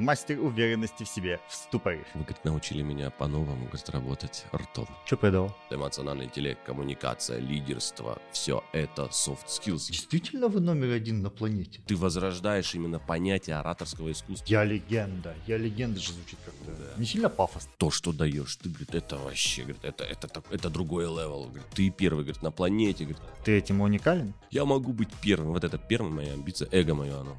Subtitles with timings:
[0.00, 2.04] мастер уверенности в себе в ступоре.
[2.14, 4.88] Вы, говорит, научили меня по-новому, говорит, работать ртом.
[5.04, 5.56] Что придал?
[5.70, 9.88] Эмоциональный интеллект, коммуникация, лидерство, все это soft skills.
[9.90, 11.80] Действительно вы номер один на планете?
[11.86, 14.46] Ты возрождаешь именно понятие ораторского искусства.
[14.48, 15.34] Я легенда.
[15.46, 17.70] Я легенда же звучит как-то не сильно пафосно.
[17.78, 21.44] То, что даешь, ты, говорит, это вообще, говорит, это, это, так- это другой level.
[21.44, 23.04] Говорит, ты первый, говорит, на планете.
[23.04, 24.34] Говорит, Ты этим уникален?
[24.50, 25.52] я могу быть первым.
[25.52, 27.36] Вот это первая моя амбиция, эго мое оно.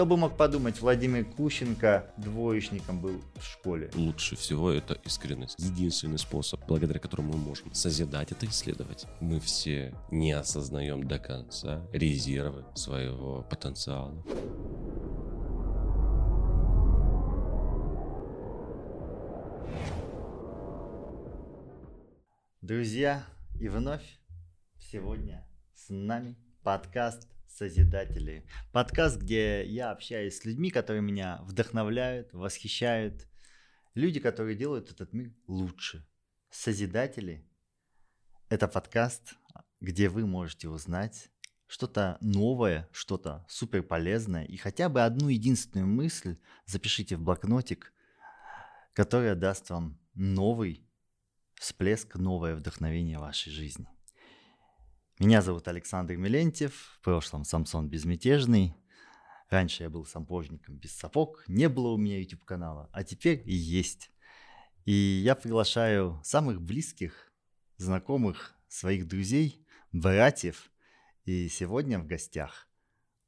[0.00, 3.90] Кто бы мог подумать, Владимир Кущенко двоечником был в школе.
[3.94, 5.58] Лучше всего это искренность.
[5.58, 9.04] Единственный способ, благодаря которому мы можем созидать, это исследовать.
[9.20, 14.24] Мы все не осознаем до конца резервы своего потенциала.
[22.62, 23.26] Друзья,
[23.60, 24.18] и вновь
[24.78, 28.46] сегодня с нами подкаст Созидатели.
[28.72, 33.26] Подкаст, где я общаюсь с людьми, которые меня вдохновляют, восхищают.
[33.94, 36.06] Люди, которые делают этот мир лучше.
[36.50, 37.44] Созидатели–
[38.48, 39.34] это подкаст,
[39.80, 41.28] где вы можете узнать
[41.66, 44.44] что-то новое, что-то супер полезное.
[44.44, 47.92] И хотя бы одну единственную мысль запишите в блокнотик,
[48.94, 50.88] которая даст вам новый
[51.56, 53.86] всплеск, новое вдохновение вашей жизни.
[55.20, 58.74] Меня зовут Александр Милентьев, в прошлом Самсон Безмятежный.
[59.50, 63.52] Раньше я был сампожником без сапог, не было у меня YouTube канала, а теперь и
[63.52, 64.10] есть.
[64.86, 67.30] И я приглашаю самых близких,
[67.76, 69.62] знакомых, своих друзей,
[69.92, 70.70] братьев.
[71.26, 72.66] И сегодня в гостях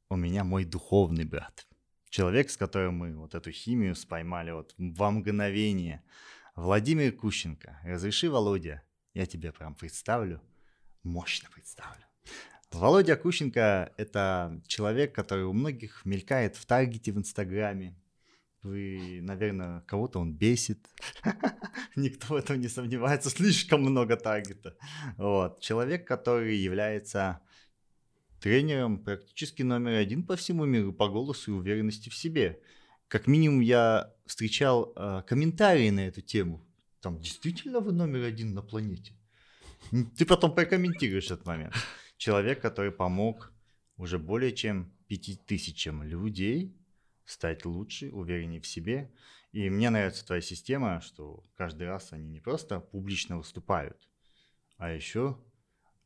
[0.08, 1.66] у меня мой духовный брат.
[2.08, 6.02] Человек, с которым мы вот эту химию споймали вот во мгновение.
[6.56, 7.80] Владимир Кущенко.
[7.84, 10.40] Разреши, Володя, я тебе прям представлю,
[11.03, 12.05] мощно представлю.
[12.72, 17.95] Володя Кущенко– это человек, который у многих мелькает в таргете в Инстаграме.
[18.62, 20.86] Вы, наверное, кого-то он бесит.
[21.97, 23.28] Никто в этом не сомневается.
[23.28, 24.77] Слишком много таргета.
[25.17, 25.61] Вот.
[25.61, 27.41] Человек, который является
[28.41, 32.61] тренером практически номер один по всему миру по голосу и уверенности в себе.
[33.08, 36.64] Как минимум я встречал э, комментарии на эту тему.
[37.01, 39.12] Там действительно вы номер один на планете.
[39.92, 41.75] М, Ты потом прокомментируешь этот момент.
[42.17, 43.53] Человек, который помог
[43.97, 46.75] уже более чем пяти тысячам людей
[47.25, 49.13] стать лучше, увереннее в себе.
[49.53, 54.08] И мне нравится твоя система, что каждый раз они не просто публично выступают,
[54.79, 55.39] а еще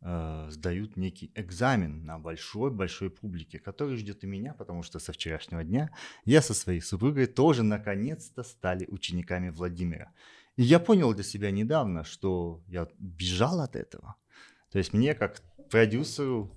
[0.03, 5.63] э, сдают некий экзамен на большой-большой публике, который ждет и меня, потому что со вчерашнего
[5.63, 5.91] дня
[6.25, 10.13] я со своей супругой тоже наконец-то стали учениками Владимира.
[10.57, 14.17] Я понял для себя недавно, что я бежал от этого.
[14.71, 16.51] То есть мне как продюсеру,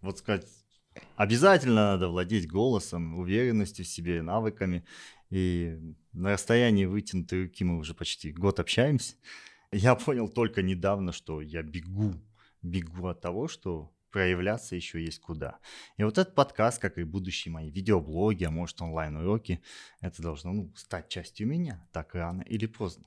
[0.00, 0.46] вот сказать,
[1.16, 4.84] обязательно надо владеть голосом, уверенностью в себе, навыками.
[5.30, 5.78] И
[6.12, 9.16] на расстоянии вытянутой руки мы уже почти год общаемся.
[9.72, 12.14] Я понял только недавно, что я бегу,
[12.62, 15.58] бегу от того, что проявляться еще есть куда.
[15.96, 19.62] И вот этот подкаст, как и будущие мои видеоблоги, а может онлайн-уроки,
[20.00, 23.04] это должно ну, стать частью меня, так рано или поздно.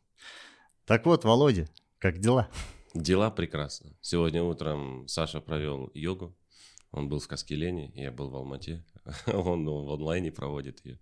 [0.85, 2.49] Так вот, Володя, как дела?
[2.93, 3.91] Дела прекрасно.
[4.01, 6.35] Сегодня утром Саша провел йогу.
[6.91, 8.85] Он был в Каскелене, я был в Алмате.
[9.27, 10.99] Он ну, в онлайне проводит ее.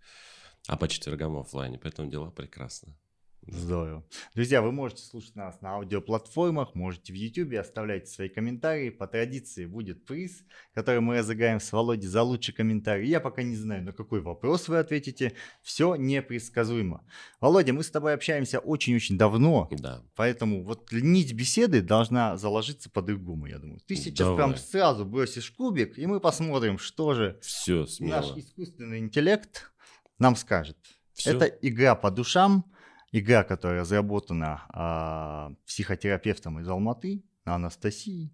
[0.68, 2.98] А по четвергам в офлайне, поэтому дела прекрасно.
[3.46, 4.06] Здорово.
[4.36, 8.90] Друзья, вы можете слушать нас на аудиоплатформах, можете в YouTube, оставлять свои комментарии.
[8.90, 10.44] По традиции будет приз,
[10.74, 13.10] который мы разыграем с Володей за лучший комментарий.
[13.10, 15.34] Я пока не знаю, на какой вопрос вы ответите.
[15.62, 17.06] Все непредсказуемо.
[17.42, 20.02] Володя, мы с тобой общаемся очень-очень давно, Да.
[20.16, 23.82] поэтому вот нить беседы должна заложиться по-другому, я думаю.
[23.86, 24.38] Ты сейчас Давай.
[24.38, 28.40] прям сразу бросишь кубик, и мы посмотрим, что же Все, наш смело.
[28.40, 29.74] искусственный интеллект
[30.18, 30.78] нам скажет.
[31.14, 31.36] Всё.
[31.36, 32.64] Это игра по душам,
[33.14, 38.34] игра, которая разработана а, психотерапевтом из Алматы, Анастасией.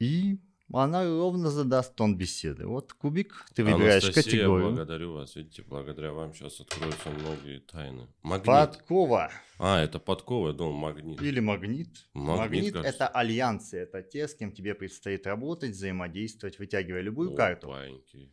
[0.00, 0.40] И
[0.72, 2.66] она ровно задаст тон беседы.
[2.66, 4.68] Вот кубик, ты выбираешь Анастасия, категорию.
[4.72, 5.36] благодарю вас.
[5.36, 8.08] Видите, благодаря вам сейчас откроются многие тайны.
[8.22, 8.46] Магнит.
[8.46, 11.22] Подкова А, это подкова, я думал, магнит.
[11.22, 12.08] или магнит.
[12.14, 13.04] Магнит, Магнит, кажется.
[13.04, 17.68] это альянсы, это те, с кем тебе предстоит работать, взаимодействовать, вытягивая любую карту.
[17.72, 18.32] Опаньки.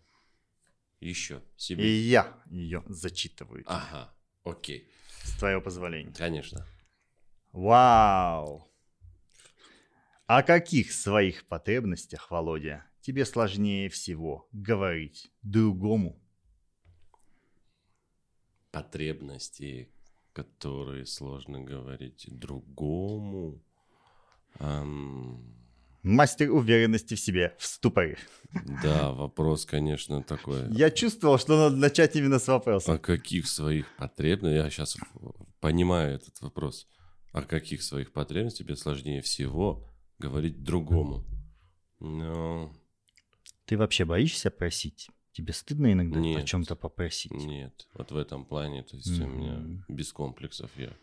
[0.99, 1.99] Еще И себе.
[2.01, 4.11] я ее зачитываю Ага,
[4.43, 4.89] окей.
[5.23, 6.13] С твоего позволения.
[6.13, 6.65] Конечно.
[7.51, 8.69] Вау!
[10.25, 16.19] О каких своих потребностях, Володя, тебе сложнее всего говорить другому?
[18.71, 19.89] Потребности,
[20.33, 23.61] которые сложно говорить другому.
[24.59, 25.62] Ам,
[26.03, 28.17] Мастер уверенности в себе, в ступоре.
[28.83, 30.69] Да, вопрос, конечно, такой.
[30.71, 32.93] Я чувствовал, что надо начать именно с вопроса.
[32.93, 34.97] О каких своих потребностях, я сейчас
[35.61, 36.87] понимаю этот вопрос,
[37.31, 39.89] о каких своих потребностях тебе сложнее всего
[40.19, 41.23] говорить другому.
[41.99, 42.71] Но...
[43.65, 45.09] Ты вообще боишься просить?
[45.31, 46.43] Тебе стыдно иногда Нет.
[46.43, 47.31] о чем-то попросить?
[47.31, 50.93] Нет, вот в этом плане, то есть у меня без комплексов я.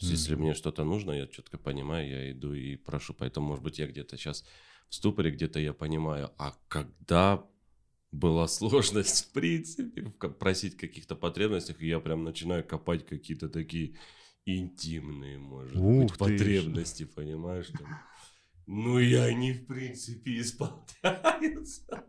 [0.00, 3.14] Есть Если мне что-то нужно, я четко понимаю, я иду и прошу.
[3.14, 4.44] Поэтому, может быть, я где-то сейчас
[4.88, 7.44] в ступоре, где-то я понимаю, а когда
[8.10, 10.02] была сложность, в принципе,
[10.38, 13.96] просить каких-то потребностях, и я прям начинаю копать какие-то такие
[14.46, 16.18] интимные, может Ух быть, ты ж.
[16.18, 17.66] потребности, понимаешь?
[17.66, 18.00] Там.
[18.66, 22.04] Ну, и они, в принципе, исполняются.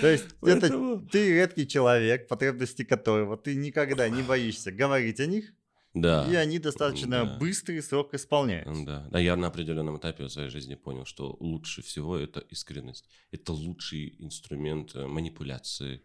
[0.00, 5.52] То есть это ты редкий человек, потребности которого ты никогда не боишься говорить о них,
[5.94, 6.26] Да.
[6.30, 7.36] и они достаточно Да.
[7.38, 8.84] быстрый срок исполняются.
[8.84, 9.08] Да.
[9.10, 13.08] да, я на определенном этапе своей жизни понял, что лучше всего это искренность.
[13.30, 16.02] Это лучший инструмент э, манипуляции.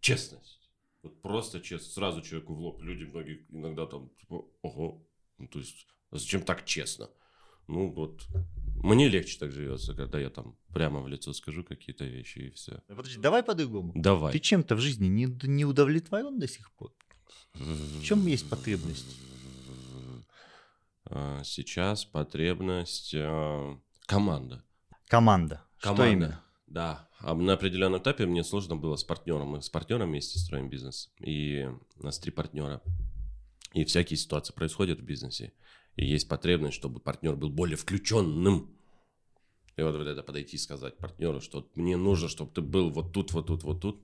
[0.00, 0.70] Честность.
[1.02, 1.94] Вот просто честность.
[1.94, 2.82] Сразу человеку в лоб.
[2.82, 5.06] Люди многие иногда там, типа, ого,
[5.38, 7.08] ну, то есть, а зачем так честно?
[7.68, 8.26] Ну вот,
[8.82, 12.82] мне легче так живется, когда я там прямо в лицо скажу какие-то вещи и все.
[12.88, 13.92] Подожди, давай по-другому.
[13.94, 14.32] Давай.
[14.32, 16.92] Ты чем-то в жизни не, не удовлетворен до сих пор?
[17.54, 19.16] В чем есть потребность?
[21.06, 24.64] А, Сейчас потребность а, команда.
[25.08, 25.62] Команда.
[25.78, 26.12] Что Команда.
[26.12, 26.44] именно?
[26.66, 27.08] Да.
[27.18, 29.48] А на определенном этапе мне сложно было с партнером.
[29.48, 31.12] Мы с партнером вместе строим бизнес.
[31.18, 32.80] И у нас три партнера.
[33.72, 35.52] И всякие ситуации происходят в бизнесе.
[35.96, 38.70] И есть потребность, чтобы партнер был более включенным.
[39.76, 43.12] И вот, вот это подойти и сказать партнеру, что мне нужно, чтобы ты был вот
[43.12, 44.00] тут, вот тут, вот тут.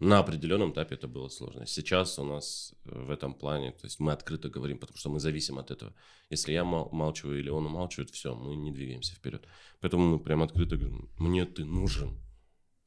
[0.00, 1.66] На определенном этапе это было сложно.
[1.66, 5.18] Сейчас у нас э, в этом плане, то есть мы открыто говорим, потому что мы
[5.18, 5.92] зависим от этого.
[6.30, 9.44] Если я мол- молчу или он умалчивает, все, мы не двигаемся вперед.
[9.80, 12.16] Поэтому мы прям открыто говорим, мне ты нужен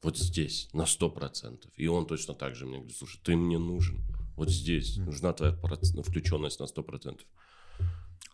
[0.02, 1.70] вот здесь на сто процентов.
[1.76, 4.00] И он точно так же мне говорит, слушай, ты мне нужен
[4.36, 7.26] вот здесь, нужна твоя проц- включенность на сто процентов.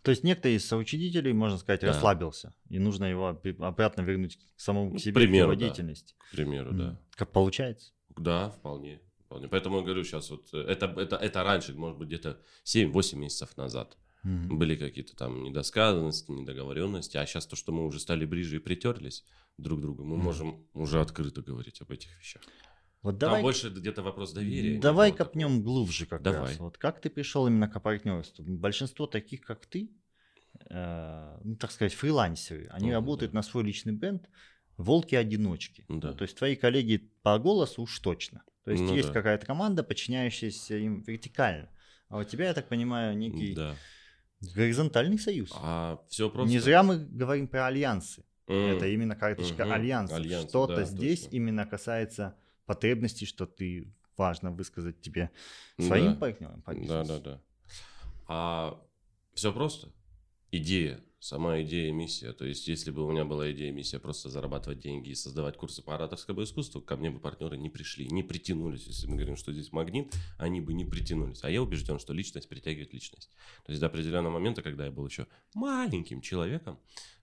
[0.03, 1.89] То есть некто из соучредителей, можно сказать, Да.
[1.89, 5.67] расслабился, и нужно его обратно вернуть к самому Ну, себе, к примеру, к его да.
[5.67, 6.15] деятельности.
[6.31, 7.01] К примеру, да.
[7.17, 7.93] Как получается?
[8.19, 9.01] Да, вполне.
[9.25, 9.49] вполне.
[9.49, 13.57] Поэтому я говорю сейчас, вот э, это, это, это раньше, может быть, где-то 7-8 месяцев
[13.57, 13.97] назад.
[14.25, 14.59] Мгм.
[14.59, 19.25] Были какие-то там недосказанности, недоговоренности, а сейчас то, что мы уже стали ближе и притерлись
[19.59, 20.25] друг к другу, мы Мгм.
[20.25, 22.43] можем уже открыто говорить об этих вещах.
[23.03, 24.81] Вот Там давай, больше где-то вопрос доверия.
[24.81, 25.29] давай не было такого.
[25.29, 26.51] копнем глубже как Давай.
[26.51, 26.59] раз.
[26.59, 28.45] Вот как ты пришел именно к партнерству?
[28.45, 29.89] Большинство таких, как ты,
[30.69, 33.37] э, ну, так сказать, фрилансеры, они Мгм, работают да.
[33.39, 34.29] на свой личный бренд,
[34.79, 35.85] волки-одиночки.
[35.89, 36.11] Да.
[36.11, 38.43] Ну, то есть твои коллеги по голосу уж точно.
[38.65, 39.15] То есть Ну есть да.
[39.15, 41.69] какая-то команда, подчиняющаяся им вертикально.
[42.09, 43.77] А у тебя, я так понимаю, некий Да.
[44.55, 45.51] горизонтальный союз.
[45.55, 46.51] А все просто.
[46.51, 48.25] Не зря мы говорим про альянсы.
[48.47, 49.73] М, Это именно карточка Мгм.
[49.75, 50.17] альянса.
[50.17, 51.37] Альянсы, Что-то да, здесь точно.
[51.37, 52.35] именно касается
[52.65, 55.31] потребностей, что ты важно высказать тебе
[55.79, 56.19] своим Да.
[56.21, 57.41] партнерам по Да, да, да.
[58.27, 58.81] А
[59.35, 59.93] все просто.
[60.51, 62.33] Идея, сама идея и миссия.
[62.33, 65.57] То есть, если бы у меня была идея и миссия просто зарабатывать деньги и создавать
[65.57, 68.87] курсы по ораторскому искусству, ко мне бы партнеры не пришли, не притянулись.
[68.87, 71.43] Если мы говорим, что здесь магнит, они бы не притянулись.
[71.43, 73.31] А я убежден, что личность притягивает личность.
[73.65, 76.79] То есть, до определенного момента, когда я был еще маленьким человеком,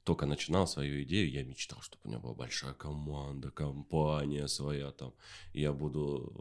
[0.06, 5.16] только начинал свою идею, я мечтал, чтобы у меня была большая команда, компания своя там.
[5.52, 6.31] Я буду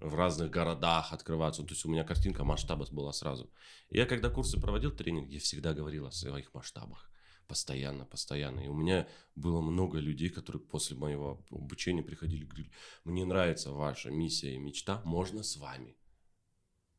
[0.00, 1.62] э, в разных городах открываться.
[1.62, 3.50] То есть у меня картинка масштаба была сразу.
[3.88, 7.10] Я когда курсы проводил, тренинг, я всегда говорил о своих масштабах.
[7.48, 8.60] Постоянно, постоянно.
[8.60, 12.72] И у меня было много людей, которые после моего обучения приходили и говорили,
[13.04, 15.96] мне нравится ваша миссия и мечта, можно с вами.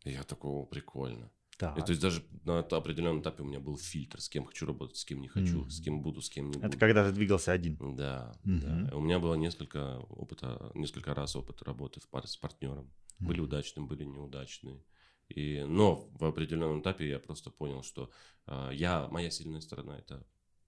[0.06, 1.32] И я такого прикольно.
[1.58, 1.78] Так.
[1.78, 4.98] И то есть даже на определенном этапе у меня был фильтр, с кем хочу работать,
[4.98, 5.70] с кем не хочу, Мгм.
[5.70, 6.68] с кем буду, с кем не буду.
[6.68, 7.96] Это когда ты двигался один.
[7.96, 8.60] Да, Мгм.
[8.88, 8.96] да.
[8.96, 12.92] У меня было несколько опыта, несколько раз опыт работы в паре с партнером.
[13.20, 14.84] Были удачные, были неудачные.
[15.30, 18.12] И, но в определенном этапе я просто понял, что
[18.46, 20.26] а, я, моя сильная сторона это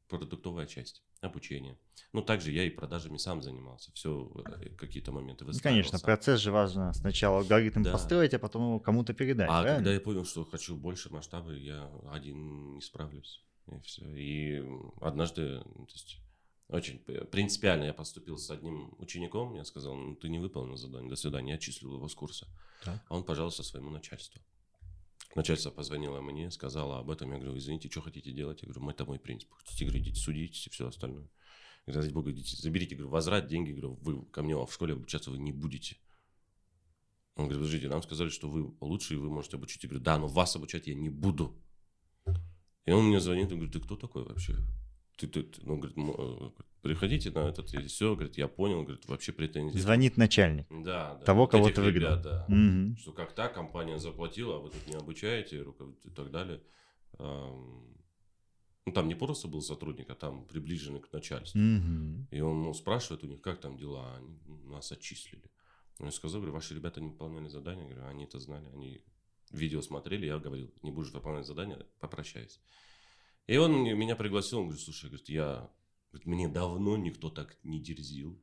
[0.10, 1.78] продуктовая часть, обучение.
[2.14, 3.92] Ну, также я и продажами сам занимался.
[3.94, 4.26] Все,
[4.78, 7.92] какие-то моменты Ну, конечно, процесс же важно сначала алгоритм Да.
[7.92, 9.48] построить, а потом его кому-то передать.
[9.50, 9.76] А правильно?
[9.76, 13.44] когда я понял, что хочу больше масштаба, я один не справлюсь.
[13.68, 14.06] И все.
[14.16, 14.64] И
[15.02, 16.18] однажды, ну, то есть,
[16.70, 21.16] очень принципиально я поступил с одним учеником, я сказал, ну ты не выполнил задание, до
[21.16, 22.48] свидания, я отчислил его с курса.
[22.84, 23.00] Так.
[23.08, 24.42] А он пожаловался своему начальству.
[25.36, 27.32] Начальство позвонило мне, сказала об этом.
[27.32, 28.62] Я говорю, извините, что хотите делать?
[28.62, 29.52] Я говорю, это мой принцип.
[29.54, 31.30] Хотите, говорю, идите судитесь и все остальное.
[31.86, 34.94] Я говорю, ради бога, идите, заберите, говорю, возврат, деньги, говорю, вы ко мне в школе
[34.94, 35.98] обучаться вы не будете.
[37.36, 39.84] Он говорит, подождите, нам сказали, что вы лучше, и вы можете обучить.
[39.84, 41.56] Я говорю, да, но вас обучать я не буду.
[42.86, 44.56] И он мне звонит и говорит, ты кто такой вообще?
[45.20, 46.50] Ты, ты, ты, ну, говорит, э,
[46.82, 49.80] приходите на этот, и все, говорит, я понял, говорит, вообще претензий.
[49.80, 50.66] Звонит начальник.
[50.70, 51.26] Да, да.
[51.26, 52.46] Того, кого ты ребят, да.
[52.48, 52.98] Мгм.
[52.98, 55.66] Что как так, компания заплатила, а вы тут не обучаете,
[56.04, 56.62] и так далее.
[57.18, 61.60] Ну, там не просто был сотрудник, а там приближенный к начальству.
[61.60, 62.28] Мгм.
[62.32, 65.44] И он ну, спрашивает у них, как там дела, они нас отчислили.
[66.00, 69.04] Я сказал, говорю, ваши ребята не выполняли задания, говорю, они это знали, они
[69.52, 72.60] видео смотрели, я говорил, не будешь выполнять задания, попрощайся.
[73.50, 75.72] И он меня пригласил, он говорит, слушай, говорит, я,
[76.12, 78.39] говорит, мне давно никто так не дерзил,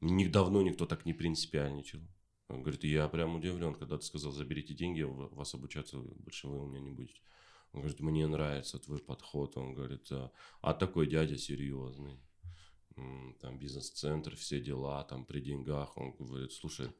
[0.00, 2.00] мне давно никто так не принципиальничал.
[2.48, 6.66] Он говорит, я прям удивлен, когда ты сказал, заберите деньги, вас обучаться больше вы у
[6.66, 7.20] меня не будете.
[7.72, 9.56] Он говорит, мне нравится твой подход.
[9.56, 12.18] Он говорит, а, а такой дядя серьезный.
[13.40, 15.96] Там бизнес-центр, все дела, там при деньгах.
[15.96, 16.90] Он говорит, слушай,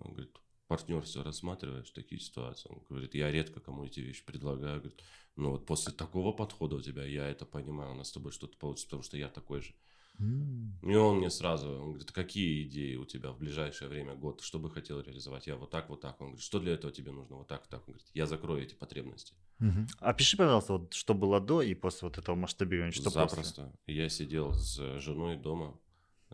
[0.00, 0.36] он говорит,
[0.68, 2.68] партнерство рассматриваешь такие ситуации?
[2.70, 4.80] Он говорит, я редко кому эти вещи предлагаю.
[4.80, 5.02] Говорит,
[5.36, 8.56] ну вот после такого подхода у тебя, я это понимаю, у нас с тобой что-то
[8.56, 9.74] получится, потому что я такой же.
[10.18, 14.58] И он мне сразу, он говорит, какие идеи у тебя в ближайшее время, год, что
[14.58, 15.46] бы хотел реализовать?
[15.46, 16.20] Я вот так, вот так.
[16.20, 17.36] Он говорит, что для этого тебе нужно?
[17.36, 17.80] Вот так, вот так.
[17.80, 19.34] Он говорит, я закрою эти потребности.
[19.58, 19.86] Мгм.
[19.98, 23.28] Опиши, пожалуйста, вот что было до и после вот этого масштабирования, что после.
[23.28, 23.72] Запросто.
[23.86, 25.80] Я сидел с женой дома,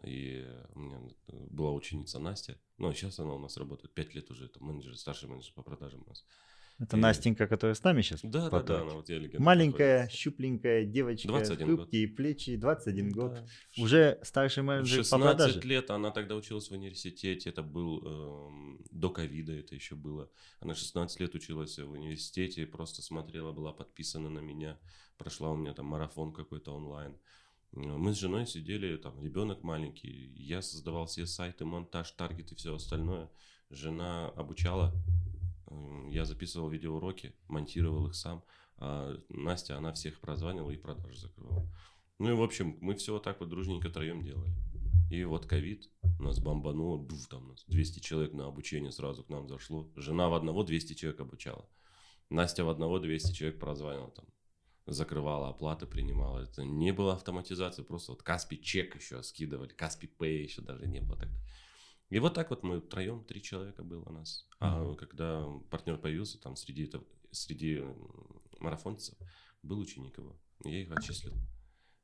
[0.03, 1.01] и у меня
[1.51, 2.57] была ученица Настя.
[2.79, 5.63] Ну, а сейчас она у нас работает 5 лет уже, это менеджер, старший менеджер по
[5.63, 6.25] продажам у нас.
[6.81, 8.21] Это И- Настенька, которая с нами сейчас?
[8.23, 10.17] Да, да, да, она вот я легенда Маленькая, находится.
[10.17, 11.77] щупленькая девочка, 21 год.
[11.81, 13.33] хрупкие плечи, 21 год.
[13.35, 13.47] Да.
[13.83, 15.61] Уже старший менеджер по 16 продаже.
[15.69, 20.31] лет, она тогда училась в университете, это был эм, до ковида это еще было.
[20.61, 24.79] Она 16 лет училась в университете, просто смотрела, была подписана на меня,
[25.17, 27.19] прошла у меня там марафон какой-то онлайн.
[27.73, 32.55] Э, Мы с женой сидели, там ребенок маленький, я создавал все сайты, монтаж, таргет и
[32.55, 33.31] все остальное.
[33.71, 34.95] Жена обучала,
[35.71, 38.43] Эм, я записывал видеоуроки, монтировал их сам,
[38.77, 41.69] а Настя, она всех прозванивала и продажи закрывала.
[42.19, 44.53] Ну и, в общем, мы все вот так вот дружненько троем делали.
[45.11, 49.49] И вот ковид нас бомбануло, буф, там нас 200 человек на обучение сразу к нам
[49.49, 49.91] зашло.
[49.97, 51.69] Жена в одного 200 человек обучала.
[52.31, 54.27] Настя в одного 200 человек прозванивала там.
[54.91, 56.41] Закрывала оплаты, принимала.
[56.41, 61.01] Это не было автоматизации, просто вот Каспи чек еще скидывали, Каспи Pay еще даже не
[61.01, 61.37] было тогда.
[62.09, 64.49] И вот так вот мы втроем, три человека было у нас.
[64.61, 64.97] А Мгм.
[64.97, 67.85] когда партнер появился, там среди, этого, среди
[68.61, 69.15] марафонцев
[69.63, 70.41] был ученик его.
[70.65, 71.35] Я их отчислил.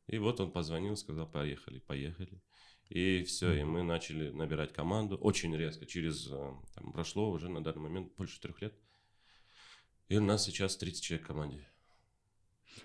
[0.07, 2.43] И вот он позвонил, сказал, поехали, поехали.
[2.91, 5.87] И все, и мы начали набирать команду очень резко.
[5.87, 8.75] Через, э, там, прошло уже на данный момент больше трех лет.
[10.09, 11.67] И у нас сейчас 30 человек в команде.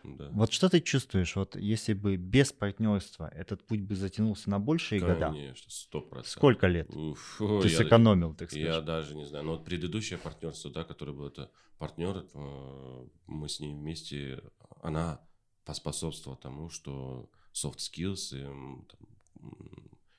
[0.04, 0.30] Да.
[0.32, 5.00] Вот что ты чувствуешь, вот если бы без партнерства этот путь бы затянулся на большие
[5.02, 6.32] года, Конечно, сто процентов.
[6.32, 8.86] сколько лет Уф, ты я- сэкономил, так Я сказать?
[8.86, 9.46] даже не знаю.
[9.46, 14.42] Но вот предыдущее партнерство, да, которое было, это партнер, э, мы с ней вместе,
[14.82, 15.22] она
[15.66, 19.00] поспособствовала тому, что soft skills, и, м, там,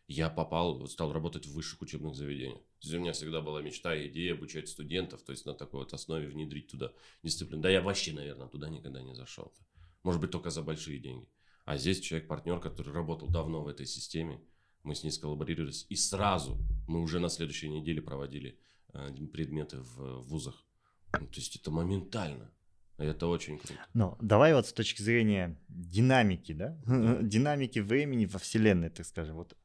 [0.08, 2.62] я попал, стал работать в высших учебных заведениях.
[2.80, 5.80] То есть у меня всегда была мечта и идея обучать студентов, то есть на такой
[5.80, 7.62] вот основе внедрить туда дисциплину.
[7.62, 9.52] Да я вообще, наверное, туда никогда не зашел.
[10.02, 11.28] Может быть, только за большие деньги.
[11.66, 14.40] А здесь человек-партнер, который работал давно в этой системе,
[14.82, 16.58] мы с ней сколлаборировались, и сразу
[16.88, 18.58] мы уже на следующей неделе проводили
[18.94, 20.64] э, предметы в вузах.
[21.20, 22.50] Ну, то есть это моментально.
[22.96, 23.74] Это очень круто.
[23.94, 26.78] Ну, давай вот с точки зрения динамики, да,
[27.22, 29.56] динамики времени во вселенной, так скажем, вот,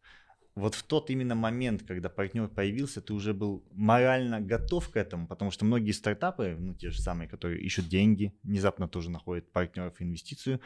[0.56, 5.28] вот в тот именно момент, когда партнер появился, ты уже был морально готов к этому,
[5.28, 10.02] потому что многие стартапы, ну, те же самые, которые ищут деньги, внезапно тоже находят партнеров,
[10.02, 10.62] инвестицию,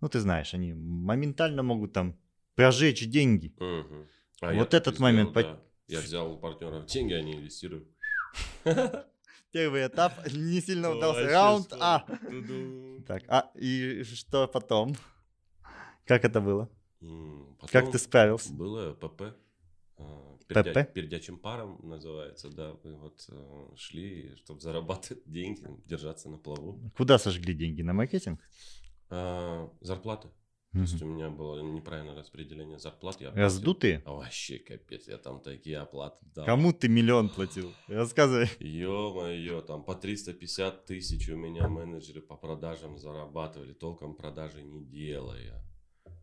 [0.00, 2.18] ну, ты знаешь, они моментально могут там
[2.54, 3.54] прожечь деньги.
[3.58, 4.06] Мгм.
[4.40, 5.62] А Вот этот момент сделал, по- да.
[5.88, 7.88] Я взял у партнеров деньги, они инвестируют.
[9.52, 11.26] Первый этап не сильно удался.
[11.26, 11.72] Раунд?
[11.78, 12.06] А.
[13.06, 14.96] Так, а и что потом?
[16.06, 16.68] Как это было?
[17.70, 18.52] Как ты справился?
[18.52, 19.22] Было ПП.
[19.98, 20.52] а, ПП?
[20.52, 22.76] пердя- Пердячим паром называется, да.
[22.84, 26.78] Мы вот э, шли, чтобы зарабатывать деньги, держаться на плаву.
[26.96, 27.82] Куда сожгли деньги?
[27.82, 28.40] На маркетинг?
[29.10, 30.28] А, зарплаты.
[30.72, 33.18] То есть у меня было неправильное распределение зарплат.
[33.22, 34.02] Я Раздутые?
[34.04, 36.44] А вообще капец, я там такие оплаты дал.
[36.44, 37.72] Кому ты миллион платил?
[37.88, 38.50] Рассказывай.
[38.60, 45.62] Ё-моё, там по 350 тысяч у меня менеджеры по продажам зарабатывали, толком продажи не делая.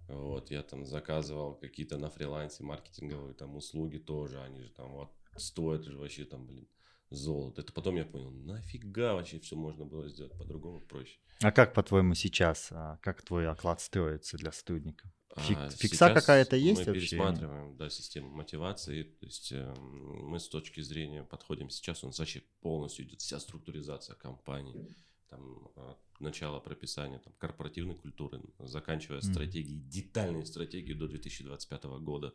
[0.08, 5.12] Вот, я там заказывал какие-то на фрилансе маркетинговые там услуги тоже, они же там вот
[5.38, 6.68] стоят же вообще там, блин,
[7.10, 7.62] золото.
[7.62, 11.20] Это потом я понял, нафига вообще все можно было сделать по-другому, проще.
[11.42, 15.10] А как, по-твоему, сейчас, а, как твой оклад строится для сотрудника?
[15.36, 17.08] Фик- А фикса какая-то есть Мы вообще?
[17.18, 19.04] пересматриваем, да, систему мотивации.
[19.04, 23.40] То есть э, мы с точки зрения подходим сейчас, у нас вообще полностью идет вся
[23.40, 24.96] структуризация компании.
[25.34, 29.34] Там, от начала прописания там, корпоративной культуры, заканчивая Мгм.
[29.34, 32.34] стратегией, детальной стратегией до 2025 года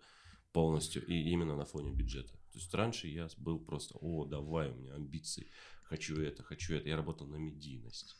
[0.52, 2.32] полностью, и именно на фоне бюджета.
[2.32, 5.46] То есть раньше я был просто, о, давай, у меня амбиции,
[5.82, 6.88] хочу это, хочу это.
[6.88, 8.16] Я работал на медийность.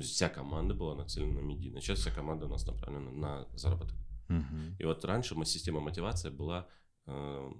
[0.00, 1.86] Вся команда была нацелена на медийность.
[1.86, 3.96] Сейчас вся команда у нас направлена на заработок.
[4.28, 4.76] Мгм.
[4.78, 6.68] И вот раньше мы, система мотивации была,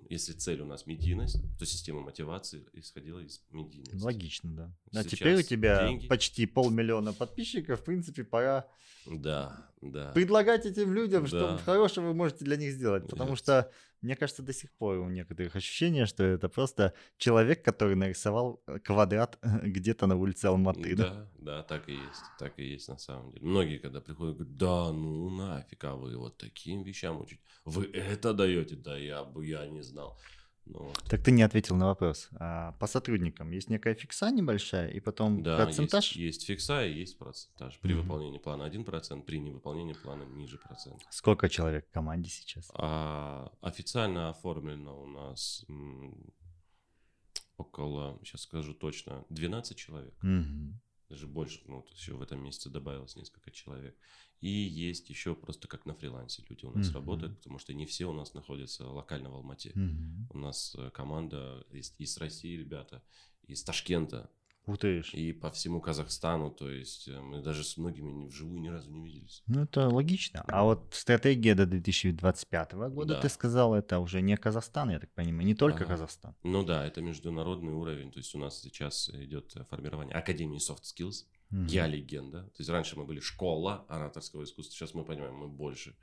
[0.09, 4.03] если цель у нас медийность, то система мотивации исходила из медийности.
[4.03, 4.77] Логично, да.
[4.93, 6.09] А Сейчас теперь у тебя деньги.
[6.09, 7.81] почти полмиллиона подписчиков.
[7.81, 8.67] В принципе, пора
[9.07, 10.11] Да, да.
[10.13, 11.29] предлагать этим людям, Да.
[11.29, 13.07] что хорошего вы можете для них сделать.
[13.09, 13.37] Потому Yes.
[13.37, 13.71] что,
[14.07, 18.79] мне кажется, до сих пор у некоторых ощущение, что это просто человек, который нарисовал э,
[18.79, 20.95] квадрат где-то на улице Алматы.
[20.95, 21.29] Да?
[21.39, 23.45] Да, так и есть, так и есть на самом деле.
[23.45, 27.43] Многие, когда приходят, говорят, да, ну нафиг, а вы вот таким вещам учите.
[27.65, 28.77] Вы это даете?
[28.77, 30.17] Да я бы, я не знал.
[30.67, 31.03] Ну, вот.
[31.09, 32.29] Так ты не ответил на вопрос.
[32.41, 36.05] А по сотрудникам есть некая фикса небольшая, и потом Да, процентаж?
[36.13, 37.79] есть, есть фикса и есть процентаж.
[37.81, 38.03] При Мгм.
[38.03, 41.05] выполнении плана 1%, при невыполнении плана ниже процента.
[41.11, 42.69] Сколько человек в команде сейчас?
[42.75, 46.33] А официально оформлено у нас м,
[47.57, 50.15] около, сейчас скажу точно, 12 человек.
[50.23, 50.81] Мгм.
[51.09, 53.97] даже больше, ну, еще в этом месяце добавилось несколько человек.
[54.41, 56.95] И есть еще просто как на фрилансе люди у нас Мгм.
[56.95, 59.73] работают, потому что не все у нас находятся локально в Алмате.
[59.75, 60.29] Мгм.
[60.31, 63.03] У нас э, команда из, из России ребята,
[63.47, 64.29] из Ташкента
[64.69, 65.15] ж.
[65.15, 69.05] и по всему Казахстану, то есть э, мы даже с многими вживую ни разу не
[69.05, 69.43] виделись.
[69.47, 70.45] Ну, это логично.
[70.49, 73.21] А вот стратегия до 2025 года, Да.
[73.21, 75.93] ты сказал, это уже не Казахстан, я так понимаю, не только Ага.
[75.95, 76.35] Казахстан.
[76.43, 81.25] Ну да, это международный уровень, то есть у нас сейчас идет формирование Академии Soft Skills,
[81.51, 81.67] Мгм.
[81.67, 82.43] Я легенда.
[82.43, 85.97] То есть раньше мы были школа ораторского искусства, сейчас мы понимаем, мы больше.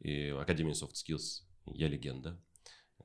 [0.00, 2.40] И Академия Soft Skills Я легенда,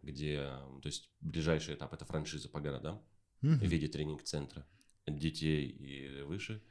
[0.02, 0.38] где,
[0.82, 3.04] то есть ближайший этап это франшиза по городам
[3.42, 3.60] Мгм.
[3.60, 4.66] в виде тренинг-центра
[5.06, 6.64] детей и выше.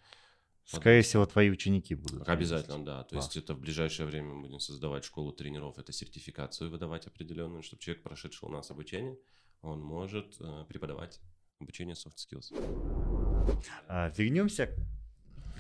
[0.65, 2.29] Скорее всего, твои ученики будут.
[2.29, 3.05] Обязательно, да.
[3.05, 3.27] То Класс.
[3.27, 7.81] есть это в ближайшее время мы будем создавать школу тренеров, это сертификацию выдавать определенную, чтобы
[7.83, 9.17] человек, прошедший у нас обучение,
[9.63, 11.21] он может э, преподавать
[11.61, 12.53] обучение soft skills.
[13.87, 14.75] А, вернемся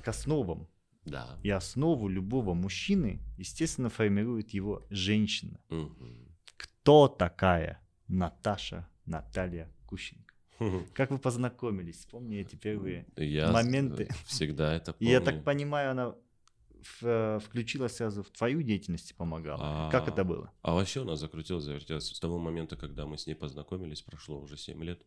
[0.06, 0.68] к основам.
[1.04, 1.36] Да.
[1.42, 5.58] И основу любого мужчины, естественно, формирует его женщина.
[5.68, 6.28] Мгм.
[6.56, 10.32] Кто такая Наташа Наталья Кущенко?
[10.94, 11.96] Как вы познакомились?
[11.96, 13.04] Вспомни эти первые.
[13.16, 14.08] Я моменты.
[14.26, 15.10] всегда это И помню.
[15.12, 16.14] я так понимаю, она
[16.98, 19.90] включилась сразу в твою деятельность и помогала.
[19.90, 20.52] Как А, это было?
[20.62, 22.08] А вообще у нас закрутилось, завертелось.
[22.12, 25.02] С того момента, когда мы с ней познакомились, прошло уже 7 лет,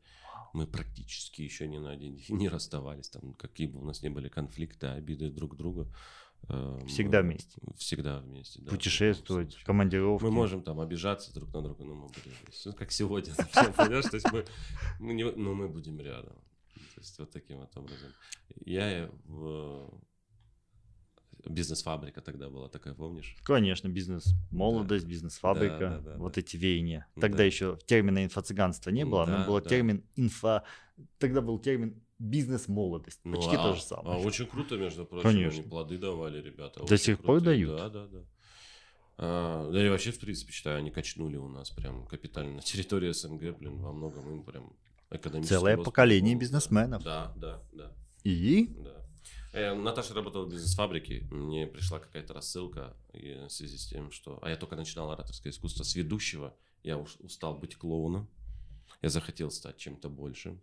[0.53, 3.09] мы практически еще ни на один день не расставались.
[3.09, 5.87] Там какие бы у нас ни были конфликты, обиды друг к другу.
[6.47, 7.61] э, Всегда мы- вместе.
[7.77, 8.69] Всегда вместе, да.
[8.71, 10.23] Путешествовать, командировки.
[10.23, 12.69] Мы можем там обижаться друг на друга, но мы будем вместе.
[12.69, 13.33] Ну, как сегодня,
[13.77, 14.05] понимаешь?
[14.05, 14.45] То есть мы,
[14.99, 16.35] мы не- но мы будем рядом.
[16.95, 18.09] То есть вот таким вот образом.
[18.65, 19.91] Я в...
[21.45, 23.35] Бизнес-фабрика тогда была такая, помнишь?
[23.43, 26.41] Конечно, бизнес молодость, бизнес-фабрика, Да, да, да, вот да.
[26.41, 27.07] эти веяния.
[27.19, 27.43] Тогда Да.
[27.43, 29.69] еще термина инфо-цыганства не было, но Да, был да.
[29.69, 30.63] термин инфо...
[31.17, 33.21] Тогда был термин бизнес-молодость.
[33.23, 34.17] Ну, Почти а, то же самое.
[34.17, 35.61] а очень круто, между прочим, Конечно.
[35.61, 36.85] они плоды давали, ребята.
[36.85, 37.77] До сих пор дают?
[37.77, 38.19] Да, да, да.
[39.17, 42.55] А, да и вообще, в принципе, считаю, они качнули у нас прям капитально.
[42.57, 44.73] На территории СНГ, блин, во многом им прям
[45.09, 46.39] экономический Целое рост поколение да.
[46.41, 47.03] бизнесменов.
[47.03, 47.91] Да, да, да,
[48.23, 48.98] И да.
[49.51, 54.39] Э, Наташа работала в бизнес-фабрике, мне пришла какая-то рассылка в связи с тем, что...
[54.41, 58.29] А я только начинал ораторское искусство с ведущего, я уж устал быть клоуном,
[59.01, 60.61] я захотел стать чем-то большим.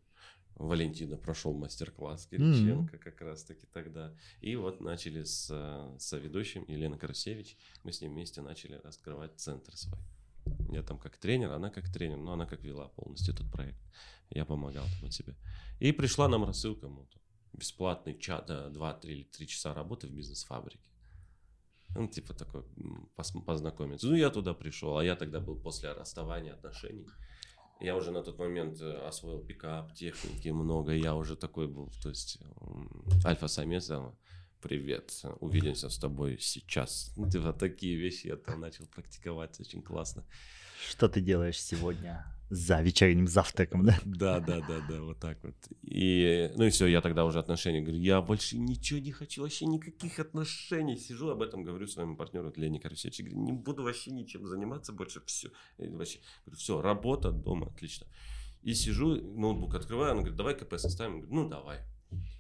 [0.57, 4.15] Валентина прошел мастер-класс Кириченко как раз-таки тогда.
[4.41, 7.59] И вот начали с э, соведущим Еленой Карасевич.
[7.83, 10.01] Мы с ним вместе начали раскрывать центр свой.
[10.71, 13.79] Я там как тренер, она как тренер, но она как вела полностью этот проект.
[14.31, 15.35] Я помогал там от себя.
[15.79, 17.21] И пришла нам рассылка, мол, там,
[17.57, 20.81] бесплатный чат, 2-3 или 3 часа работы в бизнес-фабрике.
[21.95, 22.63] Ну, типа такой,
[23.47, 24.07] познакомиться.
[24.07, 27.07] Ну, я туда пришел, а я тогда был после расставания отношений.
[27.81, 32.09] Я уже на тот момент э, освоил пикап, техники много, я уже такой был, то
[32.09, 32.39] есть
[33.25, 33.91] альфа-самец,
[34.63, 37.13] привет, увидимся с тобой сейчас.
[37.17, 40.25] Ну, типа такие вещи я там начал практиковать, очень классно.
[40.89, 43.99] что ты делаешь сегодня за вечерним завтраком, да?
[44.05, 45.55] Да, да, да, да, вот так вот.
[45.83, 49.67] И, ну и все, я тогда уже отношения говорю, я больше ничего не хочу, вообще
[49.67, 50.97] никаких отношений.
[50.97, 55.21] Сижу, об этом говорю своему партнеру Лене Карасевичу, говорю, не буду вообще ничем заниматься больше,
[55.27, 55.51] все.
[55.79, 58.07] Вообще, говорю, все, работа, дома, отлично.
[58.63, 61.21] И сижу, ноутбук открываю, она говорит, давай КП составим.
[61.21, 61.81] Говорю, ну давай.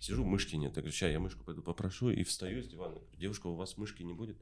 [0.01, 0.77] Сижу, мышки нет.
[0.77, 2.11] Я говорю, сейчас я мышку пойду попрошу.
[2.11, 2.95] И встаю с дивана.
[2.95, 4.37] Говорю, девушка, у вас мышки не будет?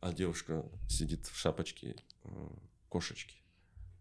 [0.00, 2.48] А девушка сидит в шапочке э,
[2.88, 3.43] кошечки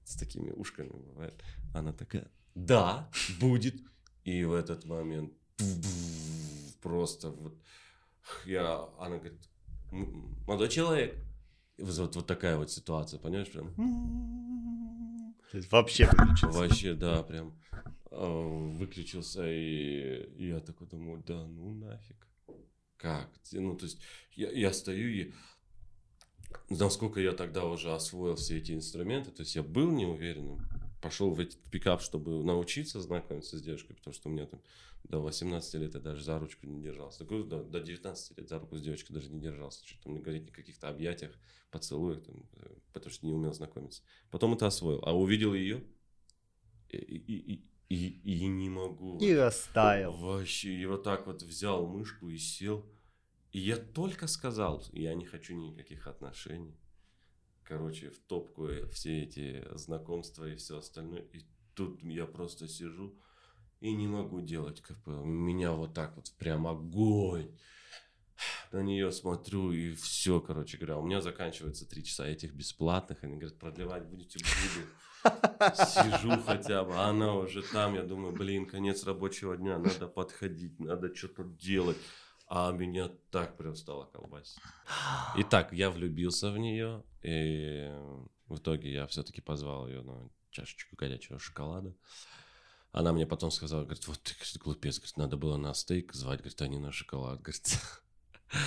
[0.06, 1.34] с такими ушками бывает.
[1.74, 3.76] Она такая, да, будет.
[4.24, 5.34] И в этот момент
[6.82, 7.58] просто вот,
[8.46, 9.50] я, она говорит,
[9.92, 11.16] «М, молодой человек.
[11.78, 13.74] Вот, вот такая вот ситуация, понимаешь, прям.
[15.52, 16.60] То есть вообще выключился.
[16.60, 17.60] Вообще, да, прям
[18.12, 22.28] э, выключился, и, и я такой думаю, да ну нафиг.
[22.98, 23.30] Как?
[23.52, 24.00] Ну, то есть,
[24.36, 25.34] я, я стою и
[26.70, 30.60] насколько я тогда уже освоил все эти инструменты, то есть я был неуверенным,
[31.02, 34.62] пошел в этот пикап, чтобы научиться знакомиться с девушкой, потому что у меня там
[35.04, 37.20] до 18 лет я даже за ручку не держался.
[37.20, 39.86] Такой, до, до 19 лет за руку с девочкой даже не держался.
[39.86, 41.34] Что там не говорить о каких-то объятиях,
[41.72, 44.02] поцелуях, там, э, потому что не умел знакомиться.
[44.32, 45.02] Потом это освоил.
[45.04, 45.84] А увидел ее,
[46.89, 49.18] и, и, и, и, и не могу.
[49.18, 50.13] И растаял.
[50.13, 52.86] Вообще, и вот так вот взял мышку и сел.
[53.54, 56.76] И я только сказал, я не хочу никаких отношений.
[57.63, 61.22] Короче, в топку все эти знакомства и все остальное.
[61.34, 63.16] И тут я просто сижу
[63.80, 65.08] и не могу делать КП.
[65.08, 67.56] Меня вот так вот прям огонь.
[68.72, 70.98] На нее смотрю и все, короче говоря.
[70.98, 73.24] У меня заканчивается три часа этих бесплатных.
[73.24, 74.88] Они говорят, продлевать будете буду.
[75.76, 77.94] Сижу хотя бы, а она уже там.
[77.94, 81.98] Я думаю, блин, конец рабочего дня, надо подходить, надо что-то делать.
[82.56, 84.62] А меня так прям стало колбасить.
[85.38, 87.92] Итак, я влюбился в нее, и
[88.46, 91.96] в итоге я все-таки позвал ее на чашечку горячего шоколада.
[92.92, 96.42] Она мне потом сказала, говорит, вот ты, говорит, глупец, говорит, надо было на стейк звать,
[96.42, 97.80] говорит, а не на шоколад, говорит.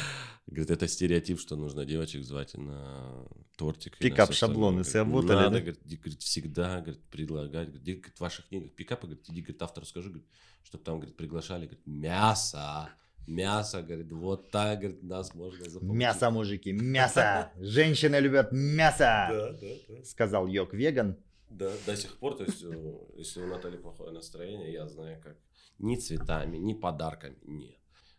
[0.49, 3.25] Говорит, это стереотип, что нужно девочек звать на
[3.57, 3.92] тортик.
[3.94, 4.79] на Пикап всё шаблоны.
[4.79, 5.61] Говорит, сработали, Надо, да?
[5.61, 7.68] говорит, говорит, всегда, говорит, предлагать.
[7.68, 10.29] Говорит, где, говорит, в ваших книгах пикапа, говорит, иди, говорит, автору скажи, говорит,
[10.64, 12.90] чтобы там, говорит, приглашали, говорит, мясо.
[13.26, 15.98] Мясо, говорит, вот так, говорит, нас можно заполучить.
[15.98, 17.50] Мясо, мужики, мясо.
[17.58, 19.26] Женщины любят мясо.
[19.30, 20.04] Да, да, да.
[20.04, 21.16] Сказал Йок Веган.
[21.50, 25.36] Да, до сих пор, то есть, э, если у Натальи плохое настроение, я знаю, как
[25.78, 27.78] ни цветами, ни подарками, нет.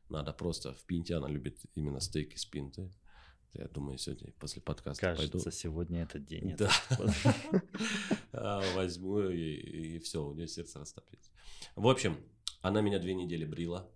[0.10, 2.90] Надо просто в пинте, она любит именно стейк из пинты.
[3.54, 5.52] Я думаю, сегодня после подкаста Кажется, пойду.
[5.52, 6.56] сегодня этот день.
[6.58, 6.70] Да.
[8.34, 11.32] А, Возьму и все, у нее сердце растопится.
[11.76, 12.18] В общем,
[12.62, 13.90] она меня две недели брила.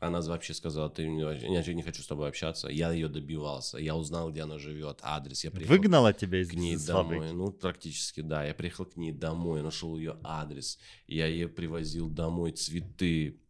[0.00, 2.68] Она вообще сказала, ты мне вообще- я не хочу с тобой общаться.
[2.68, 3.78] Я ее добивался.
[3.78, 5.44] Я узнал, где она живет, адрес.
[5.44, 7.32] Я приехал Выгнала тебя из, к ней домой.
[7.32, 8.44] Ну, практически, да.
[8.44, 10.78] Я приехал к ней домой, нашел ее адрес.
[11.06, 13.40] Я ей привозил домой цветы.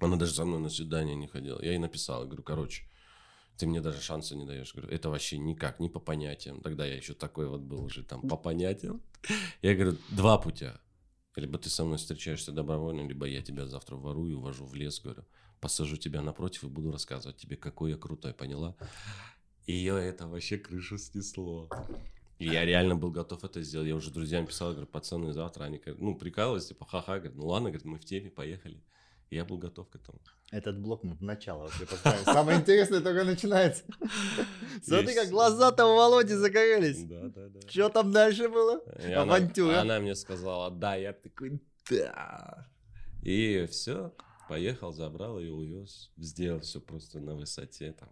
[0.00, 1.60] Она даже со мной на свидание не ходила.
[1.62, 2.84] Я ей написал, говорю, короче,
[3.56, 4.72] ты мне даже шанса не даешь.
[4.74, 6.60] Говорю, это вообще никак, не по понятиям.
[6.60, 9.02] Тогда я еще такой вот был уже там по понятиям.
[9.62, 10.80] Я говорю, два путя.
[11.36, 15.24] Либо ты со мной встречаешься добровольно, либо я тебя завтра ворую, увожу в лес, говорю,
[15.60, 18.76] посажу тебя напротив и буду рассказывать тебе, какой я крутой, поняла?
[19.66, 21.68] Ее это вообще крышу снесло.
[22.38, 23.88] И я реально был готов это сделать.
[23.88, 27.70] Я уже друзьям писал, говорю, пацаны, завтра они, ну, прикалывались, типа, ха-ха, говорят, ну ладно,
[27.70, 28.80] говорит, мы в теме, поехали.
[29.30, 30.20] И я был готов к этому.
[30.50, 32.24] Этот блок мы в начало вообще поставим.
[32.24, 33.84] Самое интересное только начинается.
[34.82, 37.04] Смотри, как глаза-то у Володи загорелись.
[37.04, 37.68] Да, да, да.
[37.68, 38.80] Что там дальше было?
[39.06, 39.80] И Авантюра.
[39.80, 42.66] Она, мне сказала, да, я такой, да.
[43.22, 44.14] И все,
[44.48, 46.10] поехал, забрал ее, увез.
[46.16, 48.08] Сделал все просто на высоте, там,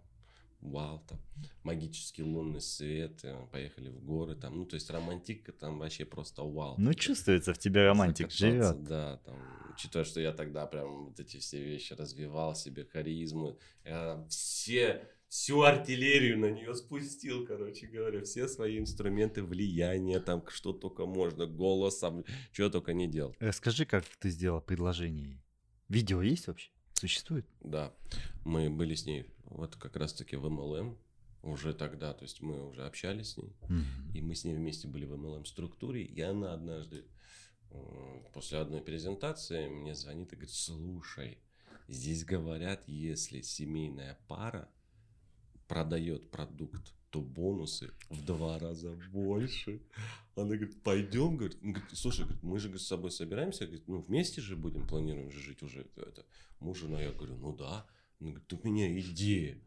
[0.61, 1.19] вау, там,
[1.63, 6.43] магический лунный свет, э, поехали в горы, там, ну, то есть романтика там вообще просто
[6.43, 6.75] вау.
[6.77, 8.83] Ну, чувствуется в тебе романтик, живет.
[8.83, 9.35] Да, там,
[9.73, 15.61] учитывая, что я тогда прям вот эти все вещи развивал себе, харизму, я все, всю
[15.61, 22.25] артиллерию на нее спустил, короче говоря, все свои инструменты влияния, там, что только можно, голосом,
[22.51, 23.35] что только не делал.
[23.39, 25.41] Расскажи, как ты сделал предложение.
[25.89, 26.69] Видео есть вообще?
[26.93, 27.45] Существует?
[27.61, 27.93] Да,
[28.43, 30.97] мы были с ней вот как раз-таки в МЛМ
[31.43, 33.55] уже тогда, то есть мы уже общались с ней,
[34.13, 37.05] И мы с ней вместе были в MLM структуре, и она однажды
[37.71, 41.37] м, после одной презентации мне звонит и говорит, слушай,
[41.87, 44.69] здесь говорят, если семейная пара
[45.67, 49.81] продает продукт, то бонусы в два раза больше.
[50.35, 53.87] Она говорит, пойдем, говорит, Он говорит, слушай, говорит, мы же говорит, с собой собираемся, говорит,
[53.87, 56.25] ну вместе же будем, планируем же жить уже это,
[56.59, 57.87] муж, жена, я говорю, ну да.
[58.19, 59.61] Она говорит, у меня идея.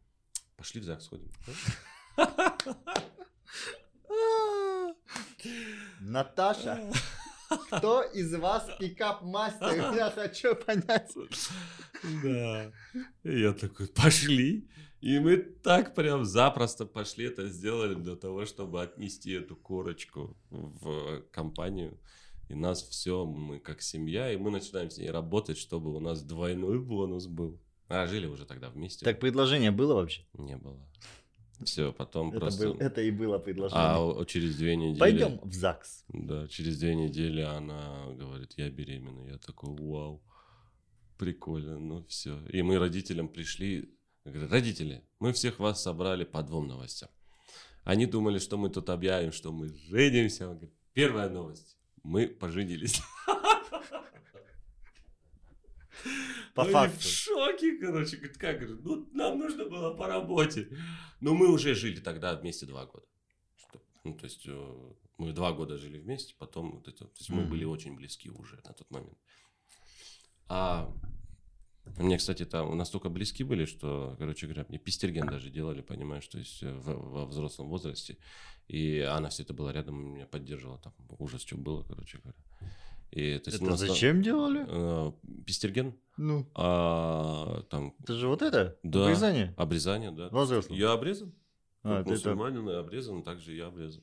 [0.56, 1.30] Пошли в ЗАГС сходим.
[6.00, 6.92] Наташа,
[7.50, 9.94] кто из вас пикап-мастер?
[9.96, 11.12] Я хочу понять.
[12.22, 12.72] Да.
[13.24, 14.68] И я такой, пошли.
[15.00, 21.22] И мы так прям запросто пошли это сделали для того, чтобы отнести эту корочку в
[21.30, 21.98] компанию.
[22.48, 26.22] И нас все, мы как семья, и мы начинаем с ней работать, чтобы у нас
[26.22, 27.60] двойной бонус был.
[27.88, 29.04] А жили уже тогда вместе.
[29.04, 30.22] Так предложение было вообще?
[30.34, 30.78] Не было.
[31.64, 32.68] Все, потом Это, просто...
[32.68, 34.20] был- это и было предложение.
[34.20, 34.98] А через две недели...
[34.98, 36.04] Пойдем в ЗАГС.
[36.08, 39.28] Да, через две недели она говорит, я беременна.
[39.28, 40.22] Я такой, вау.
[41.18, 42.40] Прикольно, ну все.
[42.48, 43.94] И мы родителям пришли,
[44.24, 47.10] говорят, родители, мы всех вас собрали по двум новостям.
[47.84, 50.48] Они думали, что мы тут объявим, что мы женимся.
[50.48, 53.02] Он говорит, первая новость, мы поженились.
[56.54, 56.98] По Они факту.
[56.98, 58.16] в шоке, короче.
[58.16, 58.58] Говорит, как?
[58.60, 60.68] Говорит, ну, нам нужно было по работе.
[61.20, 63.06] Но мы уже жили тогда вместе два года.
[64.04, 67.04] Ну, то есть, э, мы два года жили вместе, потом вот это...
[67.04, 67.50] То есть, мы Мгм.
[67.50, 69.18] были очень близки уже на тот момент.
[70.48, 70.92] А
[71.98, 76.38] мне, кстати, там настолько близки были, что, короче говоря, мне пистерген даже делали, понимаешь, то
[76.38, 78.16] есть э, в- во взрослом возрасте.
[78.68, 80.78] И она все это была рядом, меня поддерживала.
[80.78, 82.38] Там ужас, что было, короче говоря.
[83.10, 84.64] И, то есть, Это нас там, зачем делали?
[84.68, 85.12] э,
[85.44, 88.78] пистерген, Ну, а, там это же вот это?
[88.82, 89.04] Да.
[89.04, 89.52] Обрезание?
[89.56, 90.28] обрезание, да.
[90.30, 90.74] Возрастно.
[90.74, 91.32] Я обрезан.
[91.82, 94.02] А, это, это, мусульманин обрезан, также я обрезан.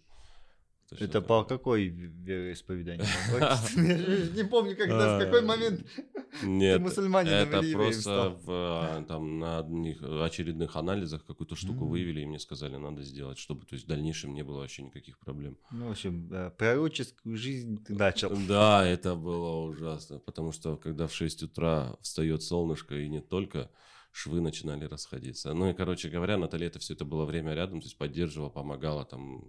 [0.90, 3.06] Точно это по какой вероисповеданию?
[4.36, 9.40] Не помню, когда, в какой А, момент ты Нет, мусульманином это просто в, а, там,
[9.40, 11.90] на одних очередных анализах какую-то штуку М.
[11.90, 15.18] выявили, и мне сказали, надо сделать, чтобы то есть, в дальнейшем не было вообще никаких
[15.20, 15.58] проблем.
[15.72, 18.30] Ну, в общем, э, пророческую жизнь ты начал.
[18.48, 23.70] Да, это было ужасно, потому что когда в 6 утра встает солнышко, и не только,
[24.12, 25.54] швы начинали расходиться.
[25.54, 29.06] Ну и, короче говоря, Наталья это все это было время рядом, то есть поддерживала, помогала,
[29.06, 29.44] там,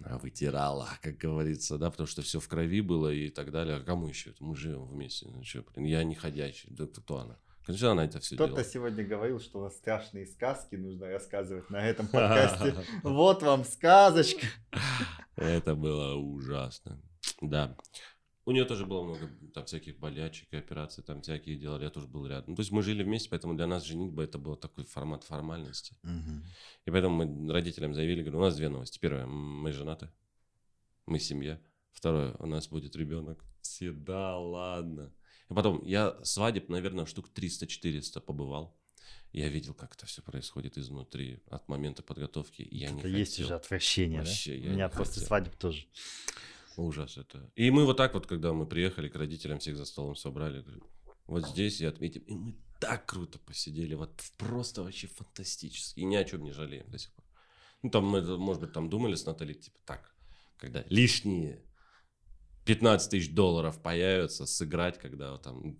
[0.00, 3.76] вытирала, как говорится, да, потому что все в крови было и так далее.
[3.76, 4.34] А кому еще?
[4.40, 5.28] Мы живем вместе.
[5.28, 6.68] Ну, чё, блин, я не ходячий.
[6.72, 7.38] Да кто она?
[7.66, 8.64] Конечно, она это все Кто-то делала.
[8.64, 12.74] сегодня говорил, что страшные сказки нужно рассказывать на этом подкасте.
[13.02, 14.46] Вот вам сказочка.
[15.36, 17.00] Это было ужасно.
[17.40, 17.76] Да.
[18.46, 22.06] У нее тоже было много там всяких болячек и операций, там всякие делали, я тоже
[22.06, 22.50] был рядом.
[22.50, 25.94] Ну, То есть мы жили вместе, поэтому для нас женитьба это был такой формат формальности.
[26.86, 28.98] И поэтому мы родителям заявили, говорю, у нас две новости.
[28.98, 30.08] Первое, мы женаты,
[31.06, 31.60] мы семья.
[31.92, 33.44] Второе, у нас будет ребенок.
[33.60, 35.12] Все, да, ладно.
[35.50, 38.76] И потом, я свадеб, наверное, штук 300-400 побывал.
[39.32, 42.66] Я видел, как это все происходит изнутри, от момента подготовки.
[42.70, 43.46] Я не Это есть хотел.
[43.46, 44.68] уже отвращение, Вообще, да?
[44.68, 45.26] У меня не после хотел.
[45.26, 45.86] свадеб тоже.
[46.80, 47.50] Ужас это.
[47.56, 50.82] И мы вот так вот, когда мы приехали к родителям, всех за столом собрали, говорю,
[51.26, 52.22] вот здесь и отметим.
[52.22, 56.00] И мы так круто посидели, вот просто вообще фантастически.
[56.00, 57.24] И ни о чем не жалеем до сих пор.
[57.82, 60.14] Ну, там мы, может быть, там думали с Натальей, типа, так,
[60.56, 61.62] когда лишние
[62.64, 65.76] 15 тысяч долларов появятся, сыграть, когда там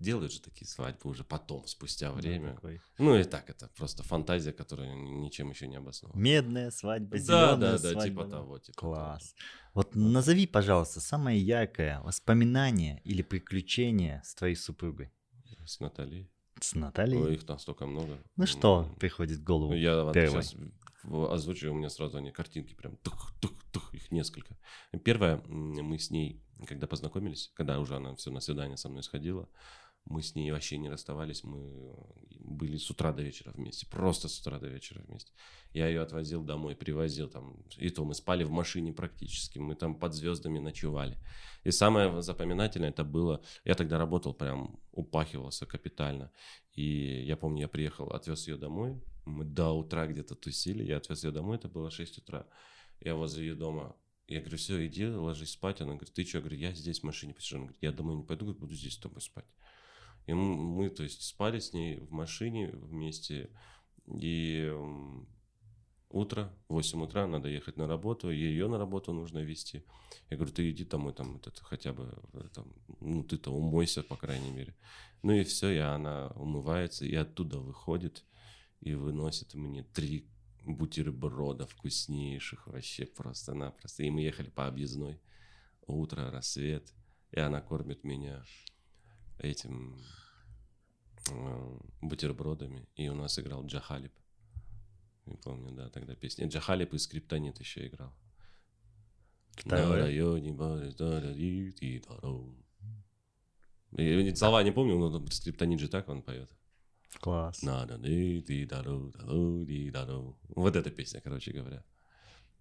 [0.00, 2.48] делают же такие свадьбы уже потом, спустя время.
[2.48, 2.80] Да, такой.
[2.98, 6.18] Ну и так, это просто фантазия, которая ни- ничем еще не обоснована.
[6.18, 8.02] Медная свадьба, Да, зеленая да, да, свадьба.
[8.24, 8.58] типа того.
[8.58, 9.34] Типа Класс.
[9.74, 15.12] Вот назови, пожалуйста, самое яркое воспоминание или приключение с твоей супругой.
[15.56, 15.66] того.
[15.66, 16.30] С Натальей.
[16.60, 17.18] С Натальей.
[17.22, 18.18] Ой, их настолько много.
[18.36, 19.72] Ну что приходит в голову?
[19.74, 20.54] Я вот сейчас
[21.04, 24.56] озвучу, у меня сразу они картинки прям тух-тух-тух, их несколько.
[25.04, 29.48] Первое, мы с ней, когда познакомились, когда уже она все на свидание со мной сходила,
[30.06, 31.94] мы с ней вообще не расставались, мы
[32.40, 35.32] были с утра до вечера вместе, просто с утра до вечера вместе.
[35.72, 39.94] Я ее отвозил домой, привозил там, и то мы спали в машине практически, мы там
[39.94, 41.16] под звездами ночевали.
[41.64, 46.32] И самое запоминательное это было, я тогда работал прям, упахивался капитально,
[46.74, 51.22] и я помню, я приехал, отвез ее домой, мы до утра где-то тусили, я отвез
[51.24, 52.46] ее домой, это было 6 утра,
[53.00, 53.94] я возле ее дома,
[54.30, 55.80] я говорю, все, иди, ложись спать.
[55.80, 56.38] Она говорит, ты что?
[56.38, 57.56] Я говорю, я здесь в машине посижу.
[57.56, 59.44] Она говорит, я домой не пойду, говорит, буду здесь с тобой спать.
[60.26, 63.50] И мы, то есть, спали с ней в машине вместе.
[64.06, 64.72] И
[66.10, 69.84] утро, 8 утра, надо ехать на работу, ее на работу нужно везти.
[70.28, 74.02] Я говорю, ты иди домой, там, вот это, хотя бы, э, там, ну, ты-то умойся,
[74.02, 74.74] по крайней мере.
[75.22, 78.24] Ну и все, и она умывается, и оттуда выходит,
[78.80, 80.26] и выносит мне три
[80.64, 84.02] бутерброда вкуснейших, вообще просто-напросто.
[84.02, 85.20] И мы ехали по объездной.
[85.86, 86.92] Утро, рассвет,
[87.32, 88.44] и она кормит меня
[89.40, 89.98] этим
[91.30, 94.12] э, бутербродами, и у нас играл Джахалип.
[95.26, 96.48] Не помню, да, тогда песня.
[96.48, 98.12] Джахалип и Скриптонит еще играл.
[99.64, 99.76] На
[101.20, 102.56] районе.
[103.92, 106.50] Я слова не помню, но Скриптонит же так он поет.
[107.20, 107.62] Класс.
[110.48, 111.84] Вот эта песня, короче говоря,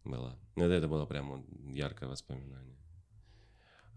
[0.03, 0.37] была.
[0.55, 2.77] Это, это было прямо яркое воспоминание.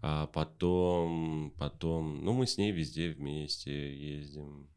[0.05, 4.67] А потом, потом, ну мы с ней везде вместе ездим.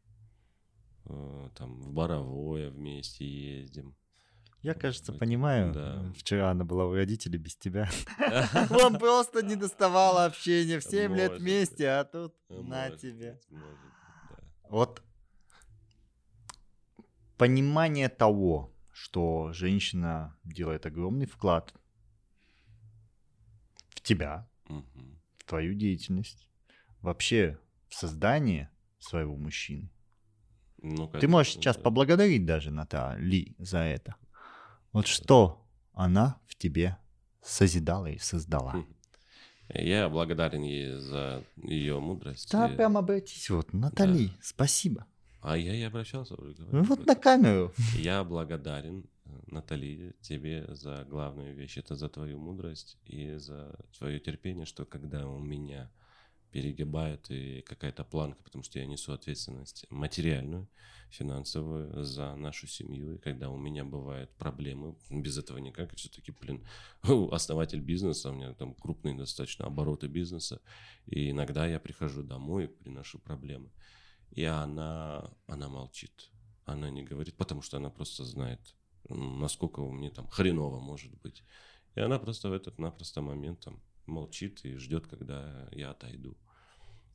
[1.03, 3.93] Э, Там в Боровое вместе ездим.
[4.61, 5.73] Я, кажется, Это- понимаю.
[5.73, 6.05] да.
[6.09, 7.89] э, Вчера она была у родителей без тебя.
[8.69, 13.37] Вам просто не доставало общения в 7 лет вместе, а тут на тебе.
[14.69, 15.01] Вот
[17.37, 21.73] понимание того, что женщина делает огромный вклад
[23.89, 24.47] в тебя.
[25.47, 26.47] Твою деятельность,
[27.01, 27.57] вообще
[27.89, 29.89] в создание своего мужчины.
[30.81, 31.81] Ну, Ты можешь конечно, сейчас да.
[31.83, 34.15] поблагодарить даже Натали за это.
[34.93, 36.97] Вот что она в тебе
[37.41, 38.73] созидала и создала.
[38.73, 38.85] Хм.
[39.73, 42.51] Я благодарен ей за ее мудрость.
[42.51, 43.49] Да, И- прям обратись.
[43.49, 45.05] Вот, Натали, спасибо.
[45.41, 46.53] А я и обращался уже.
[46.53, 46.77] говорю.
[46.77, 47.73] Ну Вот на камеру.
[47.95, 49.05] Я благодарен,
[49.47, 51.77] Натали, тебе за главную вещь.
[51.77, 55.91] Это за твою мудрость и за твое терпение, что когда у меня
[56.51, 60.67] перегибает и какая-то планка, потому что я несу ответственность материальную,
[61.09, 66.65] финансовую за нашу семью, и когда у меня бывают проблемы, без этого никак, все-таки, блин,
[67.31, 70.61] основатель бизнеса, у меня там крупные достаточно обороты бизнеса,
[71.05, 73.69] и иногда я прихожу домой и приношу проблемы.
[74.31, 76.29] И она, она молчит,
[76.65, 78.59] она не говорит, потому что она просто знает,
[79.09, 81.43] насколько меня там хреново может быть.
[81.95, 86.37] И она просто в этот напросто момент там молчит и ждет, когда я отойду.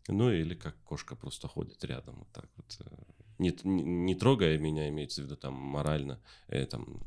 [0.09, 2.77] Ну или как кошка просто ходит рядом вот так вот.
[2.81, 3.05] э,
[3.39, 7.01] Не, не, не трогая меня, имеется в виду там морально, э, там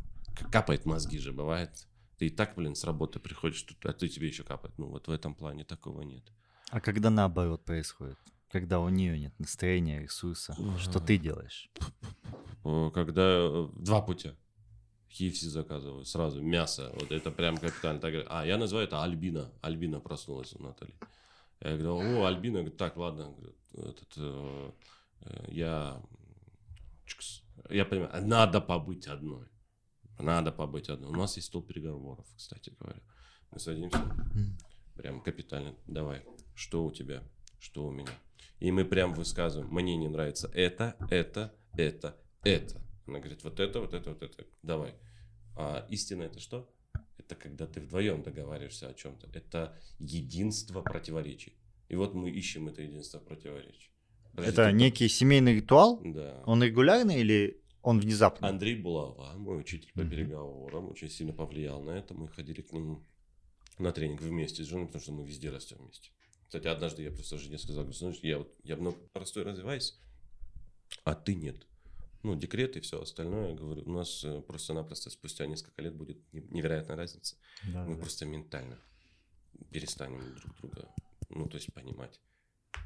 [0.51, 1.87] капает мозги же бывает.
[2.17, 4.77] Ты и так, блин, с работы приходишь, а ты тебе еще капает.
[4.77, 6.23] Ну вот в этом плане такого нет.
[6.69, 8.17] А когда наоборот происходит?
[8.49, 11.69] Когда у нее нет настроения, ресурса, что ты делаешь?
[12.63, 14.35] Когда э, два путя.
[15.15, 16.91] KFC заказываю сразу, мясо.
[16.95, 18.01] Вот это прям капитально.
[18.01, 19.49] Так, а, я называю это Альбина.
[19.61, 20.93] Альбина проснулась у Натальи.
[21.61, 22.59] Я говорю, о, Альбина.
[22.59, 23.33] Говорю, так, ладно.
[23.73, 24.71] Этот, э,
[25.21, 26.01] э, я...
[27.05, 27.43] чикс.
[27.69, 29.47] Я понимаю, надо побыть одной.
[30.19, 31.09] Надо побыть одной.
[31.09, 33.01] У нас есть стол переговоров, кстати говоря.
[33.51, 34.01] Мы садимся,
[34.95, 35.75] прям капитально.
[35.87, 36.23] Давай,
[36.55, 37.23] что у тебя,
[37.59, 38.11] что у меня.
[38.59, 42.84] И мы прям высказываем, мне не нравится это, это, это, это.
[43.07, 44.45] Она говорит, вот это, вот это, вот это.
[44.63, 44.95] Давай.
[45.55, 46.69] А истина это что?
[47.17, 49.29] Это когда ты вдвоем договариваешься о чем-то.
[49.33, 51.53] Это единство противоречий.
[51.89, 53.91] И вот мы ищем это единство противоречий.
[54.31, 56.01] Подожди, Это ты- некий семейный ритуал?
[56.03, 56.43] Да.
[56.45, 58.49] Он регулярный или он внезапный?
[58.49, 62.13] Андрей Булава, мой учитель по переговорам, очень сильно повлиял на это.
[62.13, 63.05] Мы ходили к нему
[63.77, 66.09] на тренинг вместе с женой, потому что мы везде растем вместе.
[66.47, 69.97] Кстати, однажды я просто жене сказал, говорю, знаешь, я, вот, я много простой развиваюсь,
[71.03, 71.65] а ты нет.
[72.25, 76.41] Ну, декрет и все остальное, говорю, у нас э, просто-напросто спустя несколько лет будет не-
[76.41, 77.35] невероятная разница.
[77.71, 78.01] Да, Мы да.
[78.01, 78.79] просто ментально
[79.71, 80.89] перестанем друг друга,
[81.29, 82.19] ну, то есть понимать.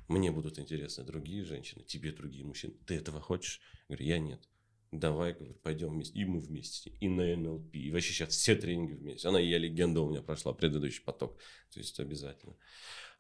[0.10, 2.74] Мне будут интересны другие женщины, тебе другие мужчины.
[2.86, 3.62] Ты этого хочешь?
[3.88, 4.50] Я говорю, я нет.
[4.92, 6.20] Давай, говорю, пойдем вместе.
[6.20, 6.90] И мы вместе.
[7.00, 7.74] И на НЛП.
[7.76, 9.26] И вообще сейчас все тренинги вместе.
[9.30, 11.38] Она и я легенда у меня прошла, предыдущий поток.
[11.72, 12.58] То есть обязательно.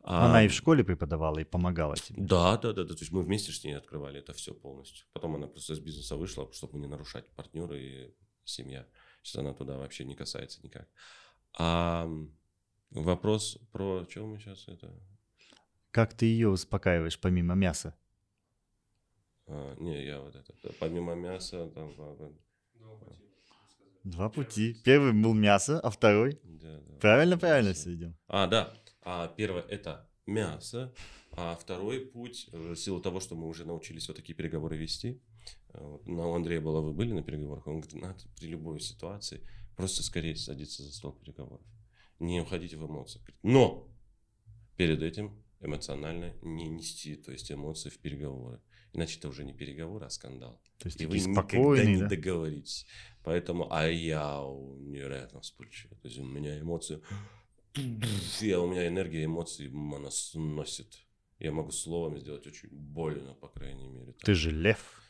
[0.02, 2.24] А- Она и в школе преподавала, и помогала тебе.
[2.24, 2.94] да, да, да, да.
[2.94, 5.06] То есть мы вместе с ней открывали это все полностью.
[5.14, 8.88] Потом она просто из бизнеса вышла, чтобы не нарушать партнеры и семья.
[9.22, 10.88] Сейчас она туда вообще не касается никак.
[11.58, 12.08] А
[12.92, 14.94] вопрос про что мы сейчас это?
[15.92, 17.94] Как ты ее успокаиваешь помимо мяса?
[19.48, 20.54] А, не, я вот это.
[20.80, 22.32] Помимо мяса, там, а,
[22.82, 23.14] а,
[24.04, 24.76] Два пути.
[24.86, 26.40] Первый был мясо, а второй?
[26.44, 26.96] да, да.
[27.00, 28.16] Правильно, правильно все идем.
[28.28, 28.74] А, да.
[29.12, 30.94] А первое это мясо,
[31.32, 35.20] а второй путь, э, в силу того, что мы уже научились вот такие переговоры вести.
[35.74, 39.42] э, На у Андрея было, вы были на переговорах, он говорит, надо при любой ситуации
[39.76, 41.66] просто скорее садиться за стол переговоров.
[42.20, 43.20] Не уходите в эмоции.
[43.42, 43.90] Но
[44.78, 48.62] перед этим эмоционально не нести, то есть эмоции в переговоры.
[48.94, 50.62] Иначе это уже не переговоры, а скандал.
[50.78, 52.10] То есть И вы никогда не да?
[52.10, 52.86] договоритесь.
[53.24, 54.40] Поэтому, а я
[54.78, 55.98] невероятно вспыльчивый.
[55.98, 57.02] То есть у меня эмоции...
[58.42, 61.00] Я, у меня энергия эмоций она сносит.
[61.40, 64.14] Я могу словами сделать очень больно, по крайней мере.
[64.24, 65.02] Ты же лев.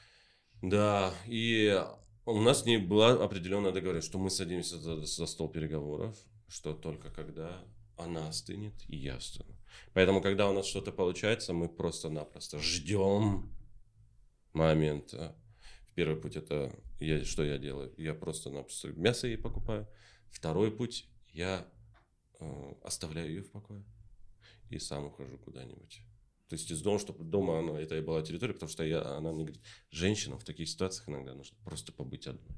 [0.62, 1.84] Да, и
[2.26, 6.16] у нас с ней была определенная договоренность, что мы садимся за, за стол переговоров,
[6.48, 7.64] что только когда
[7.98, 9.56] она остынет, и я остыну.
[9.94, 13.52] Поэтому, когда у нас что-то получается, мы просто-напросто ждем
[14.54, 15.36] момента.
[15.96, 17.94] Первый путь это я, что я делаю?
[17.98, 19.88] Я просто-напросто мясо ей покупаю.
[20.30, 21.68] Второй путь я
[22.84, 23.84] оставляю ее в покое
[24.70, 26.02] и сам ухожу куда-нибудь.
[26.48, 29.32] То есть из дома, чтобы дома она, это и была территория, потому что я, она
[29.32, 32.58] мне говорит, женщинам в таких ситуациях иногда нужно просто побыть одной.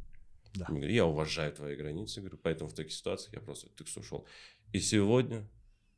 [0.54, 0.66] Да.
[0.70, 4.26] Я говорю, я уважаю твои границы, говорю, поэтому в таких ситуациях я просто тыкс ушел.
[4.72, 5.50] И сегодня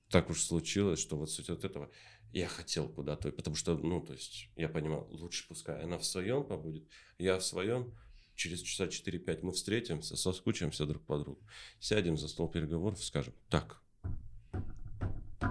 [0.09, 1.91] так уж случилось, что вот суть вот этого
[2.31, 6.43] я хотел куда-то, потому что, ну, то есть я понимал, лучше пускай она в своем
[6.43, 6.87] побудет,
[7.19, 7.95] я в своем,
[8.35, 11.41] через часа 4-5 мы встретимся, соскучимся друг по другу,
[11.79, 13.81] сядем за стол переговоров, скажем, так,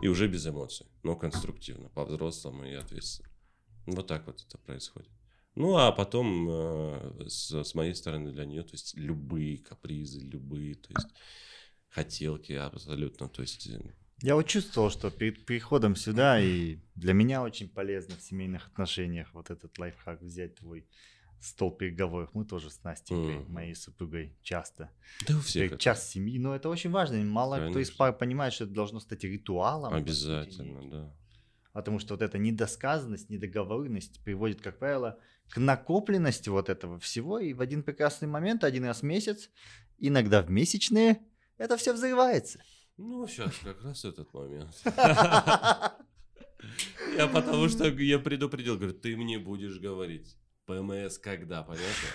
[0.03, 3.29] и уже без эмоций, но конструктивно, по-взрослому и ответственно.
[3.87, 5.11] Вот так вот это происходит.
[5.55, 10.77] Ну, а потом э, с, с моей стороны для нее, то есть любые капризы, любые,
[10.77, 11.09] то есть
[11.89, 13.81] хотелки абсолютно, то есть э,
[14.23, 19.29] Я вот чувствовал, что перед приходом сюда, и для меня очень полезно в семейных отношениях
[19.35, 20.87] вот этот лайфхак взять твой
[21.43, 22.31] стол переговоров.
[22.35, 23.53] Мы тоже с Настей, Мгм.
[23.53, 24.91] моей супругой, часто.
[25.27, 25.79] Да у всех это.
[25.81, 27.17] час семьи, но это очень важно.
[27.25, 27.97] Мало кто из Конечно.
[27.97, 29.93] пар понимает, что это должно стать ритуалом.
[29.95, 31.15] Обязательно, да.
[31.73, 35.19] Потому что вот эта недосказанность, недоговоренность приводит, как правило,
[35.49, 37.39] к накопленности вот этого всего.
[37.39, 39.51] И в один прекрасный момент, один раз в месяц,
[39.99, 41.23] иногда в месячные,
[41.59, 42.63] это все взрывается.
[42.99, 44.71] Ну, сейчас как раз этот момент.
[47.17, 50.37] Я потому что я предупредил, говорю, ты мне будешь говорить.
[50.81, 52.09] ПМС когда, понятно?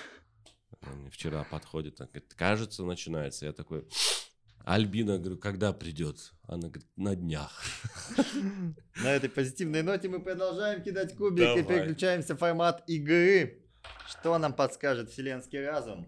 [0.86, 3.46] Он мне вчера подходит, он говорит, кажется, начинается.
[3.46, 3.88] Я такой,
[4.66, 6.34] Альбина, говорю, когда придет?
[6.44, 7.64] Она говорит, на днях.
[9.02, 11.64] На этой позитивной ноте мы продолжаем кидать кубик и Давай.
[11.64, 13.64] переключаемся в формат игры.
[14.08, 16.08] Что нам подскажет вселенский разум?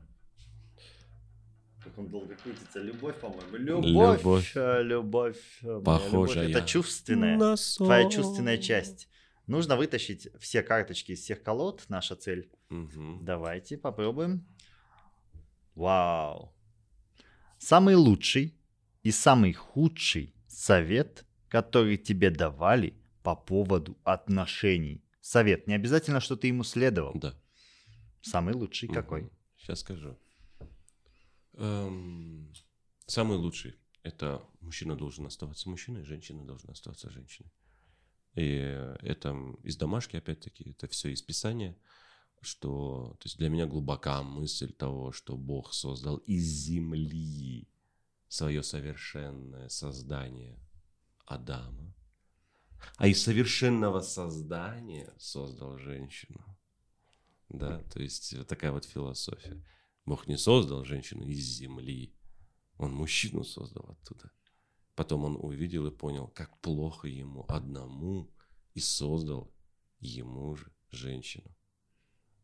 [1.84, 2.80] Как он долго крутится.
[2.80, 3.56] Любовь, по-моему.
[3.56, 4.20] Любовь.
[4.20, 4.52] Любовь.
[4.56, 5.38] э, Любовь.
[5.62, 6.48] э, моя Похожая.
[6.48, 6.58] любовь.
[6.62, 7.38] Это чувственная.
[7.38, 9.08] На Твоя чувственная часть.
[9.50, 11.86] Нужно вытащить все карточки из всех колод.
[11.90, 12.52] Наша цель.
[12.70, 13.26] Мгм.
[13.26, 14.46] Давайте попробуем.
[15.74, 16.54] Вау.
[17.58, 18.54] Самый лучший
[19.02, 22.94] и самый худший совет, который тебе давали
[23.24, 25.04] по поводу отношений.
[25.20, 25.66] Совет.
[25.66, 27.14] Не обязательно, что ты ему следовал.
[27.16, 27.34] Да.
[28.22, 29.32] Самый лучший какой?
[29.58, 30.16] Сейчас скажу.
[31.54, 32.54] Эм,
[33.08, 37.52] самый лучший это мужчина должен оставаться мужчиной, женщина должна оставаться женщиной.
[38.40, 38.56] И
[39.02, 41.76] это из домашки, опять-таки, это все из Писания,
[42.40, 47.68] что, то есть для меня глубока мысль того, что Бог создал из земли
[48.30, 50.58] свое совершенное создание
[51.26, 51.94] Адама,
[52.96, 56.58] а из совершенного создания создал женщину.
[57.50, 59.62] Да, то есть вот такая вот философия.
[60.06, 62.16] Бог не создал женщину из земли,
[62.78, 64.32] он мужчину создал оттуда.
[65.00, 68.30] Потом он увидел и понял, как плохо ему одному,
[68.74, 69.50] и создал
[70.02, 71.56] ему же женщину.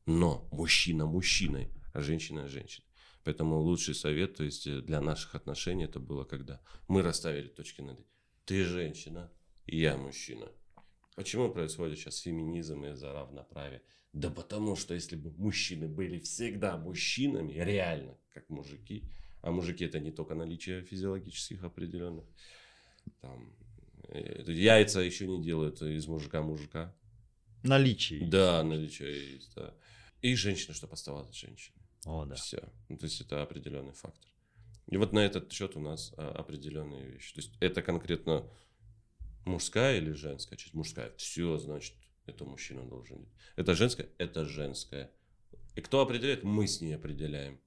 [0.05, 2.87] Но мужчина мужчиной, а женщина женщиной.
[3.25, 7.81] Поэтому лучший совет, то есть э, для наших отношений это было, когда мы расставили точки
[7.81, 8.05] над «и».
[8.45, 9.29] Ты женщина,
[9.65, 10.49] и я мужчина.
[11.17, 13.81] Почему происходит сейчас феминизм из-за равноправия?
[14.13, 19.11] Да потому что если бы мужчины были всегда мужчинами, реально, как мужики,
[19.45, 22.25] а мужики это не только наличие физиологических определенных,
[23.21, 23.55] там,
[24.07, 26.95] э, яйца еще не делают из мужика мужика,
[27.61, 28.27] Наличие.
[28.27, 29.75] да, наличие есть, да.
[30.23, 31.77] И женщина, чтобы оставалась женщиной.
[32.05, 32.33] О, да.
[32.33, 32.59] Все.
[32.89, 34.31] Ну, то есть это определенный фактор.
[34.87, 37.35] И вот на этот счет у нас а, определенные вещи.
[37.35, 38.49] То есть это конкретно
[39.45, 40.73] мужская или женская часть?
[40.73, 41.11] Мужская.
[41.17, 41.93] Все, значит,
[42.25, 43.33] это мужчина должен делать.
[43.55, 44.09] Это женская?
[44.17, 45.11] Это женская.
[45.75, 46.43] И кто определяет?
[46.43, 47.59] Мы с ней определяем.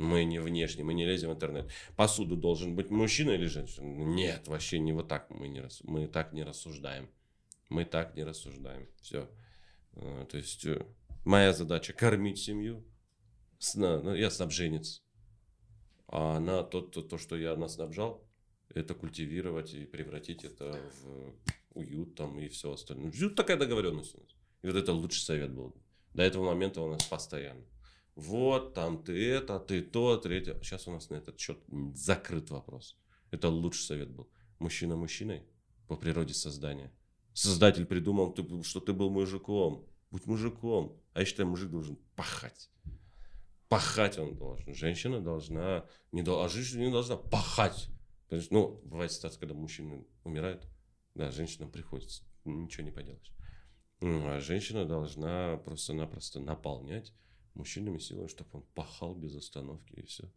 [0.00, 1.70] Мы не внешне, мы не лезем в интернет.
[1.94, 3.84] Посуду должен быть мужчина или женщина?
[3.84, 5.28] Нет, вообще не вот так.
[5.28, 7.10] Мы, не, рас- мы так не рассуждаем.
[7.68, 8.88] Мы так не рассуждаем.
[9.02, 9.28] Все.
[9.92, 10.86] То есть э,
[11.26, 12.82] моя задача кормить семью.
[13.74, 15.02] Ну, я снабженец.
[16.08, 18.26] А она, то, то, то, что я наснабжал,
[18.70, 21.34] это культивировать и превратить это в
[21.74, 23.12] уют там и все остальное.
[23.36, 24.30] Такая договоренность у нас.
[24.62, 25.74] И вот это лучший совет был.
[26.14, 27.62] До этого момента у нас постоянно.
[28.20, 30.60] Вот, там ты это, ты то, третье.
[30.62, 31.58] Сейчас у нас на этот счет
[31.94, 32.98] закрыт вопрос.
[33.30, 34.28] Это лучший совет был.
[34.58, 35.46] Мужчина мужчиной
[35.88, 36.92] по природе создания.
[37.32, 39.86] Создатель придумал, что ты был мужиком.
[40.10, 41.00] Будь мужиком.
[41.14, 42.70] А я считаю, мужик должен пахать.
[43.68, 44.74] Пахать он должен.
[44.74, 47.88] Женщина должна, не дол- а женщина не должна пахать.
[48.24, 50.66] Потому что, ну, бывает ситуация, когда мужчины умирают,
[51.14, 53.32] да, женщинам приходится, ничего не поделаешь.
[54.02, 57.14] А женщина должна просто-напросто наполнять
[57.54, 60.30] мужчинами силой, чтобы он пахал без остановки и все.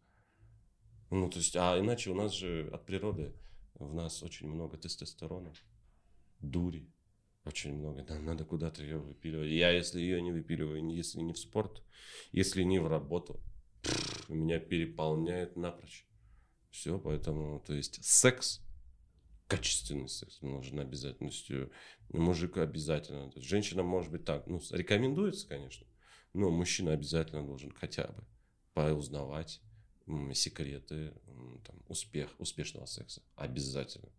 [1.10, 3.34] Ну, то есть, а иначе у нас же от природы
[3.74, 5.52] в нас очень много тестостерона,
[6.40, 6.90] дури,
[7.44, 8.02] очень много.
[8.04, 9.50] Нам надо куда-то ее выпиливать.
[9.50, 11.82] Я, если ее не выпиливаю, если не в спорт,
[12.32, 13.40] если не в работу,
[14.28, 16.06] меня переполняет напрочь.
[16.70, 18.60] Все, поэтому, то есть, секс,
[19.46, 21.70] качественный секс нужен обязательностью.
[22.08, 23.30] Мужику обязательно.
[23.36, 25.86] Женщина может быть так, ну, рекомендуется, конечно,
[26.34, 28.24] но мужчина обязательно должен хотя бы
[28.74, 29.60] поузнавать
[30.34, 31.14] секреты
[31.64, 33.22] там, успех, успешного секса.
[33.36, 34.10] Обязательно.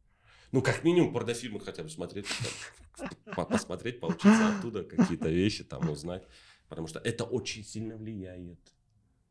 [0.52, 2.26] Ну, как минимум, порнофильмы хотя бы смотреть,
[3.36, 6.26] посмотреть, поучиться оттуда, какие-то вещи там узнать.
[6.70, 8.60] Потому что это очень сильно влияет.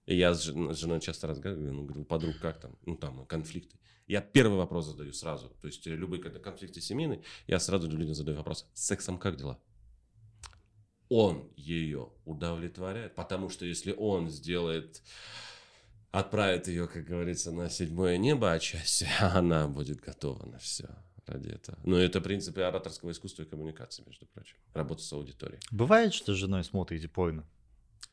[0.07, 2.78] И я с с женой часто разговариваю, ну, говорю, подруг, как там?
[2.85, 3.78] Ну, там, конфликты.
[4.07, 5.49] Я первый вопрос задаю сразу.
[5.61, 8.68] То есть, любые когда конфликты семейные, я сразу людям задаю вопрос.
[8.74, 9.59] С сексом как дела?
[11.09, 15.03] Он ее удовлетворяет, потому что если он сделает,
[16.11, 20.89] отправит ее, как говорится, на седьмое небо отчасти, она будет готова на все.
[21.27, 21.79] ради этого.
[21.85, 24.57] Но это принципы ораторского искусства и коммуникации, между прочим.
[24.73, 25.61] Работа с аудиторией.
[25.71, 27.47] Бывает, что с женой смотрите порно?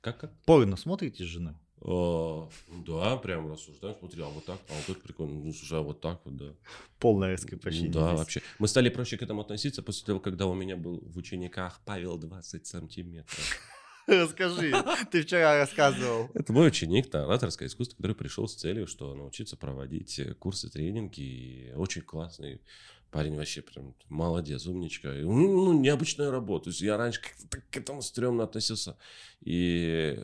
[0.01, 0.31] Как как?
[0.45, 1.55] Порно смотрите с женой?
[1.83, 2.47] О,
[2.85, 5.99] да, прям рассуждаем, смотри, а вот так, а вот это прикольно, ну, слушай, а вот
[5.99, 6.53] так вот, да.
[6.99, 7.91] Полное раскрепощение.
[7.91, 8.19] Да, здесь.
[8.19, 8.41] вообще.
[8.59, 12.19] Мы стали проще к этому относиться после того, когда у меня был в учениках Павел
[12.19, 13.59] 20 сантиметров.
[14.07, 14.73] Расскажи,
[15.11, 16.29] ты вчера рассказывал.
[16.35, 20.69] Это мой ученик на ораторское искусство, который пришел с целью, что научиться проводить э, курсы,
[20.69, 21.73] тренинги.
[21.75, 22.61] Очень классный
[23.09, 25.09] парень вообще прям молодец, умничка.
[25.09, 25.31] Ну,
[25.65, 26.65] ну, необычная работа.
[26.65, 28.97] То есть я раньше как-то к этому стрёмно относился.
[29.41, 30.23] И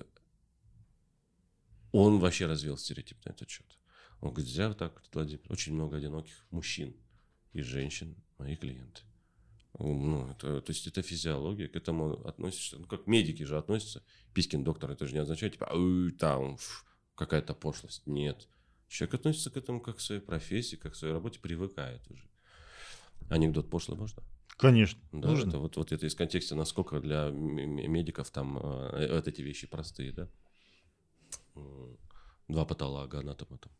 [1.97, 3.65] он вообще развил стереотип на этот счет.
[4.21, 5.41] Он говорит, зря так, Владимир.
[5.49, 6.95] Очень много одиноких мужчин
[7.53, 9.01] и женщин, мои клиенты.
[9.79, 14.03] Ну, это, то есть это физиология, к этому относишься, ну, как медики же относятся.
[14.33, 16.57] Пискин доктор, это же не означает, типа, «Ой, там
[17.15, 18.07] какая-то пошлость.
[18.07, 18.47] Нет.
[18.87, 22.23] Человек относится к этому как к своей профессии, как к своей работе, привыкает уже.
[23.29, 24.23] Анекдот пошлый можно?
[24.57, 25.49] Конечно, Да, нужно.
[25.49, 30.11] это вот, вот это из контекста, насколько для медиков там э, вот эти вещи простые,
[30.11, 30.29] да.
[32.47, 33.71] Два патолога анатома там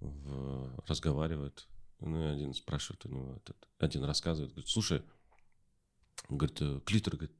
[0.00, 1.66] в- разговаривают.
[2.00, 5.02] Ну, и один спрашивает, ну, этот, один рассказывает, говорит, слушай,
[6.28, 7.36] говорит, э, клитор, говорит,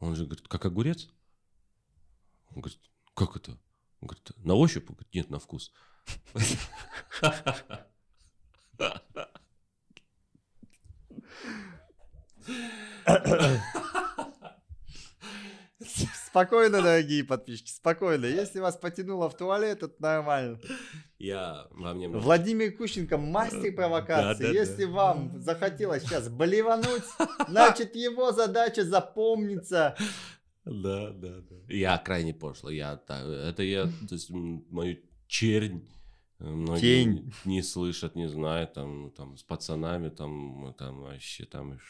[0.00, 1.08] он же, говорит, как огурец?
[2.50, 2.78] Он говорит,
[3.14, 3.52] как это?
[4.00, 4.90] Он говорит, на ощупь?
[4.90, 5.72] Он говорит, нет, на вкус.
[16.30, 18.24] Спокойно, дорогие подписчики, спокойно.
[18.24, 20.60] Если вас потянуло в туалет, это нормально.
[21.18, 22.08] Я во мне...
[22.08, 24.44] Владимир Кущенко мастер провокации.
[24.44, 24.90] Да, да, Если да.
[24.92, 27.02] вам захотелось сейчас болевануть,
[27.48, 29.96] значит его задача запомниться.
[30.64, 31.56] Да, да, да.
[31.68, 32.76] Я крайне пошлый.
[32.76, 35.84] Я, это я, то есть мою чернь
[36.38, 37.32] э, многие Тень.
[37.44, 41.80] не слышат, не знают, там, там с пацанами, там, там вообще там,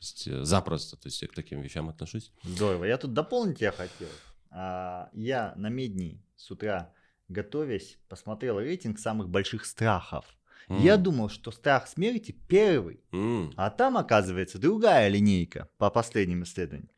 [0.00, 2.32] то есть э, запросто, то есть я к таким вещам отношусь.
[2.42, 2.84] Здорово.
[2.86, 4.08] Я тут дополнить я хотел.
[4.50, 6.92] А, Я на медни с утра,
[7.28, 10.24] готовясь, посмотрел рейтинг самых больших страхов.
[10.70, 16.44] Я М, думал, что страх смерти первый, м, а там оказывается другая линейка по последним
[16.44, 16.90] исследованиям.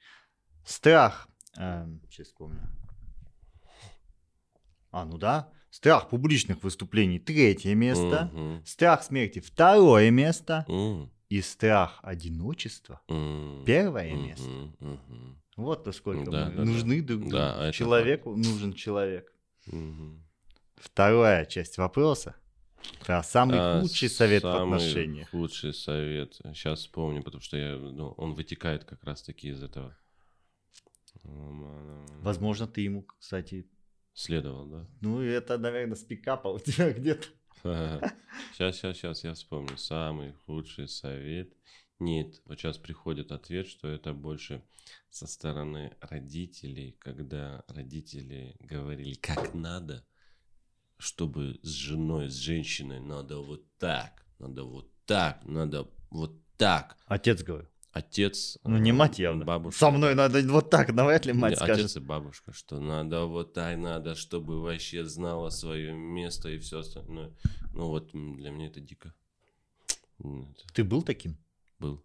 [0.64, 2.60] Страх, эм, сейчас вспомню.
[4.92, 5.50] А, ну да.
[5.70, 8.30] Страх публичных выступлений третье место.
[8.32, 10.66] мгм, Страх смерти второе место.
[10.68, 14.50] м, И страх одиночества м, первое мгм, место.
[14.80, 17.32] мгм, Вот насколько Да, мы да, нужны друг другу.
[17.32, 19.32] Да, это Человеку нужен человек.
[19.64, 20.28] мгм.
[20.76, 22.36] Вторая часть вопроса.
[23.00, 25.30] Про самый А, худший совет в самый отношениях.
[25.30, 26.34] Худший Худший совет.
[26.54, 29.96] Сейчас вспомню, потому что я, ну, он вытекает как раз-таки из этого.
[32.20, 33.66] Возможно, ты ему, кстати,
[34.12, 34.86] Следовал, да?
[35.00, 37.26] ну это, наверное, с пикапа у тебя где-то.
[37.62, 39.76] Сейчас, сейчас, сейчас я вспомню.
[39.76, 41.54] Самый худший совет.
[41.98, 44.64] Нет, вот сейчас приходит ответ, что это больше
[45.08, 50.04] со стороны родителей, когда родители говорили, как надо,
[50.98, 56.96] чтобы с женой, с женщиной надо вот так, надо вот так, надо вот так.
[57.06, 57.71] Отец говорил.
[57.92, 59.44] Отец, Ну, не э, мать явно.
[59.44, 59.78] бабушка.
[59.78, 61.76] Со мной надо вот так, навряд ли мать Не, скажет.
[61.84, 66.78] Отец и бабушка, что надо вот так, надо, чтобы вообще знала свое место и все
[66.78, 67.32] остальное.
[67.74, 69.14] Ну вот для меня это дико.
[70.72, 71.36] Ты был таким?
[71.78, 72.02] был.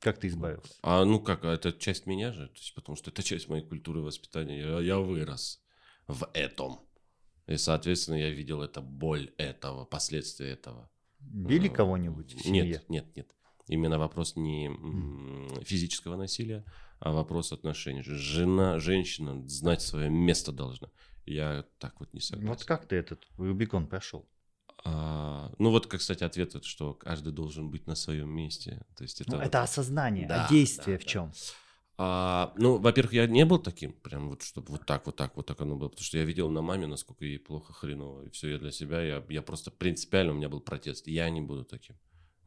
[0.00, 0.74] Как ты избавился?
[0.82, 3.64] А ну как, а это часть меня же, то есть, потому что это часть моей
[3.64, 4.60] культуры воспитания.
[4.60, 5.60] Я, я вырос
[6.06, 6.80] в этом.
[7.46, 10.90] И, соответственно, я видел это боль этого, последствия этого.
[11.18, 12.62] Били Э, кого-нибудь в семье?
[12.64, 13.34] Нет, нет, нет.
[13.68, 14.70] Именно вопрос не
[15.64, 16.64] физического насилия,
[17.00, 18.02] а вопрос отношений.
[18.02, 20.88] Жена, женщина знать свое место должна.
[21.26, 22.48] Я так вот не согласен.
[22.48, 24.26] Вот как ты этот Рубикон прошел?
[24.84, 28.86] А, ну вот, как, кстати, ответ, вот, что каждый должен быть на своем месте.
[28.96, 31.10] То есть это, Ну, вот- это осознание, Да, а действие да, в да.
[31.10, 31.32] чем?
[32.00, 35.46] А, ну, во-первых, я не был таким, прям вот, чтобы вот так, вот так, вот
[35.46, 38.50] так оно было, потому что я видел на маме, насколько ей плохо, хреново, и все,
[38.50, 41.96] я для себя, я, я просто принципиально, у меня был протест, я не буду таким.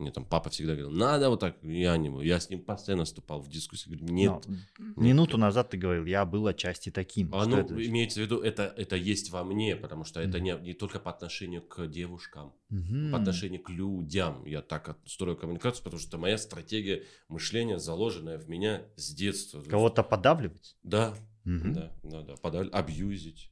[0.01, 2.23] Мне там папа всегда говорил, надо вот так, я не буду.
[2.23, 4.45] Я с ним постоянно вступал в дискуссии, говорю, нет.
[4.79, 7.33] Ну, Минуту назад ты говорил, я был отчасти таким.
[7.35, 10.37] А, Что ну, это имеется в виду, это, это есть во мне, потому что это
[10.39, 10.43] Мгм.
[10.43, 13.11] не, не только по отношению к девушкам, Мгм.
[13.11, 14.43] по отношению к людям.
[14.45, 19.61] Я так строю коммуникацию, потому что это моя стратегия мышления, заложенная в меня с детства.
[19.61, 20.75] Кого-то подавливать?
[20.81, 21.73] Да, Мгм.
[21.73, 22.35] да, да, да.
[22.37, 23.51] Подаль, абьюзить.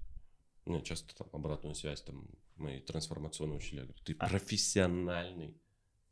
[0.65, 4.27] Мне часто там обратную связь там мои трансформационные учителя говорят, ты А.
[4.27, 5.55] профессиональный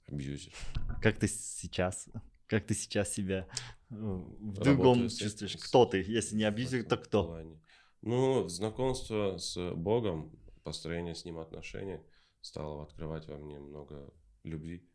[0.08, 0.54] абьюзер.
[1.02, 2.08] Как ты сейчас,
[2.48, 3.48] как ты сейчас себя
[3.90, 5.58] э, в Работаю другом чувствуешь?
[5.58, 6.02] с- Кто ты?
[6.02, 7.24] Если не абьюзер, то кто?
[7.26, 7.60] плане.
[8.02, 10.32] Ну, знакомство с Богом,
[10.64, 12.00] построение с Ним отношений
[12.42, 14.88] стало открывать во мне много любви,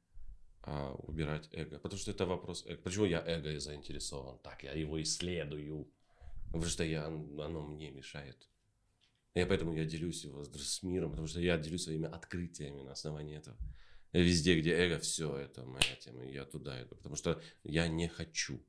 [0.63, 1.79] а убирать эго.
[1.79, 2.81] Потому что это вопрос эго.
[2.83, 4.39] Почему я эго заинтересован?
[4.39, 5.89] Так, я его исследую.
[6.47, 8.49] Потому что я, оно мне мешает.
[9.35, 13.39] И поэтому я делюсь его с миром, потому что я делюсь своими открытиями на основании
[13.39, 13.57] этого.
[14.13, 16.97] Везде, где эго, все это моя тема, я туда иду.
[16.97, 18.63] Потому что я не хочу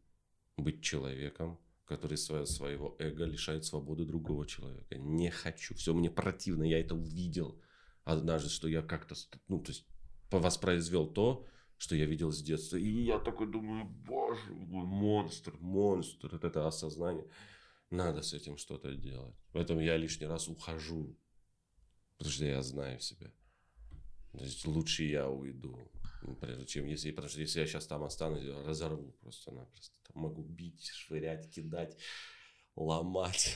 [0.57, 4.95] быть человеком, который свое, своего эго лишает свободы другого человека.
[4.97, 5.75] Не хочу.
[5.75, 6.63] Все мне противно.
[6.63, 7.61] Я это увидел
[8.05, 9.15] однажды, что я как-то,
[9.49, 9.85] ну, то есть,
[10.31, 11.45] воспроизвел то,
[11.77, 12.77] что я видел с детства.
[12.77, 16.29] И я такой думаю, боже мой, монстр, монстр.
[16.31, 17.27] Вот это осознание.
[17.89, 19.35] Надо с этим что-то делать.
[19.51, 21.17] Поэтому я лишний раз ухожу.
[22.17, 23.31] Потому что я знаю себя.
[24.33, 25.77] То есть лучше я уйду,
[26.41, 29.95] прежде чем если, потому что если я сейчас там останусь, разорву просто-напросто.
[30.07, 31.97] Там могу бить, швырять, кидать,
[32.75, 33.55] ломать.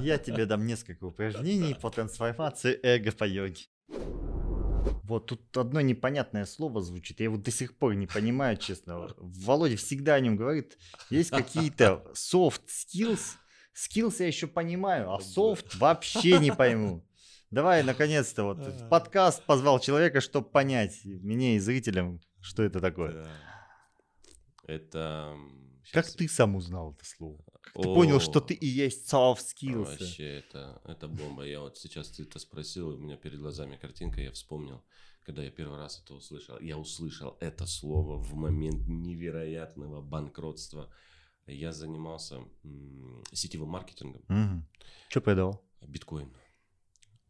[0.00, 3.66] Я тебе дам несколько упражнений по трансформации эго по йоге.
[5.04, 7.20] Вот тут одно непонятное слово звучит.
[7.20, 9.08] Я его до сих пор не понимаю, честно.
[9.18, 10.76] Володя всегда о нем говорит.
[11.10, 13.36] Есть какие-то soft skills.
[13.74, 17.06] Skills я еще понимаю, а soft вообще не пойму.
[17.54, 23.12] Давай, наконец-то, вот подкаст позвал человека, чтобы понять мне и зрителям, что это такое.
[23.12, 23.28] Да.
[24.64, 25.36] Это...
[25.84, 26.06] Сейчас...
[26.06, 27.44] Как ты сам узнал это слово?
[27.62, 29.84] Как ты понял, что ты и есть soft skills?
[29.84, 31.44] Вообще, это, это бомба.
[31.44, 34.82] Я вот сейчас ты это спросил, у меня перед глазами картинка, я вспомнил,
[35.22, 36.58] когда я первый раз это услышал.
[36.58, 40.92] Я услышал это слово в момент невероятного банкротства.
[41.46, 44.22] Я занимался м- сетевым маркетингом.
[44.28, 44.64] Угу.
[45.08, 45.64] Что продавал?
[45.86, 46.34] Биткоин.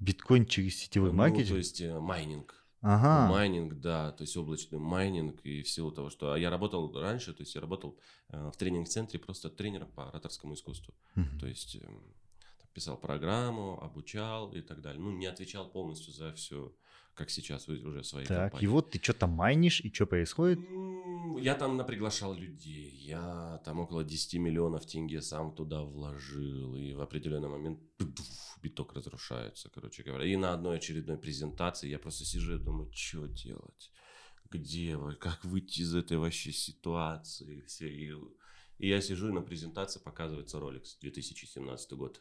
[0.04, 1.48] Биткоин через сетевой ну, маркетинг?
[1.48, 2.64] то есть э, майнинг.
[2.82, 3.30] Ага.
[3.30, 6.32] Майнинг, да, то есть облачный майнинг и всего того, что...
[6.32, 7.98] А я работал раньше, то есть я работал
[8.28, 10.94] э, в тренинг-центре просто тренером по ораторскому искусству.
[11.16, 11.38] Угу.
[11.40, 11.88] То есть э,
[12.74, 15.00] писал программу, обучал и так далее.
[15.00, 16.74] Ну, не отвечал полностью за все
[17.14, 18.64] как сейчас уже свои Так, компании.
[18.64, 20.58] и вот ты что-то майнишь, и что происходит?
[21.38, 27.00] Я там наприглашал людей, я там около 10 миллионов тенге сам туда вложил, и в
[27.00, 27.80] определенный момент
[28.62, 30.24] биток разрушается, короче говоря.
[30.26, 33.90] И на одной очередной презентации я просто сижу и думаю, что делать?
[34.50, 35.16] Где вы?
[35.16, 37.62] Как выйти из этой вообще ситуации?
[37.66, 37.88] Все.
[37.88, 38.12] И,
[38.78, 42.20] и я сижу, и на презентации показывается Rolex 2017 год.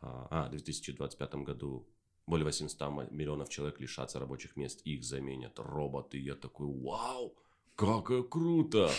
[0.00, 1.88] А, в 2025 году
[2.26, 6.18] более 800 миллионов человек лишатся рабочих мест, их заменят роботы.
[6.18, 7.36] Я такой, вау,
[7.76, 8.90] как круто!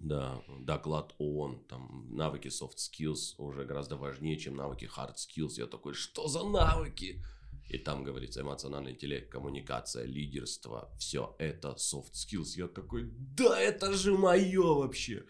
[0.00, 5.58] Да, доклад ООН, там навыки soft skills уже гораздо важнее, чем навыки hard skills.
[5.58, 7.22] Я такой, что за навыки?
[7.68, 10.90] И там говорится эмоциональный интеллект, коммуникация, лидерство.
[10.98, 12.56] Все это soft skills.
[12.56, 15.26] Я такой, да это же мое вообще.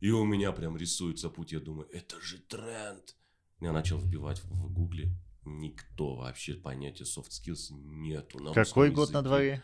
[0.00, 1.52] И у меня прям рисуется путь.
[1.52, 3.16] Я думаю, это же тренд.
[3.60, 5.10] Я начал вбивать в гугле
[5.46, 8.38] никто вообще понятия soft skills нету.
[8.38, 9.62] На Какой год на дворе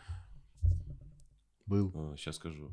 [1.65, 1.91] был?
[2.17, 2.71] сейчас а, скажу.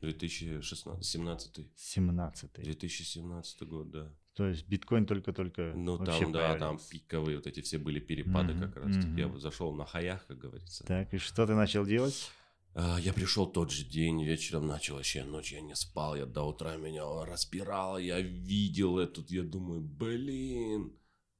[0.00, 4.14] 2016, 17 17 2017 год, да.
[4.34, 8.72] То есть биткоин только-только Ну там, да, там пиковые вот эти все были перепады mm-hmm,
[8.72, 8.96] как раз.
[8.96, 9.18] Mm-hmm.
[9.18, 10.84] Я вот зашел на хаях, как говорится.
[10.84, 12.30] Так, и что ты начал делать?
[12.74, 16.44] А, я пришел тот же день, вечером начал вообще ночь, я не спал, я до
[16.44, 20.92] утра меня распирало, я видел это, я думаю, блин,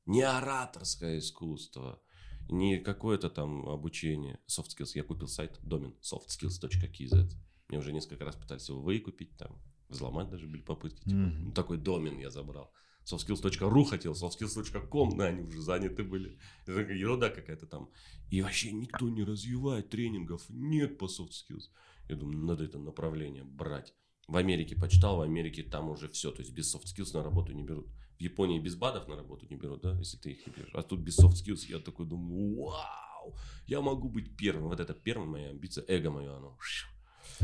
[0.06, 2.00] не ораторское искусство,
[2.48, 4.38] не какое-то там обучение.
[4.48, 4.90] Soft skills.
[4.94, 7.30] Я купил сайт домен softskills.kz.
[7.68, 11.04] Мне уже несколько раз пытались его выкупить, там, взломать даже были попытки.
[11.04, 11.38] Типа, mm-hmm.
[11.44, 12.72] ну, такой домен я забрал.
[13.04, 16.38] softskills.ru хотел, softskills.com, да, они уже заняты были.
[16.66, 17.90] Это ерунда какая-то там.
[18.30, 21.70] И вообще никто не развивает тренингов, нет по soft skills.
[22.08, 23.94] Я думаю, надо это направление брать.
[24.26, 27.52] В Америке почитал, в Америке там уже все, то есть без soft skills на работу
[27.52, 27.88] не берут.
[28.20, 30.74] В Японии без БАДов на работу не берут, да, если ты их не берешь.
[30.74, 33.34] А тут без soft skills я такой думаю, вау,
[33.66, 34.68] я могу быть первым.
[34.68, 36.58] Вот это первая моя амбиция, эго мое, оно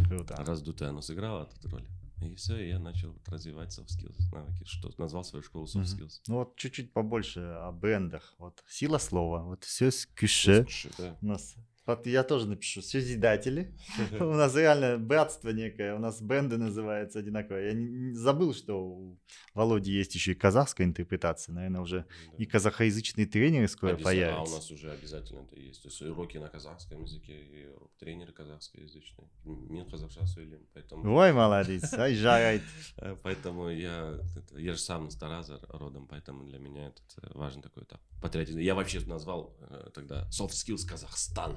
[0.07, 0.37] Круто.
[0.37, 1.89] раздутое, оно сыграло тут роль.
[2.23, 6.21] И все, и я начал развивать soft skills, навыки, что назвал свою школу soft skills.
[6.29, 8.35] Ну вот чуть-чуть побольше о брендах.
[8.37, 10.67] Вот сила слова, вот все с кюше.
[10.99, 11.17] Да.
[11.23, 11.57] У нас
[11.87, 12.83] вот я тоже напишу.
[12.83, 13.73] Созидатели.
[14.21, 15.95] У нас реально братство некое.
[15.95, 17.59] У нас бренды называются одинаково.
[17.59, 19.19] Я не, забыл, что у
[19.55, 21.55] Володи есть еще и казахская интерпретация.
[21.55, 22.35] Наверное, уже да.
[22.39, 24.41] и казахоязычные тренеры скоро появятся.
[24.41, 25.83] А у нас уже обязательно это есть.
[25.83, 27.69] То есть уроки на казахском языке, и
[27.99, 29.29] тренеры казахскоязычные.
[29.45, 30.67] Мен казахша сөйлеймін.
[30.75, 31.15] Поэтому...
[31.15, 31.93] Ой, молодец.
[31.95, 32.63] Ай, жарайт.
[33.23, 34.19] Поэтому я,
[34.53, 37.03] я же сам с Тараза родом, поэтому для меня это
[37.35, 38.01] важен такой этап.
[38.21, 38.59] Патриотизм.
[38.59, 41.57] Я вообще назвал э, тогда Soft Skills Казахстан.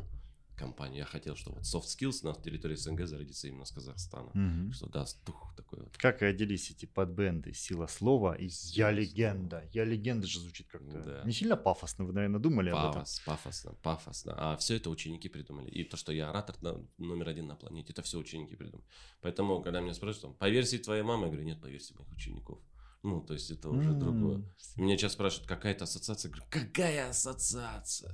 [0.59, 0.97] Компании.
[0.99, 4.31] Я хотел, чтобы вот soft skills на территории СНГ зародится именно с Казахстана.
[4.33, 4.71] Мгм.
[4.73, 5.97] Что даст дух такой вот.
[5.97, 9.63] Как родились эти подбенды «Сила слова» и «Сила «Я легенда».
[9.73, 11.23] «Я легенда» же звучит как-то Да.
[11.25, 12.93] не сильно пафосно, вы, наверное, думали об этом.
[12.93, 14.33] Пафос, пафосно, пафосно.
[14.37, 15.69] А все это ученики придумали.
[15.69, 16.55] И то, что я оратор
[16.97, 18.87] номер один на планете, это все ученики придумали.
[19.21, 22.59] Поэтому, когда меня спрашивают, по версии твоей мамы, я говорю, нет, по версии моих учеников.
[23.01, 24.43] Ну, то есть это уже М, другое.
[24.75, 26.29] Меня сейчас спрашивают, какая это ассоциация?
[26.29, 28.11] Я говорю, какая ассоциация?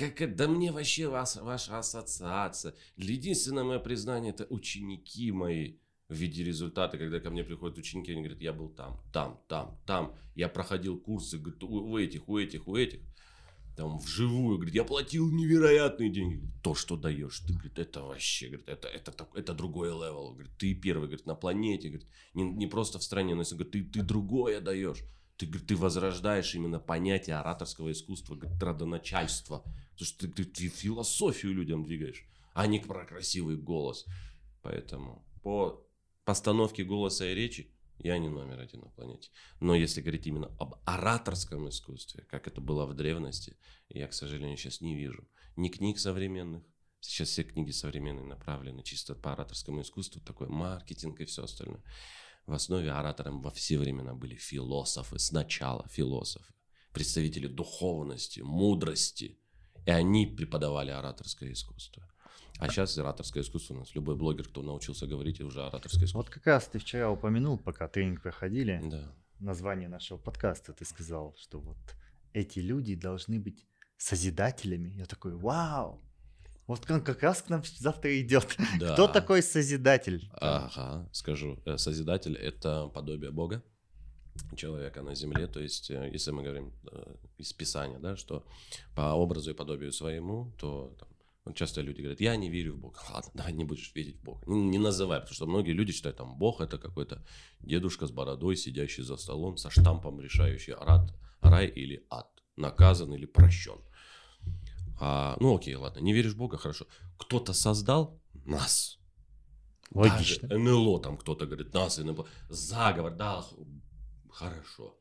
[0.00, 0.34] Как это?
[0.34, 2.74] Да мне вообще вас, ваша ассоциация.
[2.96, 5.74] Единственное мое признание это ученики мои
[6.08, 9.78] в виде результата, когда ко мне приходят ученики, они говорят, я был там, там, там,
[9.86, 13.00] там, я проходил курсы говорит, у, этих, у этих, у этих,
[13.76, 16.40] там вживую, говорит, я платил невероятные деньги.
[16.62, 20.52] То, что даешь, ты, говорит, это вообще, говорит, это, это, так- это другой level, говорит,
[20.56, 23.84] ты первый, говорит, на планете, говорит, не, не просто в стране, но если, говорит, ты,
[23.84, 25.04] ты другое даешь.
[25.36, 29.64] Ты, говорит, ты возрождаешь именно понятие ораторского искусства, говорит, родоначальства.
[30.00, 32.24] Потому что ты, ты- ты философию людям двигаешь,
[32.54, 34.06] а не про красивый голос.
[34.62, 35.86] Поэтому по
[36.24, 39.28] постановке голоса и речи я не номер один на планете.
[39.60, 43.58] Но если говорить именно об ораторском искусстве, как это было в древности,
[43.90, 46.64] я, к сожалению, сейчас не вижу ни книг современных.
[47.00, 51.82] Сейчас все книги современные направлены чисто по ораторскому искусству, такой маркетинг и все остальное.
[52.46, 56.54] В основе оратором во все времена были философы, сначала философы,
[56.94, 59.39] представители духовности, мудрости.
[59.86, 62.02] И они преподавали ораторское искусство.
[62.58, 63.94] А сейчас ораторское искусство у нас.
[63.94, 66.18] Любой блогер, кто научился говорить, уже ораторское искусство.
[66.18, 69.10] Вот как раз ты вчера упомянул, пока тренинг проходили, Да.
[69.38, 71.78] название нашего подкаста, ты сказал, что вот
[72.34, 73.64] эти люди должны быть
[73.96, 74.90] созидателями.
[74.90, 76.00] Я такой, вау!
[76.66, 78.56] Вот он как раз к нам завтра идет.
[78.78, 78.92] Да.
[78.92, 80.30] Кто такой созидатель?
[80.34, 81.58] Ага, скажу.
[81.64, 83.62] Э, Созидатель– это подобие Бога,
[84.56, 85.46] человека на земле.
[85.46, 88.44] То есть, э, если мы говорим э, из Писания, да, что
[88.94, 91.08] по образу и подобию своему, то там,
[91.44, 92.98] вот часто люди говорят, я не верю в Бога.
[93.10, 94.42] Ладно, давай не будешь верить в Бога.
[94.46, 97.24] Не, не называй, потому что многие люди считают, там, Бог– это какой-то
[97.60, 103.26] дедушка с бородой, сидящий за столом, со штампом, решающий рад, рай или ад, наказан или
[103.26, 103.80] прощен.
[105.00, 106.86] А, ну окей, ладно, не веришь в Бога, хорошо.
[107.16, 108.98] Кто-то создал нас,
[109.92, 110.48] Логично.
[110.48, 112.26] даже НЛО там кто-то говорит, нас НЛО.
[112.48, 113.44] Заговор, да,
[114.30, 114.98] хорошо.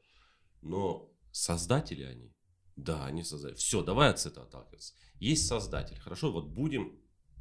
[0.61, 2.33] Но создатели они?
[2.75, 3.57] Да, они создатели.
[3.57, 4.93] Все, давай от этого отталкиваться.
[5.19, 6.99] Есть создатель, хорошо, вот будем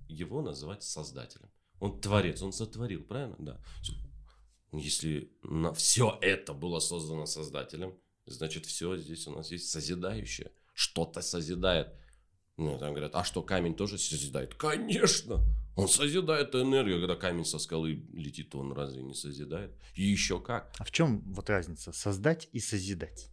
[0.08, 1.50] его называть создателем.
[1.80, 3.36] Он творец, он сотворил, правильно?
[3.38, 3.60] Да.
[4.72, 10.52] Если на все это было создано создателем, значит, все здесь у нас есть созидающее.
[10.74, 11.94] Что-то созидает.
[12.56, 14.54] Ну, там говорят, а что, камень тоже созидает?
[14.54, 15.44] Конечно!
[15.78, 19.70] Он созидает энергию, когда камень со скалы летит, он разве не созидает?
[19.94, 20.72] И еще как.
[20.78, 21.92] А в чем вот разница?
[21.92, 23.30] Создать и созидать.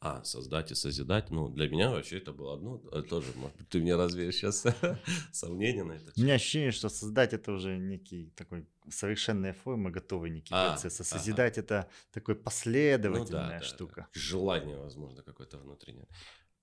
[0.00, 3.68] А, создать и созидать, ну, для меня вообще это было одно, а тоже, может быть,
[3.68, 4.66] ты мне развеешь сейчас
[5.32, 6.12] сомнения на это?
[6.16, 10.98] У меня ощущение, что создать это уже некий такой совершенная форма, готовый некий А, процесс.
[10.98, 11.18] А ага.
[11.18, 14.08] созидать это такой Ну последовательная штука.
[14.12, 16.08] Желание, возможно, какое-то внутреннее.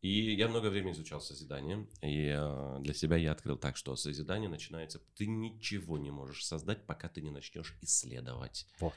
[0.02, 4.50] И я много времени изучал созидание, и э, для себя я открыл так, что созидание
[4.50, 8.66] начинается, ты ничего не можешь создать, пока ты не начнешь исследовать.
[8.80, 8.94] Вот.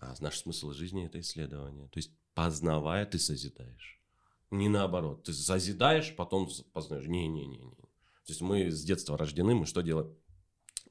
[0.00, 1.88] А наш смысл жизни это исследование.
[1.88, 4.00] То есть, познавая, ты созидаешь.
[4.50, 5.24] Не наоборот.
[5.24, 7.06] Ты созидаешь, потом познаешь.
[7.06, 7.58] Не-не-не.
[7.58, 7.70] не.
[8.26, 10.12] То есть мы с детства рождены, мы что делаем?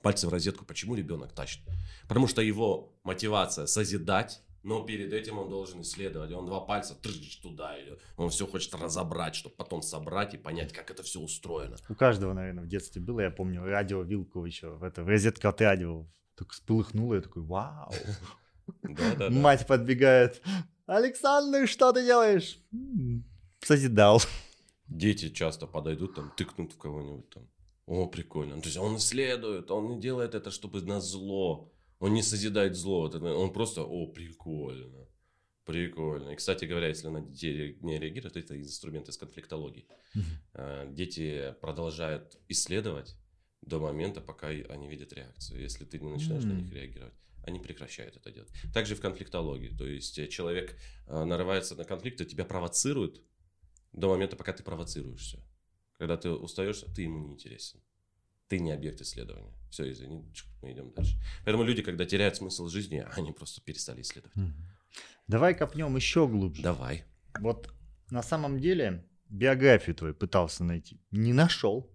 [0.01, 0.65] Пальцы в розетку.
[0.65, 1.61] Почему ребенок тащит?
[2.07, 6.32] Потому что его мотивация созидать, но перед этим он должен исследовать.
[6.32, 7.78] Он два пальца трыщ туда.
[7.78, 11.78] и Он все хочет разобрать, чтобы потом собрать и понять, как это все устроено.
[11.88, 15.47] У каждого, наверное, в детстве было, я помню, радио вилку еще в это, в розетку
[15.49, 16.07] от радио.
[16.36, 17.93] Так сполыхнуло, я такой, вау.
[19.30, 20.41] Мать подбегает.
[20.88, 22.57] Александр, что ты делаешь?
[22.74, 23.24] «М,
[23.61, 24.20] Созидал.
[24.88, 27.47] Дети часто подойдут, там, тыкнут в кого-нибудь там.
[27.86, 28.55] О, прикольно.
[28.61, 31.72] То есть он исследует, он не делает это, чтобы на зло.
[31.99, 33.09] Он не созидает зло.
[33.09, 35.07] Он просто, о, прикольно.
[35.65, 36.29] Прикольно.
[36.29, 39.87] И, кстати говоря, если на детей не реагируют, это инструмент из конфликтологии.
[40.53, 43.15] Э, Дети продолжают исследовать
[43.61, 45.61] до момента, пока они видят реакцию.
[45.61, 48.51] Если ты не начинаешь на них реагировать, они прекращают это делать.
[48.73, 49.69] Также в конфликтологии.
[49.69, 50.77] То есть э, человек
[51.07, 53.21] э, нарывается на конфликт, и тебя провоцирует
[53.91, 55.39] до момента, пока ты провоцируешься.
[55.97, 57.79] Когда ты устаешь, ты ему не интересен.
[58.47, 59.53] Ты не объект исследования.
[59.71, 60.23] Все, извини,
[60.61, 61.19] мы идем дальше.
[61.43, 64.35] Поэтому люди, когда теряют смысл жизни, они просто перестали исследовать.
[65.27, 66.61] Давай копнем еще глубже.
[66.61, 67.03] Давай.
[67.39, 67.73] Вот
[68.11, 71.01] на самом деле биографию твою пытался найти.
[71.11, 71.91] Не нашел.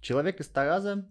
[0.00, 1.08] Человек из Тараза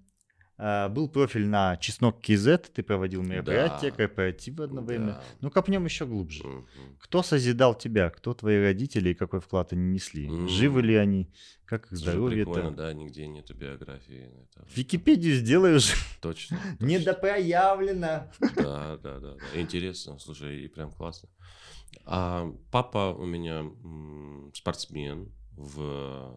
[0.89, 3.95] был профиль на Чеснок КЗ, ты проводил мероприятия, Да.
[3.97, 5.05] корпоративы одно время.
[5.07, 5.23] Да.
[5.41, 6.43] Ну, копнем еще глубже.
[6.43, 6.65] Мгм.
[6.99, 8.09] Кто созидал тебя?
[8.09, 10.27] Кто твои родители и какой вклад они несли?
[10.27, 10.49] М.
[10.49, 11.29] Живы ли они?
[11.65, 14.31] Как их Слушай, прикольно, да, нигде нету биографии.
[14.55, 15.93] Это Википедию сделай уже.
[16.19, 16.57] Точно.
[16.79, 16.85] точно.
[16.85, 18.27] Недопроявлено.
[18.55, 19.35] Да, да, да, да.
[19.53, 21.29] Интересно, слушай, и прям классно.
[22.05, 23.65] А папа у меня
[24.53, 26.35] спортсмен в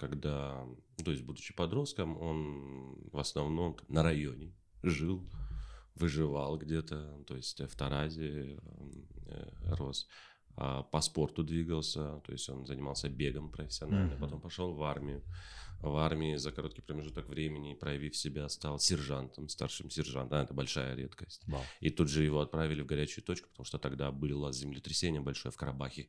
[0.00, 0.66] когда,
[1.04, 5.28] то есть будучи подростком, он в основном на районе жил,
[5.94, 8.58] выживал где-то, то есть в Таразе
[9.26, 10.08] э, рос,
[10.56, 14.20] а по спорту двигался, то есть он занимался бегом профессионально, Мгм.
[14.20, 15.22] потом пошел в армию.
[15.82, 20.38] В армии за короткий промежуток времени, проявив себя, стал сержантом, старшим сержантом.
[20.40, 21.42] Это большая редкость.
[21.80, 25.56] И тут же его отправили в горячую точку, потому что тогда было землетрясение большое в
[25.56, 26.08] Карабахе.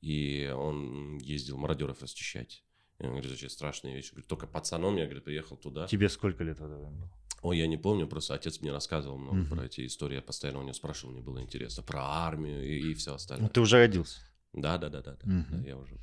[0.00, 2.64] И он ездил мародеров расчищать.
[3.00, 4.10] И он говорит, очень страшные вещи.
[4.10, 5.86] Говорит, только пацаном я, говорит, приехал туда.
[5.86, 7.10] Тебе сколько лет тогда было?
[7.42, 9.48] Ой, я не помню, просто отец мне рассказывал много Мгм.
[9.56, 10.16] про эти истории.
[10.16, 13.48] Я постоянно у него спрашивал, мне было интересно про армию и, все Ну, остальное.
[13.48, 14.20] ты уже родился.
[14.52, 15.46] Да, да, да, да, да, Мгм.
[15.62, 15.96] да, я уже.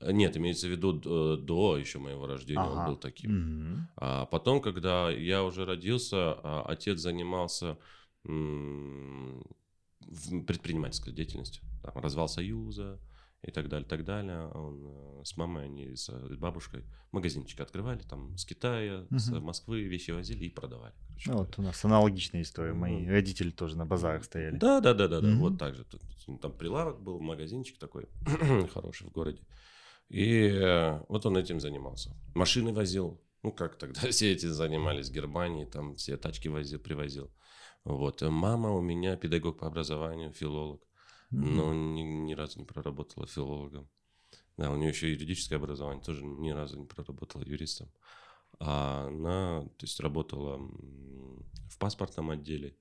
[0.00, 2.80] Нет, имеется в виду д- до еще моего рождения Ага.
[2.80, 3.30] он был таким.
[3.32, 3.88] Мгм.
[3.96, 7.76] А потом, когда я уже родился, а, отец занимался
[10.46, 11.62] предпринимательской деятельностью.
[11.82, 12.98] Там, развал Союза
[13.42, 14.46] и так далее, так далее.
[14.48, 19.42] Он э, с мамой, они с, с бабушкой магазинчик открывали, там с Китая, с Мгм.
[19.44, 20.94] Москвы вещи возили и продавали.
[21.08, 21.46] короче Ну, говоря.
[21.48, 22.72] вот у нас аналогичная история.
[22.72, 23.10] Мои Ну.
[23.10, 24.56] родители тоже на базарах стояли.
[24.58, 25.26] Да, да, да, да, да.
[25.28, 25.38] Мгм.
[25.40, 25.84] Вот так же.
[25.84, 26.00] Тут,
[26.40, 28.06] Там прилавок был, магазинчик такой
[28.74, 29.42] хороший в городе.
[30.08, 32.14] И э, вот он этим занимался.
[32.34, 33.20] Машины возил.
[33.42, 37.32] Ну, как тогда все эти занимались в Германии, там все тачки возил, привозил.
[37.84, 38.22] Вот.
[38.22, 40.80] Э, Мама у меня педагог по образованию, филолог.
[41.32, 43.88] Но ни, ни разу не проработала филологом.
[44.56, 47.90] Да, у нее еще юридическое образование, тоже ни разу не проработала юристом.
[48.60, 52.76] А она, то есть, работала в паспортном отделе.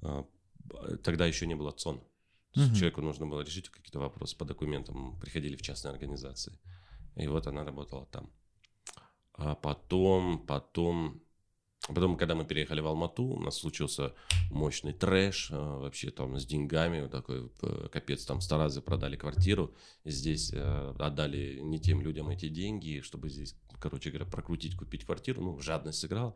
[0.00, 0.26] А,
[1.02, 1.98] Тогда еще не было ЦОН.
[2.52, 2.78] То есть Мгм.
[2.78, 5.18] человеку нужно было решить какие-то вопросы по документам.
[5.20, 6.58] Приходили в частные организации.
[7.16, 8.30] И вот она работала там.
[9.34, 11.22] А потом, потом,
[11.88, 14.14] потом, когда мы переехали в Алмату, у нас случился
[14.50, 19.74] мощный трэш, э, вообще там с деньгами, вот такой э, капец, там старазы продали квартиру,
[20.04, 25.42] здесь э, отдали не тем людям эти деньги, чтобы здесь, короче говоря, прокрутить, купить квартиру,
[25.42, 26.34] ну, жадность сыграла,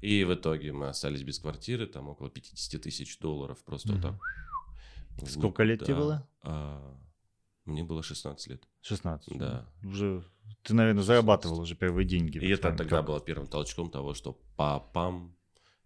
[0.00, 4.14] и в итоге мы остались без квартиры, там около 50 тысяч долларов, просто вот так.
[5.28, 6.00] Сколько лет тебе Да.
[6.00, 6.28] было?
[6.42, 6.98] А,
[7.64, 8.62] мне было 16 лет.
[8.82, 9.38] 16.
[9.38, 9.66] Да.
[9.84, 10.24] Уже
[10.62, 12.38] ты, наверное, зарабатывал уже первые деньги.
[12.38, 13.06] И это тогда как?
[13.06, 15.36] было первым толчком того, что папам,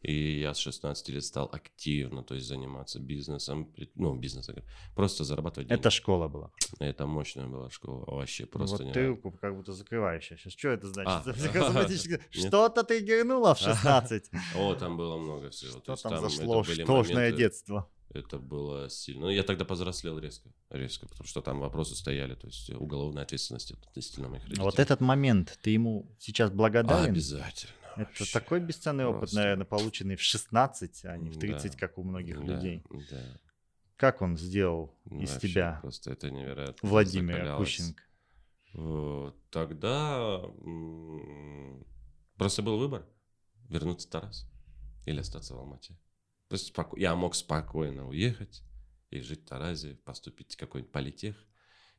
[0.00, 4.56] и я с 16 лет стал активно, то есть заниматься бизнесом, ну, бизнесом,
[4.94, 5.80] просто зарабатывать деньги.
[5.80, 6.50] Это школа была.
[6.78, 10.52] Это мощная была школа, вообще просто вот не ты руку как будто закрываешь сейчас.
[10.52, 11.26] Что это значит?
[11.26, 12.20] А.
[12.30, 14.30] Что-то ты гернула в 16.
[14.56, 15.80] О, там было много всего.
[15.80, 16.62] То Что там зашло?
[16.62, 17.90] моменты- детство.
[18.10, 19.22] Это было сильно.
[19.26, 23.72] Ну, я тогда повзрослел резко, резко, потому что там вопросы стояли, то есть уголовная ответственность
[23.72, 24.62] относительно моих родителей.
[24.64, 27.10] Вот этот момент, ты ему сейчас благодарен?
[27.12, 27.72] Обязательно.
[27.96, 28.32] Это вообще.
[28.32, 29.36] такой бесценный опыт, Просто.
[29.36, 31.40] наверное, полученный в 16, а не в Да.
[31.40, 32.82] 30, как у многих Да, людей.
[33.10, 33.22] Да.
[33.96, 36.88] Как он сделал Ну, из вообще тебя Просто это невероятно.
[36.88, 37.60] Владимир закалялось.
[37.68, 38.02] Акущенко?
[38.74, 40.40] Э, Тогда
[42.36, 43.04] просто был выбор
[43.68, 44.46] вернуться в Тарас
[45.04, 45.96] или остаться в Алмате.
[46.48, 48.62] То есть споко- я мог спокойно уехать
[49.10, 51.36] и жить в Таразе, поступить в какой-нибудь политех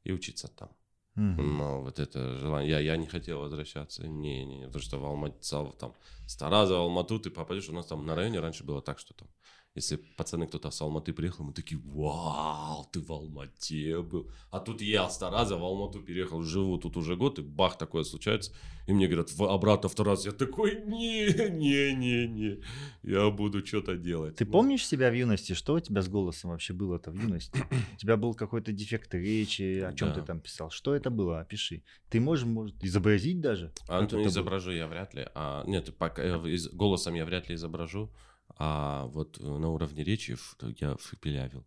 [0.04, 0.70] и учиться там.
[1.16, 1.58] Мгм.
[1.58, 5.06] Но вот это желание, я, я не хотел возвращаться, не, не, не, потому что в
[5.06, 5.38] Алмате,
[5.80, 5.95] там,
[6.28, 9.14] с Тараза в Алмату ты попадешь, у нас там на районе раньше было так, что
[9.14, 9.28] там,
[9.76, 14.30] если пацаны кто-то с Алматы приехал, мы такие, вау, ты в Алмате был.
[14.51, 18.03] А тут я с Тараза в Алмату переехал, живу тут уже год, и бах, такое
[18.03, 18.51] случается.
[18.88, 20.26] И мне говорят, «В- обратно в Тарас.
[20.26, 22.59] Я такой, не, не, не, не,
[23.03, 24.36] я буду что-то делать.
[24.38, 25.53] Ты Ну, помнишь себя в юности?
[25.53, 27.63] Что у тебя с голосом вообще было-то в юности?
[27.93, 29.80] У тебя был какой-то дефект речи?
[29.82, 30.15] О чем Да.
[30.15, 30.72] ты там писал?
[30.72, 31.39] Что это было?
[31.41, 31.84] Опиши.
[32.09, 33.72] Ты можешь, может, изобразить даже?
[33.88, 34.28] А, ну, это было?
[34.28, 35.28] изображу я вряд ли.
[35.36, 38.09] А, нет, пока, э, из- голосом я вряд ли изображу.
[38.58, 41.64] А вот э, на уровне речи я.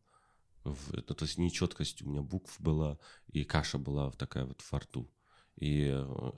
[0.64, 4.62] В- это, то есть нечеткость у меня букв была, и каша была в такая вот
[4.70, 5.10] во рту.
[5.56, 6.30] И э,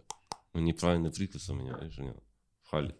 [0.54, 2.16] неправильный прикус у меня, знаешь,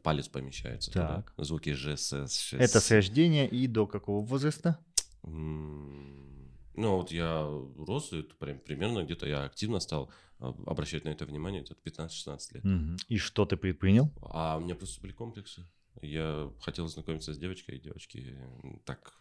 [0.03, 1.33] палец помещается Так.
[1.33, 1.45] туда.
[1.45, 2.85] Звуки Ж, С, Ш, Это С.
[2.85, 4.79] с рождения и до какого возраста?
[5.23, 7.43] Ну, вот я
[7.79, 11.81] рос, и это прям примерно где-то я активно стал а, обращать на это внимание где-то
[11.81, 12.65] 15-16 лет.
[12.65, 12.97] Мгм.
[13.09, 14.13] И что ты предпринял?
[14.23, 15.67] А у меня просто были комплексы.
[16.03, 18.37] Я хотел знакомиться с девочкой, и девочки
[18.85, 19.15] так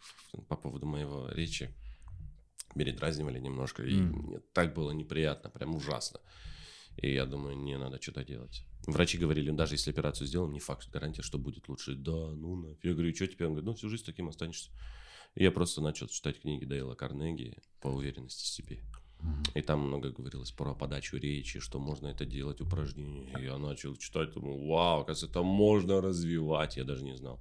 [0.47, 1.73] по поводу моего речи
[2.75, 4.27] передразнивали немножко, и Мгм.
[4.27, 6.19] мне так было неприятно, прям ужасно.
[6.97, 8.65] И я думаю, не надо что-то делать.
[8.85, 11.95] Врачи говорили, даже если операцию сделаем, не факт, гарантия, что будет лучше.
[11.95, 12.83] Да, ну нафиг.
[12.83, 13.47] Я говорю, что теперь?
[13.47, 14.71] Он говорит, ну всю жизнь таким останешься.
[15.35, 18.83] И я просто начал читать книги Дейла Карнеги по уверенности в себе.
[19.55, 23.33] И там много говорилось про подачу речи, что можно это делать, упражнения.
[23.39, 26.77] И я начал читать, думаю, вау, оказывается, это можно развивать.
[26.77, 27.39] Я даже не знал.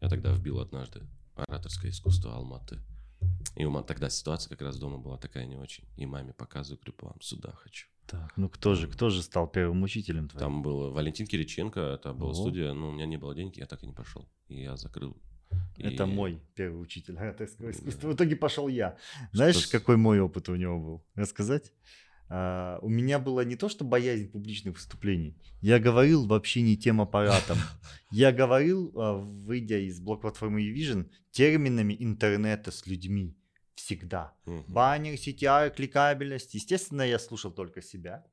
[0.00, 1.02] Я тогда вбил однажды
[1.34, 2.78] ораторское искусство Алматы.
[3.56, 5.84] И у меня тогда ситуация как раз дома была такая не очень.
[5.96, 7.88] И маме показываю, говорю, вам сюда хочу.
[8.06, 10.40] Так, ну кто же, кто же стал первым учителем твоим?
[10.40, 12.42] Там был Валентин Кириченко, это была Ого.
[12.42, 14.28] студия, но у меня не было денег, я так и не пошел.
[14.48, 15.16] И я закрыл.
[15.78, 17.76] Это И- мой первый учитель ораторского Да.
[17.78, 18.08] искусства.
[18.08, 18.96] В итоге пошел я.
[19.32, 21.04] Знаешь, с- какой мой опыт у него был?
[21.14, 21.72] Рассказать?
[22.28, 25.36] А, у меня было не то, что боязнь публичных выступлений.
[25.60, 27.56] Я говорил вообще не тем аппаратом.
[28.10, 33.36] Я говорил, а, выйдя из блок-платформы eVision, терминами интернета с людьми.
[33.76, 34.32] Всегда.
[34.66, 36.54] Баннер, CTR, кликабельность.
[36.54, 38.24] Естественно, я слушал только себя.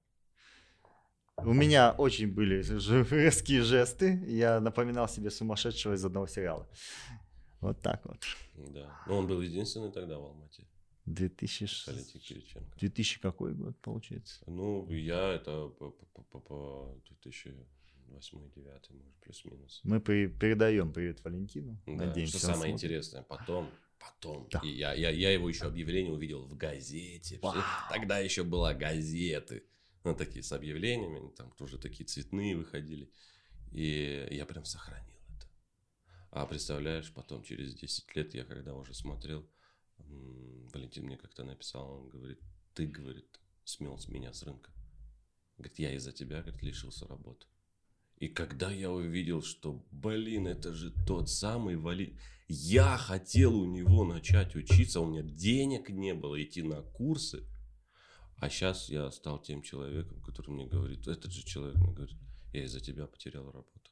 [1.38, 2.58] У меня очень были
[3.12, 4.24] резкие жесты.
[4.28, 6.68] Я напоминал себе сумасшедшего из одного сериала.
[7.60, 8.20] Вот так вот.
[8.56, 9.02] Да.
[9.08, 10.66] Ну, он был единственный тогда в Алмате,
[11.06, 11.88] 2000...
[11.90, 12.78] Валентин Кириченко.
[12.80, 14.44] 2000 какой год получается?
[14.48, 17.56] Ну, я это по, по, по, по 2008-2009,
[18.12, 19.82] может, плюс-минус.
[19.84, 21.78] Мы при- передаем привет Валентину.
[21.88, 22.76] Да, Надеемся, что самое смотрит.
[22.84, 23.70] интересное, потом,
[24.00, 24.60] потом, Да.
[24.64, 27.40] и я, я, я его еще объявление увидел в газете.
[27.42, 27.56] Вау.
[27.90, 29.64] Тогда еще была газеты,
[30.04, 33.12] ну, такие с объявлениями, там тоже такие цветные выходили.
[33.72, 35.48] И я прям сохранил это.
[36.32, 39.50] А представляешь, потом через 10 лет я когда уже смотрел,
[39.98, 42.40] Валентин мне как-то написал, он говорит,
[42.74, 44.72] ты, говорит, смел с меня с рынка.
[45.58, 47.48] Говорит, я из-за тебя, говорит, лишился работы.
[48.18, 52.18] И когда я увидел, что, блин, это же тот самый Вали...
[52.48, 57.48] Я хотел у него начать учиться, у меня денег не было идти на курсы.
[58.44, 62.18] А сейчас я стал тем человеком, который мне говорит, этот же человек мне говорит,
[62.52, 63.90] я из-за тебя потерял работу.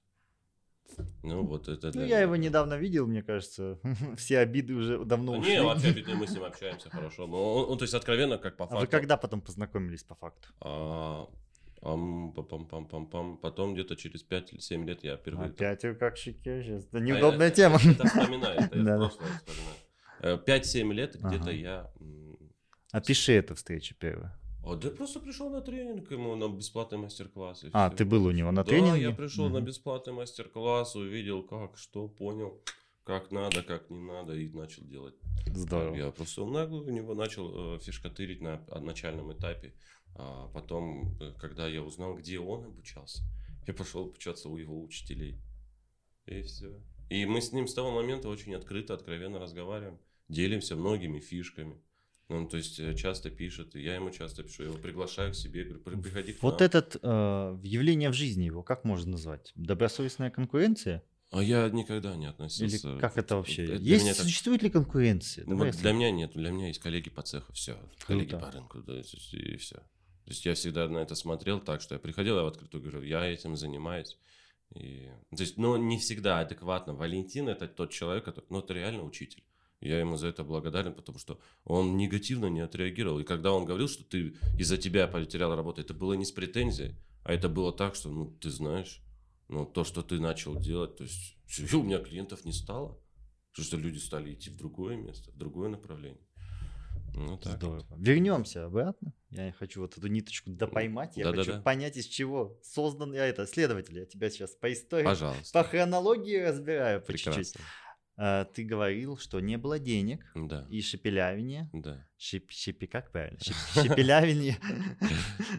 [1.24, 3.80] Ну, вот это Ну, я меня его недавно видел, мне кажется.
[4.18, 5.52] Все обиды уже давно Да ушли.
[5.54, 7.28] Не, вообще ведь мы с ним общаемся хорошо.
[7.28, 8.82] Но он, он, то есть, откровенно, как по А факту.
[8.82, 10.49] вы когда потом познакомились по факту?
[10.60, 11.30] А,
[11.82, 15.52] ам, пам пам пам пам Потом где-то через 5 или 7 лет я впервые...
[15.52, 16.84] Опять вы как щеке сейчас.
[16.88, 17.78] Это А неудобная я- тема.
[17.78, 19.78] Это вспоминаю, это я просто вспоминаю.
[20.20, 21.89] Э, 5-7 лет где-то я...
[22.91, 24.34] Опиши эту встречу первую.
[24.64, 27.66] А, да просто пришел на тренинг ему, на бесплатный мастер-класс.
[27.74, 29.01] А, ты был у него на да, тренинге?
[29.01, 29.66] я пришел на Мгм.
[29.66, 32.62] бесплатный мастер-класс, увидел как, что, понял,
[33.03, 35.16] как надо, как не надо, и начал делать.
[35.47, 35.95] Здорово.
[35.95, 39.74] Я просто нагло у него начал э, фишкатырить на начальном этапе.
[40.16, 43.24] А потом, э, когда я узнал, где он обучался,
[43.66, 45.39] я пошел обучаться у его учителей.
[46.28, 46.80] И все.
[47.09, 49.99] И мы с ним с того момента очень открыто, откровенно разговариваем,
[50.30, 51.82] делимся многими фишками.
[52.32, 55.36] Он, то есть, э, часто пишет, и я ему часто пишу, я его приглашаю к
[55.36, 56.66] себе, говорю, «При- приходи к Вот нам».
[56.66, 59.52] этот э, явление в жизни его, как можно назвать?
[59.56, 61.04] Добросовестная конкуренция?
[61.32, 62.98] А я никогда не Или относился...
[62.98, 63.66] как это вообще?
[63.66, 65.46] Для Есть, меня так- существует ли конкуренция?
[65.46, 68.46] Ну, Давай вот для меня нет, для меня есть коллеги по цеху, все, коллеги Круто.
[68.46, 69.76] по рынку, да, и все.
[69.76, 73.02] То есть я всегда на это смотрел так, что я приходил, я в открытую говорю,
[73.02, 74.18] я этим занимаюсь.
[74.76, 76.94] И, то есть, но не всегда адекватно.
[76.94, 79.44] Валентин это тот человек, который, ну, это реально учитель.
[79.82, 83.20] Я ему за это благодарен, потому что он негативно не отреагировал.
[83.20, 86.96] И когда он говорил, что ты из-за тебя потерял работу, это было не с претензией,
[87.24, 89.02] а это было так, что, ну, ты знаешь,
[89.50, 93.00] ну, то, что ты начал делать, то есть, всё, у меня клиентов не стало.
[93.52, 96.22] Потому что люди стали идти в другое место, в другое направление.
[97.14, 97.58] Ну, так.
[97.58, 97.86] Здорово.
[97.98, 99.14] Вернемся обратно.
[99.30, 101.18] Я хочу вот эту ниточку допоймать.
[101.18, 101.44] Я Да-да-да.
[101.52, 103.46] хочу понять, из чего создан я это.
[103.46, 105.52] Следователь, я тебя сейчас по истории, Пожалуйста.
[105.52, 107.56] по хронологии разбираю по чуть-чуть.
[108.24, 111.69] А, ты говорил, что не было денег Да, и шепелявине.
[111.74, 112.05] да.
[112.17, 113.39] Шип, шипи, как правильно?
[113.39, 114.57] Шип- шепелявине.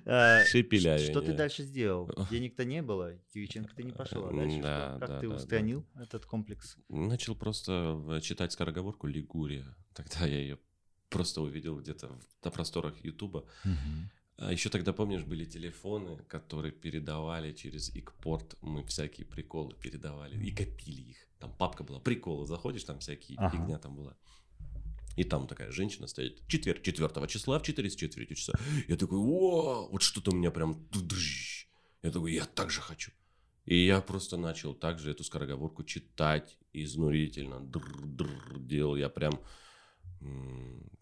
[0.06, 1.10] А, Шепелявине.
[1.10, 2.08] Что ты дальше сделал?
[2.30, 4.28] Денег-то не было, Кириченко ты не пошел.
[4.28, 4.96] А дальше Да?
[5.00, 5.36] Как да, ты да, да.
[5.40, 6.76] устранил этот комплекс?
[6.88, 9.64] Начал просто в- читать скороговорку «Лигурия».
[9.94, 10.58] Тогда я ее
[11.08, 13.44] просто увидел где-то на просторах Ютуба.
[14.38, 18.56] А еще тогда, помнишь, были телефоны, которые передавали через икпорт.
[18.62, 21.16] Мы всякие приколы передавали и копили их.
[21.42, 22.46] Там папка была, приколы.
[22.46, 23.50] Заходишь, там всякие Ага.
[23.50, 24.16] фигня там была.
[25.16, 26.46] И там такая женщина стоит.
[26.46, 28.52] Четверг, 4 числа в 4 с четвертью часа.
[28.88, 30.74] Я такой, о, вот что-то у меня прям...
[30.90, 31.66] тудыщ».
[32.02, 33.10] Я такой, я так же хочу.
[33.64, 37.60] И я просто начал также эту скороговорку читать изнурительно.
[37.60, 38.96] Др-др делал.
[38.96, 39.32] Я прям...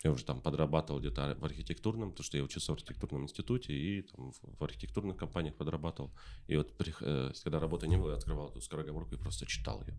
[0.03, 4.03] Я уже там подрабатывал где-то в архитектурном, потому что я учился в архитектурном институте и
[4.03, 6.11] там в- архитектурных компаниях подрабатывал.
[6.49, 6.73] И вот
[7.03, 9.95] э, когда работы не было, я открывал эту скороговорку и просто читал ее.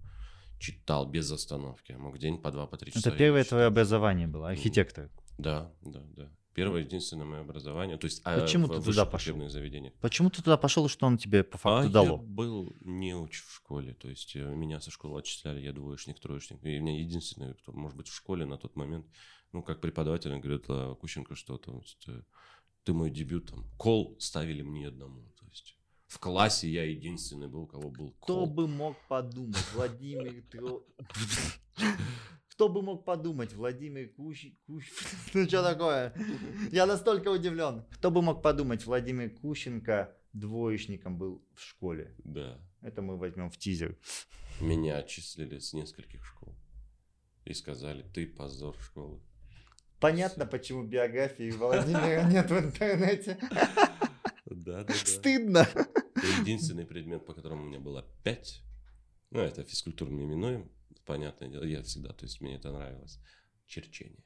[0.61, 1.93] Читал без остановки.
[1.93, 3.09] Мог день по два, по три часа.
[3.09, 5.09] Это первое твое образование было, архитектор.
[5.39, 6.31] Да, да, да.
[6.53, 7.97] Первое, единственное мое образование.
[7.97, 9.49] То есть, Почему а, ты туда пошел?
[9.49, 9.93] заведениях.
[10.01, 12.17] Почему ты туда пошел, что он тебе по А факту я дало?
[12.17, 16.63] был неуч в школе, то есть э, меня со школы отчисляли, я двоечник, троечник.
[16.63, 19.07] И меня единственный, кто, может быть, в школе на тот момент,
[19.53, 22.21] ну, как преподаватель, говорит, «А, Кущенко, что то есть, э,
[22.83, 25.23] ты мой дебют, там, кол ставили мне одному.
[26.11, 28.45] В классе я единственный был, у кого был Кто кол.
[28.45, 30.43] бы мог подумать, Владимир
[32.49, 34.47] Кто бы мог подумать, Владимир Кущ...
[34.67, 34.91] Кущ...
[35.33, 36.13] Ну что такое?
[36.69, 37.85] Я настолько удивлен.
[37.91, 42.13] Кто бы мог подумать, Владимир Кущенко двоечником был в школе.
[42.25, 42.59] Да.
[42.81, 43.97] Это мы возьмем в тизер.
[44.59, 46.53] Меня отчислили с нескольких школ.
[47.45, 49.21] И сказали, ты позор школы.
[50.01, 53.39] Понятно, почему биографии Владимира нет в интернете.
[54.53, 54.93] Да, да, да.
[54.93, 55.67] Стыдно.
[56.21, 58.61] Единственный предмет, по которому у меня было 5,
[59.31, 60.71] ну, это физкультурным именуем,
[61.05, 63.19] понятное дело, я всегда, то есть мне это нравилось,
[63.65, 64.23] черчение.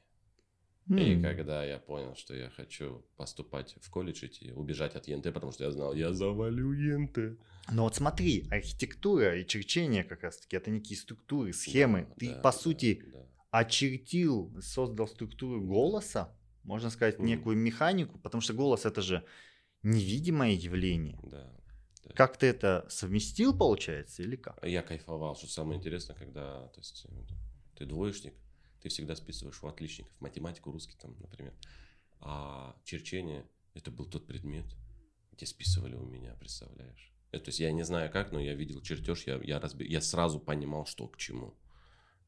[0.87, 1.21] И М.
[1.23, 5.63] когда я понял, что я хочу поступать в колледж идти, убежать от ЕНТ, потому что
[5.63, 7.39] я знал, я завалю ЕНТ.
[7.71, 12.05] Но вот смотри, архитектура и черчение как раз таки это некие структуры, схемы.
[12.09, 13.25] Да, Ты да, по да, сути да.
[13.49, 17.27] очертил, создал структуру голоса, можно сказать, Мгм.
[17.27, 19.25] некую механику, потому что голос это же
[19.81, 21.19] невидимое явление.
[21.23, 21.51] Да.
[22.13, 24.63] Как ты это совместил, получается, или как?
[24.65, 27.05] Я кайфовал, что самое интересное, когда то есть,
[27.75, 28.33] ты двоечник,
[28.81, 31.53] ты всегда списываешь у отличников математику, русский там, например.
[32.19, 34.65] А черчение это был тот предмет,
[35.31, 37.11] где списывали у меня, представляешь?
[37.31, 40.01] Э, То есть я не знаю как, но я видел чертеж, я, я, разби- я
[40.01, 41.57] сразу понимал, что к чему.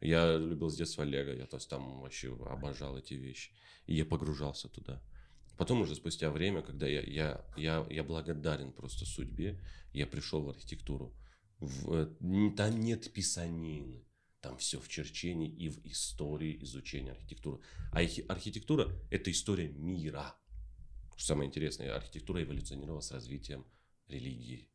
[0.01, 3.51] Я любил с детства Лего, я то есть там вообще обожал эти вещи.
[3.87, 5.01] И я погружался туда.
[5.57, 9.59] Потом уже спустя время, когда я, я, я, я благодарен просто судьбе,
[9.93, 11.15] я пришел в архитектуру.
[11.59, 14.03] В- э, там нет писанины.
[14.41, 17.59] Там все в черчении и в истории изучения архитектуры.
[17.91, 20.35] А архи- архитектура– это история мира.
[21.15, 23.65] Что самое интересное, архитектура эволюционировала с развитием
[24.07, 24.69] религии.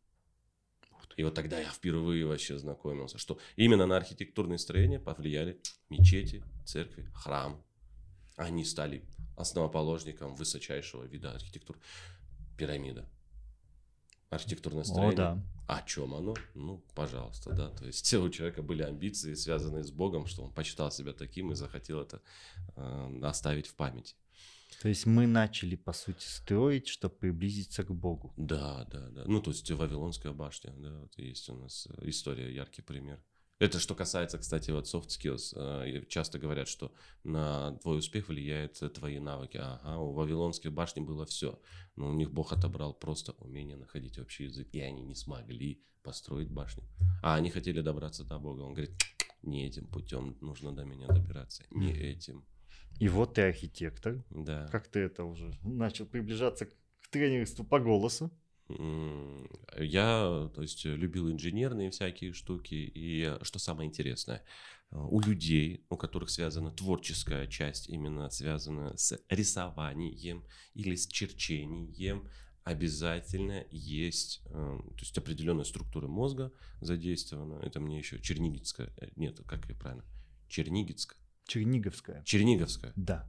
[1.17, 5.61] И вот тогда я впервые вообще знакомился, что именно на архитектурные строения повлияли
[5.91, 7.63] мечети, церкви, храм.
[8.37, 9.05] Они стали
[9.37, 11.79] основоположником высочайшего вида архитектуры.
[12.57, 13.09] Пирамида.
[14.31, 15.17] Архитектурное О, строение.
[15.17, 15.43] да.
[15.69, 16.35] О чем оно?
[16.55, 17.71] Ну, пожалуйста, да.
[17.71, 21.55] То есть у человека были амбиции, связанные с Богом, что он почитал себя таким и
[21.55, 22.21] захотел это
[22.77, 24.15] э, оставить в памяти.
[24.81, 28.33] То есть мы начали, по сути, строить, чтобы приблизиться к Богу.
[28.37, 29.25] Да, да, да.
[29.27, 33.23] Ну, то есть Вавилонская башня, да, вот есть у нас э, история, яркий пример.
[33.63, 35.55] Это что касается, кстати, вот soft skills.
[35.55, 36.93] Э, Часто говорят, что
[37.23, 39.57] на твой успех влияют э, твои навыки.
[39.63, 41.61] Ага, у Вавилонской башни было все.
[41.95, 44.67] Но у них Бог отобрал просто умение находить общий язык.
[44.73, 46.83] И они не смогли построить башню.
[47.23, 48.63] А они хотели добраться до Бога.
[48.63, 49.01] Он говорит,
[49.43, 51.63] не этим путем нужно до меня добираться.
[51.71, 52.45] Не этим.
[52.99, 54.25] И вот ты архитектор.
[54.31, 54.67] Да.
[54.73, 58.33] Как ты это уже начал приближаться к тренерству по голосу?
[58.69, 62.75] Я, то есть, любил инженерные всякие штуки.
[62.75, 64.45] И э, что самое интересное,
[64.91, 70.45] э, у людей, у которых связана творческая часть, именно связана с рисованием
[70.75, 72.29] или с черчением,
[72.65, 77.61] обязательно есть, э, то есть, определенная структура мозга задействована.
[77.63, 80.05] Это мне еще Чернигицкая, нет, как ее правильно?
[80.49, 81.19] Чернигицкая.
[81.47, 82.23] Черниговская.
[82.25, 82.93] Черниговская.
[82.95, 83.29] Да.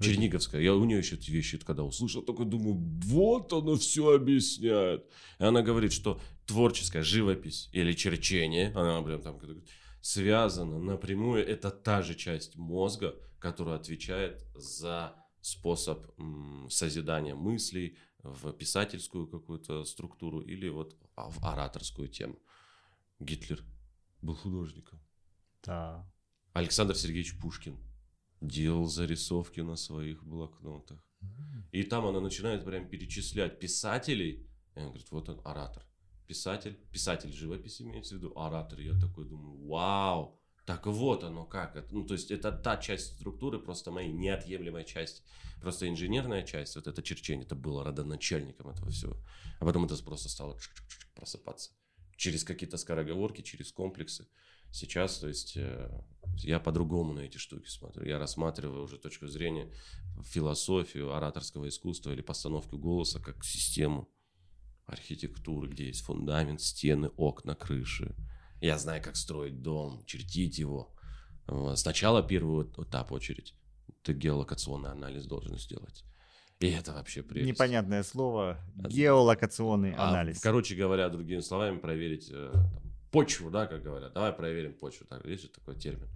[0.00, 0.60] Черниговская.
[0.60, 2.74] Я у нее еще эти вещи, когда услышал, такой думаю,
[3.04, 5.04] вот оно все объясняет.
[5.38, 9.38] И она говорит, что творческая живопись или черчение, она прям там
[10.00, 16.06] связана напрямую, это та же часть мозга, которая отвечает за способ
[16.68, 22.38] созидания мыслей в писательскую какую-то структуру или вот а, в ораторскую тему.
[23.18, 23.62] Гитлер
[24.22, 25.00] был художником.
[25.62, 26.10] Да.
[26.52, 27.78] Александр Сергеевич Пушкин
[28.40, 30.98] делал зарисовки на своих блокнотах.
[31.72, 34.46] И там она начинает прям перечислять писателей.
[34.74, 35.84] И она говорит, вот он, оратор.
[36.26, 38.80] Писатель, писатель живописи имеется в виду, оратор.
[38.80, 41.76] Я такой думаю, вау, так вот оно как.
[41.76, 45.24] Это, ну, то есть это та часть структуры, просто моей неотъемлемая часть.
[45.60, 49.16] Просто инженерная часть, вот это черчение, это было родоначальником этого всего.
[49.58, 50.56] А потом это просто стало
[51.14, 51.72] просыпаться.
[52.16, 54.28] Через какие-то скороговорки, через комплексы.
[54.72, 55.90] Сейчас, то есть, э,
[56.38, 58.06] я по-другому на эти штуки смотрю.
[58.06, 59.70] Я рассматриваю уже точку зрения
[60.24, 64.08] философию ораторского искусства или постановки голоса как систему
[64.86, 68.14] архитектуры, где есть фундамент, стены, окна, крыши.
[68.60, 70.94] Я знаю, как строить дом, чертить его.
[71.74, 73.54] Сначала первый этап очередь.
[74.02, 76.04] Ты геолокационный анализ должен сделать.
[76.60, 77.48] И это вообще прелесть.
[77.48, 78.58] Непонятное слово.
[78.76, 80.40] Геолокационный А, анализ.
[80.40, 84.12] короче говоря, другими словами, проверить э, там, почву, да, как говорят.
[84.12, 85.06] Давай проверим почву.
[85.06, 86.08] Так, есть же такой термин.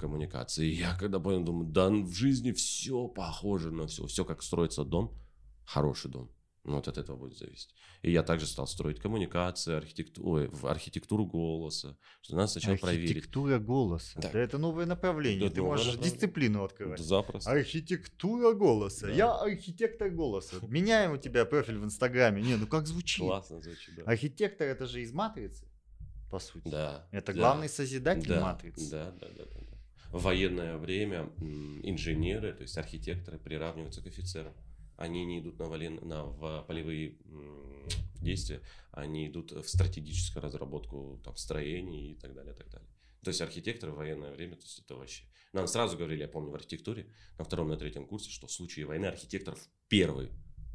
[0.00, 0.66] коммуникации.
[0.66, 4.06] И я когда понял, думаю, да в жизни все похоже на все.
[4.06, 5.12] Все, как строится дом,
[5.64, 6.30] хороший дом.
[6.64, 7.74] Ну, вот от этого будет зависеть.
[8.02, 11.96] И я также стал строить коммуникации, архитектуру, архитектуру голоса.
[12.20, 13.10] Что нас сначала проверить.
[13.10, 14.20] Архитектура голоса.
[14.20, 14.30] Да.
[14.30, 15.48] да это новое направление.
[15.48, 16.12] Да, Ты можешь направление.
[16.12, 17.00] дисциплину открывать.
[17.00, 17.50] Запросто.
[17.50, 19.06] Архитектура голоса.
[19.06, 19.12] Да.
[19.12, 20.56] Я архитектор голоса.
[20.68, 22.42] Меняем у тебя профиль в Инстаграме.
[22.42, 23.24] Не, ну как звучит?
[23.24, 24.02] Классно звучит, да.
[24.02, 25.66] Архитектор это же из матрицы,
[26.30, 26.68] по сути.
[26.68, 27.06] Да.
[27.10, 27.38] Это да.
[27.38, 28.40] главный созидатель да.
[28.40, 28.90] матрицы.
[28.90, 29.76] Да, да, да, да.
[30.10, 31.30] В военное время
[31.82, 34.54] инженеры, то есть архитекторы приравниваются к офицерам
[35.00, 37.16] они не идут на, волен, на в полевые
[38.20, 38.60] действия,
[38.92, 42.88] они идут в стратегическую разработку там, строений и так далее, и так далее.
[43.24, 45.24] То есть архитекторы в военное время, то есть это вообще...
[45.54, 48.84] Нам сразу говорили, я помню, в архитектуре на втором, на третьем курсе, что в случае
[48.84, 49.58] войны архитекторов
[49.88, 50.30] первый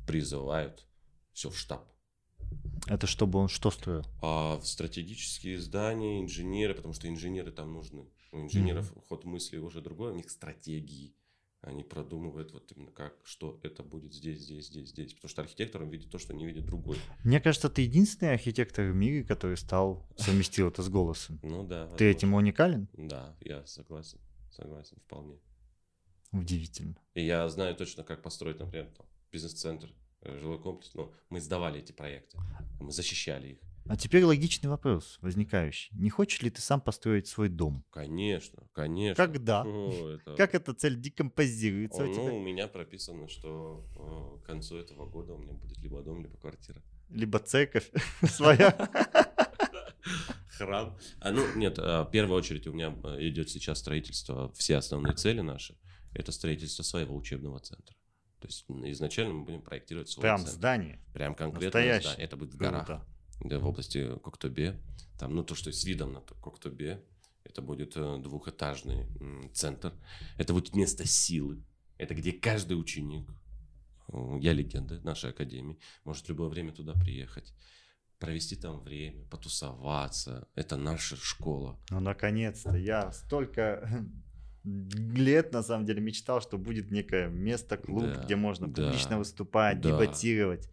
[0.07, 0.87] призывают
[1.31, 1.87] все в штаб.
[2.87, 4.03] Это чтобы он что строил?
[4.21, 8.05] А стратегические здания, инженеры, потому что инженеры там нужны.
[8.31, 9.07] У инженеров mm-hmm.
[9.07, 11.15] ход мысли уже другой, у них стратегии
[11.65, 15.13] они продумывают вот именно как, что это будет здесь, здесь, здесь, здесь.
[15.13, 16.97] Потому что архитектор он видит то, что не видит другой.
[17.23, 21.39] Мне кажется, ты единственный архитектор в мире, который стал совместил это с голосом.
[21.41, 21.87] Ну да.
[21.97, 22.87] Ты этим уникален?
[22.93, 24.19] Да, я согласен.
[24.51, 25.39] Согласен, вполне.
[26.31, 26.95] Удивительно.
[27.13, 28.89] И я знаю точно, как построить, например,
[29.31, 29.89] бизнес-центр,
[30.39, 30.93] жилой комплекс.
[30.93, 32.37] Но мы сдавали эти проекты,
[32.79, 33.59] мы защищали их.
[33.87, 35.95] А теперь логичный вопрос возникающий.
[35.95, 37.85] Не хочешь ли ты сам построить свой дом?
[37.91, 39.15] Конечно, конечно.
[39.15, 39.61] Когда?
[39.63, 40.35] О, это...
[40.35, 42.23] Как эта цель декомпозируется О, у тебя?
[42.23, 46.23] Ну, у меня прописано, что о, к концу этого года у меня будет либо дом,
[46.23, 46.81] либо квартира.
[47.09, 47.91] Либо церковь
[48.23, 48.71] своя.
[50.57, 50.97] Храм.
[51.19, 55.13] А, ну, нет, а, в первую очередь у меня а, идет сейчас строительство, все основные
[55.13, 55.77] цели наши,
[56.11, 57.95] это строительство своего учебного центра.
[58.45, 58.65] То есть
[58.95, 60.53] изначально мы будем проектировать свой Прям центр.
[60.53, 60.99] здание?
[61.13, 62.01] Прям конкретно здание.
[62.17, 62.85] Это будет в горах.
[62.85, 63.05] Круто
[63.41, 64.79] да, в области Коктубе.
[65.19, 67.03] Там, ну, то, что с видом на Коктубе.
[67.43, 69.07] Это будет э, двухэтажный
[69.53, 69.93] центр.
[70.37, 71.63] Это будет место силы.
[71.97, 73.29] Это где каждый ученик,
[74.39, 77.53] я легенда нашей академии, может в любое время туда приехать
[78.19, 80.47] провести там время, потусоваться.
[80.55, 81.79] Это наша школа.
[81.89, 82.75] Ну, наконец-то.
[82.75, 83.87] Я столько
[84.65, 89.17] лет, на самом деле, мечтал, что будет некое место, клуб, да, где можно да, публично
[89.17, 89.89] выступать, да.
[89.89, 90.69] дебатировать.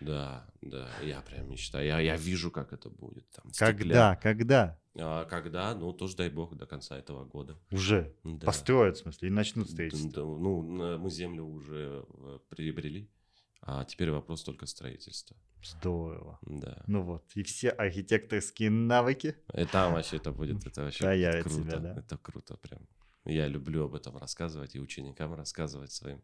[0.00, 1.86] Да, да, я прям мечтаю.
[1.86, 3.28] Я, я вижу, как это будет.
[3.30, 4.16] Там, когда?
[4.16, 4.78] Когда?
[4.98, 5.74] А, когда?
[5.74, 7.58] Ну, тоже дай бог до конца этого года.
[7.70, 8.14] Уже?
[8.24, 8.46] Да.
[8.46, 10.10] Построят, в смысле, и начнут строительство?
[10.10, 13.08] Да, ну, мы землю уже э, приобрели,
[13.62, 15.36] а теперь вопрос только строительства.
[15.62, 16.38] Здорово.
[16.42, 16.82] Да.
[16.86, 19.36] Ну вот, и все архитекторские навыки.
[19.54, 21.62] И там вообще это будет, это вообще Проявит круто.
[21.62, 21.98] Себя, да?
[21.98, 22.86] Это круто прям.
[23.28, 26.22] Я люблю об этом рассказывать и ученикам рассказывать своим.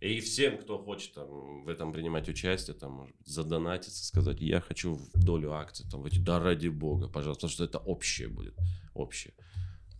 [0.00, 4.60] И всем, кто хочет там, в этом принимать участие, там, может быть, задонатиться, сказать, я
[4.60, 8.56] хочу в долю акций, там, выйти, да ради бога, пожалуйста, потому что это общее будет,
[8.94, 9.34] общее.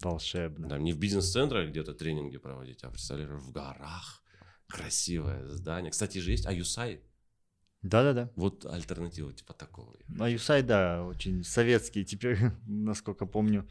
[0.01, 0.69] Волшебно.
[0.69, 4.23] Да, не в бизнес-центрах где-то тренинги проводить, а, представляешь, в горах,
[4.69, 5.91] красивое здание.
[5.91, 7.03] Кстати, же есть Аюсай.
[7.83, 8.31] Да-да-да.
[8.37, 9.97] Вот альтернатива типа такого.
[10.21, 13.69] Аюсай, да, очень советский теперь, насколько помню.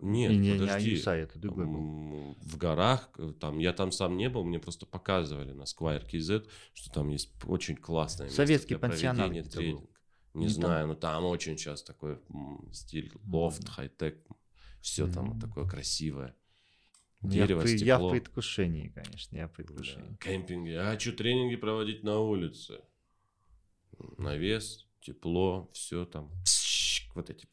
[0.00, 0.90] Нет, не, подожди.
[0.90, 2.36] Не Аюсай, это другой был.
[2.40, 6.48] В горах, э, там, я там сам не был, мне просто показывали на Squire KZ,
[6.74, 9.86] что там есть очень классное Советский место для пансионат тренинга.
[10.34, 10.88] Не, не знаю, там?
[10.88, 12.18] но там очень сейчас такой
[12.72, 14.18] стиль лофт, mm хай-тек,
[14.82, 16.34] все mm там такое красивое.
[17.22, 17.86] Дерево, я, стекло.
[17.86, 20.10] Я в предвкушении, конечно, я в предвкушении.
[20.10, 20.16] Да.
[20.16, 20.70] Кемпинги.
[20.70, 22.80] Я хочу тренинги проводить на улице.
[24.18, 26.30] Навес, тепло, все там.
[27.14, 27.46] Вот эти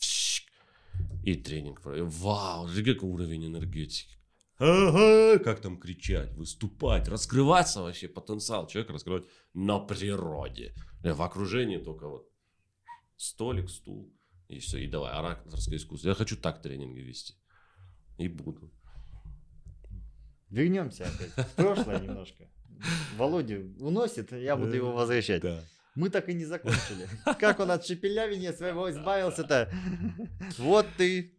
[1.23, 1.81] и тренинг.
[1.83, 4.17] Вау, какой уровень энергетики.
[4.59, 10.73] Ага, как там кричать, выступать, раскрываться вообще, потенциал человека раскрывать на природе.
[11.01, 12.29] В окружении только вот
[13.17, 14.13] столик, стул,
[14.47, 16.09] и все, и давай, ораторское искусство.
[16.09, 17.35] Я хочу так тренинги вести.
[18.17, 18.71] И буду.
[20.49, 22.47] Вернемся опять в прошлое немножко.
[23.17, 25.41] Володя уносит, я буду его возвращать.
[25.41, 25.63] Да.
[25.95, 27.07] Мы так и не закончили.
[27.39, 29.71] Как он от шепелявения своего избавился-то?
[30.57, 31.33] Вот ты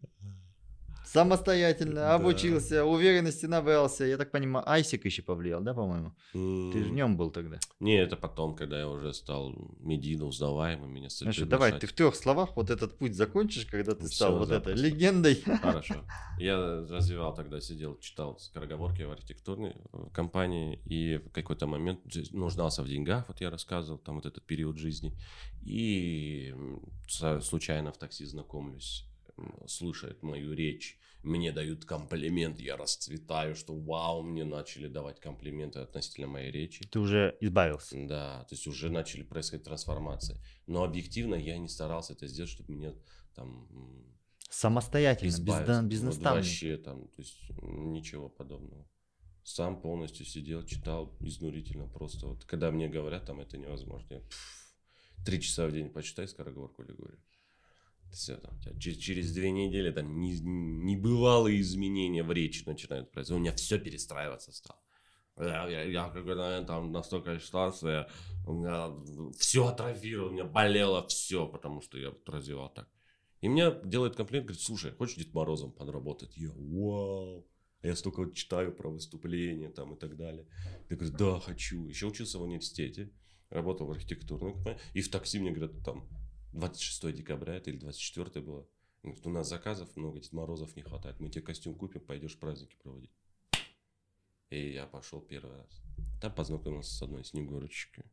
[1.14, 2.14] Самостоятельно да.
[2.16, 4.04] обучился, уверенности набрался.
[4.04, 6.12] Я так понимаю, Айсик еще повлиял, да, по-моему?
[6.34, 6.72] Mm.
[6.72, 7.60] Ты же в нем был тогда.
[7.78, 11.92] Не, это потом, когда я уже стал медийно узнаваемым, меня стали Хорошо, давай ты в
[11.92, 15.36] трех словах вот этот путь закончишь, когда ты Все, стал вот этой легендой.
[15.62, 16.04] Хорошо.
[16.40, 22.00] Я развивал тогда, сидел, читал скороговорки в архитектурной э, компании, и в какой-то момент
[22.32, 25.16] нуждался в деньгах, вот я рассказывал, там вот этот период жизни,
[25.64, 26.52] и
[27.06, 29.06] случайно в такси знакомлюсь
[29.66, 36.26] слушает мою речь, мне дают комплимент, я расцветаю, что вау, мне начали давать комплименты относительно
[36.26, 36.86] моей речи.
[36.86, 37.96] Ты уже избавился.
[38.06, 40.38] Да, то есть уже начали происходить трансформации.
[40.66, 42.92] Но объективно я не старался это сделать, чтобы меня
[43.34, 43.68] там
[44.50, 46.46] Самостоятельно, без, да, без Вот наставника.
[46.46, 48.88] вообще там, то есть ничего подобного.
[49.42, 52.28] Сам полностью сидел, читал изнурительно просто.
[52.28, 54.14] Вот когда мне говорят, там это невозможно.
[54.14, 54.74] Я, пф,
[55.26, 57.20] три часа в день почитай скороговорку Лигорию.
[58.14, 63.38] Все, там, через, через две недели там не- небывалые изменения в речи начинают происходить.
[63.38, 64.78] У меня все перестраиваться стало.
[65.36, 68.08] Я, я, я когда там настолько считался, я,
[68.46, 72.88] у меня все атрофировало, у меня болело все, потому что я вот развивал так.
[73.40, 76.36] И мне делает комплимент, говорит, слушай, хочешь Дед Морозом подработать?
[76.36, 77.44] Я, вау.
[77.82, 80.46] А я столько вот читаю про выступления там и так далее.
[80.88, 81.84] Я говорю, да, хочу.
[81.86, 83.10] Еще учился в университете,
[83.50, 84.80] работал в архитектурной компании.
[84.94, 86.08] И в такси мне говорят, там,
[86.54, 88.66] 26 декабря это или 24 было.
[89.02, 91.20] Говорит, у нас заказов много, Дед Морозов не хватает.
[91.20, 93.10] Мы тебе костюм купим, пойдешь праздники проводить.
[94.50, 95.82] И я пошел первый раз.
[96.20, 98.04] Там познакомился с одной снегурочкой.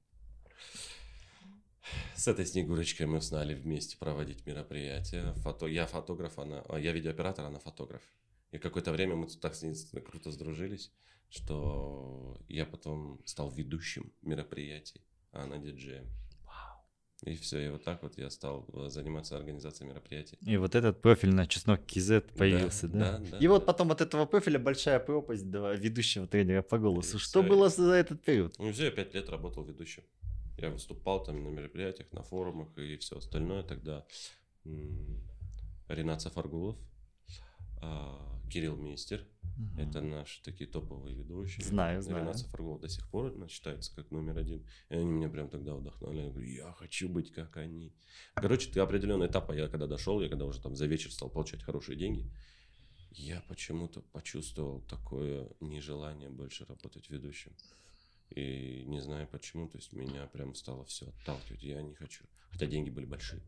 [2.16, 5.34] С этой снегурочкой мы стали вместе проводить мероприятия.
[5.36, 5.68] Фото...
[5.68, 6.62] Я фотограф, она...
[6.68, 8.02] а, я видеооператор, она фотограф.
[8.52, 10.92] И какое-то время мы так с ней круто сдружились,
[11.30, 15.02] что я потом стал ведущим мероприятий,
[15.32, 16.10] а она диджеем.
[17.24, 20.38] И все, и вот так вот я стал э, заниматься организацией мероприятий.
[20.42, 23.20] И вот этот профиль на чеснок KZ появился, да?
[23.20, 23.66] да, да, И вот да.
[23.68, 27.18] потом от этого профиля большая пропасть до ведущего тренера по голосу.
[27.18, 28.56] И Что всё, было и- за этот период?
[28.58, 30.02] Ну, все, я пять лет работал ведущим.
[30.58, 33.62] Я выступал там на мероприятиях, на форумах и все остальное.
[33.64, 34.04] Тогда
[35.88, 36.76] Ренат Сафаргулов,
[37.82, 39.26] а, Кирилл Мистер,
[39.58, 39.80] Мгм.
[39.80, 41.66] это наши такие топовые ведущие.
[41.66, 42.24] Знаю, знаю.
[42.24, 44.66] Ренат Сафаргулов до сих пор считается как номер один.
[44.90, 46.26] И они меня прям тогда вдохновляли.
[46.26, 47.94] Я говорю, я хочу быть как они.
[48.36, 51.30] Короче, ты определенный этап, а я когда дошел, я когда уже там за вечер стал
[51.30, 52.30] получать хорошие деньги,
[53.12, 57.52] я почему-то почувствовал такое нежелание больше работать ведущим.
[58.30, 61.64] И не знаю почему, то есть меня прям стало все отталкивать.
[61.64, 62.24] Я не хочу.
[62.50, 63.42] Хотя деньги были большие.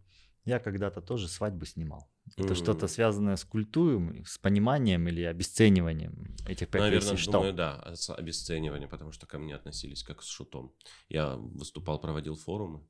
[0.46, 2.10] Я когда-то тоже свадьбы снимал.
[2.36, 2.56] Это Мгм.
[2.56, 6.92] что-то связанное с культурой, с пониманием или обесцениванием этих профессий?
[6.96, 7.32] Наверное, Что?
[7.32, 10.74] думаю, да, с обесценивание, потому что ко мне относились как с шутом.
[11.10, 12.86] Я выступал, проводил форумы,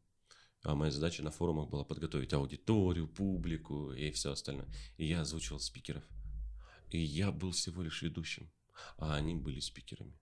[0.64, 4.68] а моя задача на форумах была подготовить аудиторию, публику и все остальное.
[4.98, 6.04] И я озвучивал спикеров.
[6.90, 8.52] И я был всего лишь ведущим,
[8.98, 10.18] а они были спикерами.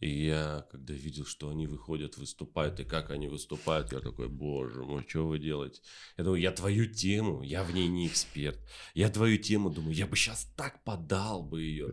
[0.00, 4.82] И я, когда видел, что они выходят, выступают, и как они выступают, я такой, боже
[4.82, 5.82] мой, что вы делаете?
[6.16, 8.58] Я думаю, я твою тему, я в ней не эксперт.
[8.94, 11.92] Я твою тему думаю, я бы сейчас так подал бы ее.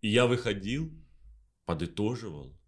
[0.00, 0.92] И я выходил,
[1.66, 2.58] подытоживал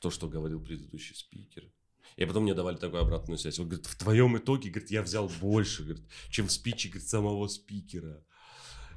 [0.00, 1.72] то, что говорил предыдущий спикер.
[2.16, 3.58] И потом мне давали такую обратную связь.
[3.58, 7.48] Он говорит, в твоем итоге, говорит, я взял больше, говорит, чем в спиче, говорит, самого
[7.48, 8.22] спикера.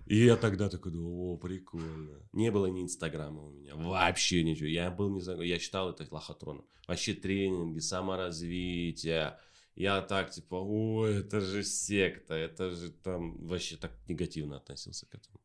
[0.05, 2.21] И я тогда такой думал, о, прикольно.
[2.31, 4.67] Не было ни инстаграма у меня, вообще ничего.
[4.67, 6.65] Я был, не знаю, я считал это лохотроном.
[6.87, 9.39] Вообще тренинги, саморазвитие.
[9.75, 13.45] Я так, типа, о, это же секта, это же там...
[13.45, 15.41] Вообще так негативно относился к этому.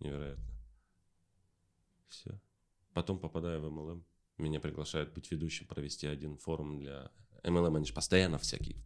[0.00, 0.44] Невероятно.
[2.08, 2.40] Все.
[2.94, 4.02] Потом попадаю в MLM.
[4.38, 7.10] Меня приглашают быть ведущим, провести один форум для
[7.44, 7.76] MLM.
[7.76, 8.76] Они же постоянно всякие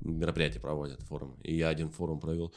[0.00, 1.38] мероприятия проводят, форумы.
[1.42, 2.54] И я один форум провел.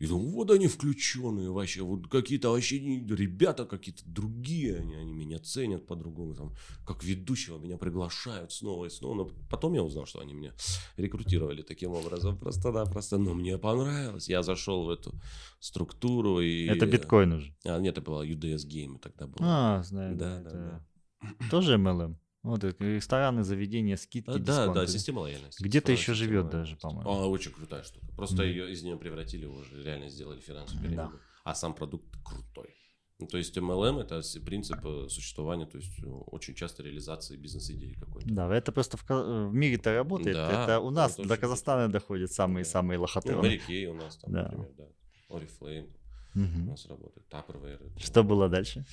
[0.00, 5.38] И думаю, вот они включенные вообще, вот какие-то вообще ребята какие-то другие, они, они меня
[5.38, 6.54] ценят по-другому, там,
[6.84, 9.14] как ведущего меня приглашают снова и снова.
[9.14, 10.52] Но потом я узнал, что они меня
[10.96, 14.28] рекрутировали таким образом, просто-напросто, но мне понравилось.
[14.28, 15.14] Я зашел в эту
[15.60, 16.66] структуру и...
[16.66, 17.54] Это биткоин уже.
[17.64, 19.38] А, нет, это было UDS Game тогда было.
[19.40, 20.16] А, знаю.
[20.16, 20.84] Да, да, да,
[21.20, 22.16] это Тоже MLM.
[22.44, 25.62] Вот это рестораны, заведения, скидки, А, да, да, система лояльности.
[25.62, 26.72] Где-то еще живет лояльности.
[26.72, 27.10] даже, по-моему.
[27.10, 28.06] А, очень крутая штука.
[28.16, 28.44] Просто Мгм.
[28.44, 30.94] ее из нее превратили уже, реально сделали финансовую Да.
[30.94, 31.18] пирамиду.
[31.44, 32.74] А сам продукт крутой.
[33.18, 37.94] Ну, то есть MLM это принцип э, существования, то есть э, очень часто реализации бизнес-идеи
[37.94, 38.28] какой-то.
[38.28, 40.36] Да, это просто в, Ка- в мире-то работает.
[40.36, 42.34] Да, это у нас это до Казахстана доходят Да.
[42.34, 43.06] самые-самые Ну.
[43.38, 44.42] Морякей у нас там, Да.
[44.42, 44.84] например, да.
[45.30, 45.90] Oriflame
[46.34, 46.66] у Мгм.
[46.66, 47.86] нас работает, Tupperware.
[47.92, 48.84] это- Что было дальше?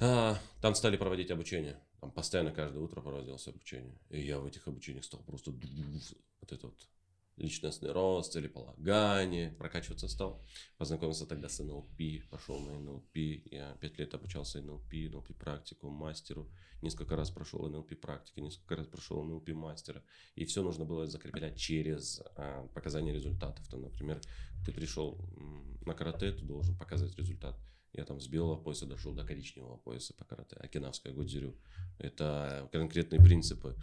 [0.00, 1.78] А, там стали проводить обучение.
[2.00, 3.98] Там постоянно каждое утро проводилось обучение.
[4.10, 6.88] И я в этих обучениях стал просто вот это вот
[7.38, 10.44] личностный рост, целеполагание, прокачиваться стал.
[10.76, 13.16] Познакомился тогда с НЛП, пошел на НЛП.
[13.50, 16.50] Я пять лет обучался НЛП, НЛП практику, мастеру.
[16.82, 20.02] Несколько раз прошел НЛП практики, несколько раз прошел НЛП мастера.
[20.34, 23.66] И все нужно было закреплять через а, показание результатов.
[23.68, 24.20] Там, например,
[24.64, 25.18] ты пришел
[25.84, 27.56] на карате, ты должен показывать результат.
[27.92, 30.56] Я там с белого пояса дошел до коричневого пояса по карате.
[30.56, 31.56] Окинавская годзюрю.
[31.98, 33.76] Это конкретные принципы.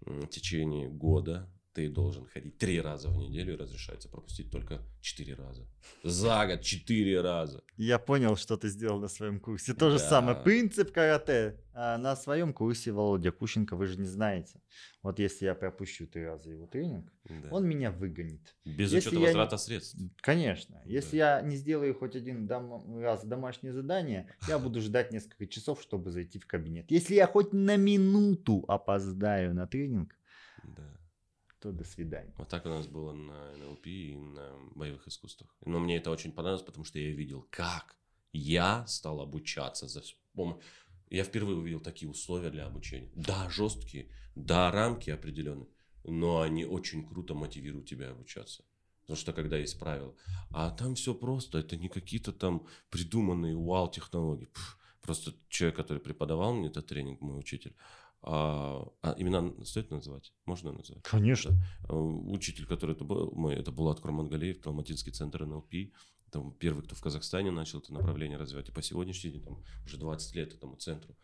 [0.00, 5.34] В течение года ты должен ходить три раза в неделю и разрешается пропустить только четыре
[5.34, 5.66] раза.
[6.02, 7.62] За год четыре раза.
[7.76, 9.74] Я понял, что ты сделал на своем курсе.
[9.74, 10.08] То же да.
[10.08, 10.38] самое.
[10.42, 11.60] Принцип карате.
[11.74, 14.58] А на своем курсе Володя Кущенко, вы же не знаете.
[15.02, 17.48] Вот если я пропущу три раза его тренинг, да.
[17.50, 18.56] он меня выгонит.
[18.64, 19.60] Без если учета возврата не...
[19.60, 19.98] средств.
[20.22, 20.80] Конечно.
[20.86, 21.40] Если да.
[21.40, 22.98] я не сделаю хоть один дом...
[23.02, 26.90] раз домашнее задание, я буду ждать несколько часов, чтобы зайти в кабинет.
[26.90, 30.16] Если я хоть на минуту опоздаю на тренинг,
[30.64, 30.95] да
[31.66, 32.32] то до свидания.
[32.38, 35.54] Вот так у нас было на НЛП и на боевых искусствах.
[35.64, 37.96] Но мне это очень понравилось, потому что я видел, как
[38.32, 39.88] я стал обучаться.
[39.88, 40.02] За...
[41.10, 43.10] Я впервые увидел такие условия для обучения.
[43.14, 45.68] Да, жесткие, да, рамки определенные,
[46.04, 48.64] но они очень круто мотивируют тебя обучаться.
[49.00, 50.14] Потому что когда есть правила.
[50.50, 51.58] А там все просто.
[51.58, 54.48] Это не какие-то там придуманные вау-технологии.
[55.00, 57.76] Просто человек, который преподавал мне этот тренинг, мой учитель,
[58.22, 60.32] а, а имена стоит называть?
[60.46, 61.02] Можно назвать?
[61.02, 61.52] Конечно.
[61.88, 61.94] Да.
[61.94, 65.74] Учитель, который это был, мой, это Булат Курмангалиев, Талматинский центр НЛП.
[66.30, 68.68] Там первый, кто в Казахстане начал это направление развивать.
[68.68, 71.16] И по сегодняшний день, там, уже 20 лет этому центру.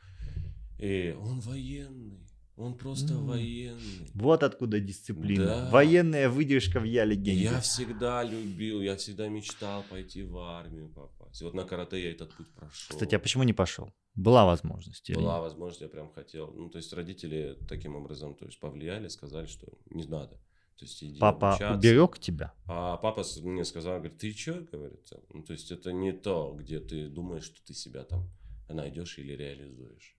[0.78, 2.26] И он военный.
[2.56, 3.24] Он просто mm.
[3.24, 4.10] военный.
[4.14, 5.46] Вот откуда дисциплина.
[5.46, 5.70] Да.
[5.70, 7.44] Военная выдержка в я легенде.
[7.44, 11.40] Я всегда любил, я всегда мечтал пойти в армию попасть.
[11.40, 12.94] И вот на карате я этот путь прошел.
[12.94, 13.90] Кстати, а почему не пошел?
[14.14, 15.10] Была возможность?
[15.14, 15.42] Была или...
[15.42, 16.52] возможность, я прям хотел.
[16.52, 20.36] Ну, то есть родители таким образом то есть, повлияли, сказали, что не надо.
[20.76, 21.78] То есть, иди папа обучаться.
[21.78, 22.52] уберег тебя?
[22.66, 26.80] А папа мне сказал, говорит, ты что, говорит, ну, то есть это не то, где
[26.80, 28.28] ты думаешь, что ты себя там
[28.68, 30.16] найдешь или реализуешь.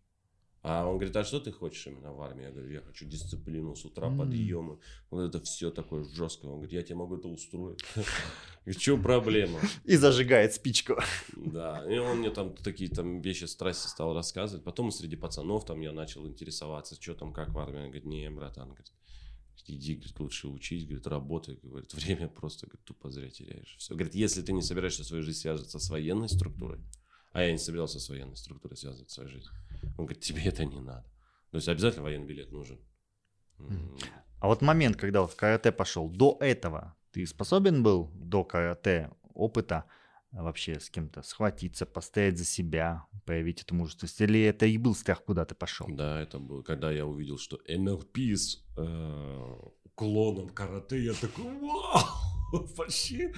[0.64, 2.44] А он говорит, а что ты хочешь именно в армии?
[2.44, 4.18] Я говорю, я хочу дисциплину с утра, mm.
[4.18, 4.80] подъемы.
[5.10, 6.52] Вот это все такое жесткое.
[6.52, 7.84] Он говорит, я тебе могу это устроить.
[8.65, 9.60] В чем проблема?
[9.84, 10.95] И зажигает спичку.
[11.35, 14.64] Да, и он мне там такие там вещи страсти стал рассказывать.
[14.64, 17.80] Потом среди пацанов там я начал интересоваться, что там, как в армии.
[17.80, 18.94] Он говорит, не, братан, говорит,
[19.68, 23.76] иди, говорит, лучше учись, говорит, работай, говорит, время просто говорит, тупо зря теряешь.
[23.80, 23.95] Все.
[23.95, 26.80] Говорит, если ты не собираешься свою жизнь связываться с военной структурой,
[27.34, 29.49] а я не собирался с военной структурой связывать свою жизнь,
[29.97, 31.05] он говорит, тебе это не надо.
[31.51, 32.80] То есть обязательно военный билет нужен.
[34.39, 39.11] А вот момент, когда вот в карате пошел, до этого ты способен был до карате
[39.34, 39.85] опыта
[40.31, 44.19] вообще с кем-то схватиться, постоять за себя, проявить эту мужественность?
[44.19, 45.88] Или это и был страх, куда ты пошел?
[45.89, 52.03] Да, это был, когда я увидел, что НЛП с э, уклоном карате, я такой, вау,
[52.76, 53.31] вообще,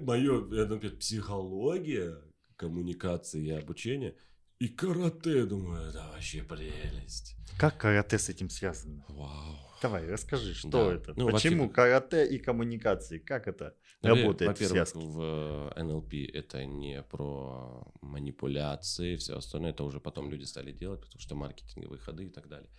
[0.00, 2.22] мое, например, психология,
[2.56, 4.14] коммуникации и обучения–
[4.58, 7.36] и карате, думаю, это вообще прелесть.
[7.58, 9.04] Как карате с этим связано?
[9.08, 9.56] Вау.
[9.82, 10.94] Давай, расскажи, что да.
[10.94, 11.12] это?
[11.16, 13.18] Ну, Почему карате и коммуникации?
[13.18, 20.00] Как это Например, работает Во-первых, в НЛП это не про манипуляции, все остальное, это уже
[20.00, 22.70] потом люди стали делать, потому что маркетинговые ходы и так далее.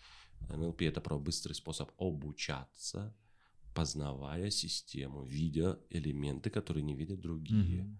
[0.49, 3.15] НЛП это про быстрый способ обучаться,
[3.75, 7.83] познавая систему, видя элементы, которые не видят другие.
[7.83, 7.97] Mm-hmm.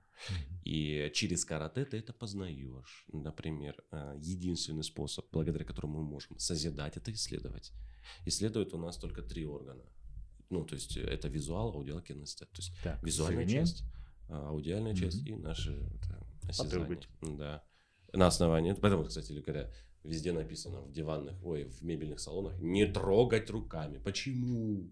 [0.64, 3.06] И через карате ты это познаешь.
[3.14, 7.72] Например, э, единственный способ, благодаря которому мы можем созидать, это исследовать.
[8.26, 9.84] Исследуют у нас только три органа.
[10.50, 12.50] Ну, то есть это визуал, аудиал, кинестет.
[12.52, 13.66] То есть так, визуальная зрение.
[13.66, 13.84] часть,
[14.30, 15.00] а, аудиальная mm-hmm.
[15.00, 17.00] часть и наши это, осязание.
[17.22, 17.64] Да.
[18.14, 19.72] На основании, поэтому, кстати говоря,
[20.04, 24.00] везде написано в диванных, ой, в мебельных салонах, не трогать руками.
[24.00, 24.92] Почему?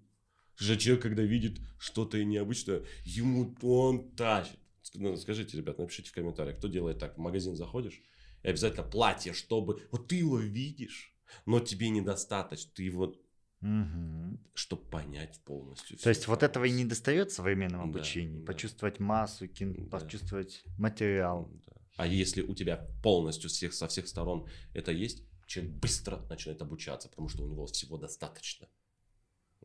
[0.57, 4.59] Же человек, когда видит что-то необычное, ему он тащит.
[4.93, 7.15] Ну, скажите, ребят, напишите в комментариях, кто делает так.
[7.15, 8.01] В магазин заходишь,
[8.43, 9.81] и обязательно платье, чтобы...
[9.91, 12.71] Вот ты его видишь, но тебе недостаточно.
[12.73, 13.15] Ты его
[13.61, 14.37] Угу.
[14.53, 15.97] Чтобы понять полностью.
[15.97, 18.41] То есть вот этого и не достает в современном обучении.
[18.41, 19.05] Да, почувствовать да.
[19.05, 19.73] массу, кин...
[19.73, 19.97] да.
[19.97, 21.49] почувствовать материал.
[21.65, 21.73] Да.
[21.95, 27.09] А если у тебя полностью всех, со всех сторон это есть, человек быстро начинает обучаться,
[27.09, 28.67] потому что у него всего достаточно.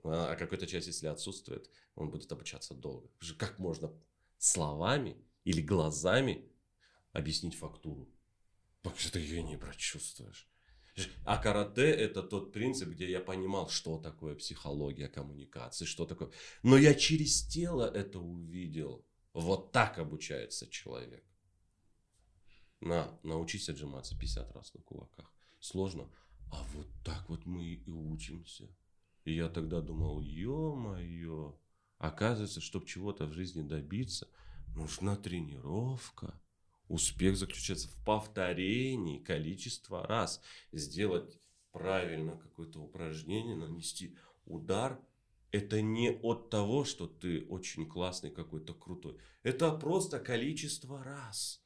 [0.05, 3.09] А, а какая-то часть, если отсутствует, он будет обучаться долго.
[3.37, 3.93] Как можно
[4.41, 6.51] словами или глазами
[7.13, 8.09] объяснить фактуру.
[8.83, 10.49] Потому что ты ее не прочувствуешь.
[11.25, 16.31] А карате это тот принцип, где я понимал, что такое психология коммуникации, что такое.
[16.63, 19.07] Но я через тело это увидел.
[19.33, 21.25] Вот так обучается человек.
[22.81, 25.33] На, научись отжиматься 50 раз на кулаках.
[25.61, 26.11] Сложно.
[26.51, 28.69] А вот так вот мы и учимся.
[29.25, 31.59] И я тогда думал, ё-моё,
[32.01, 34.27] Оказывается, чтобы чего-то в жизни добиться,
[34.75, 36.41] нужна тренировка.
[36.89, 40.41] Успех заключается в повторении количества раз.
[40.73, 41.39] Сделать
[41.73, 44.17] правильно какое-то упражнение, нанести
[44.47, 44.99] удар.
[45.53, 49.19] Это не от того, что ты очень классный какой-то крутой.
[49.43, 51.63] Это просто количество раз.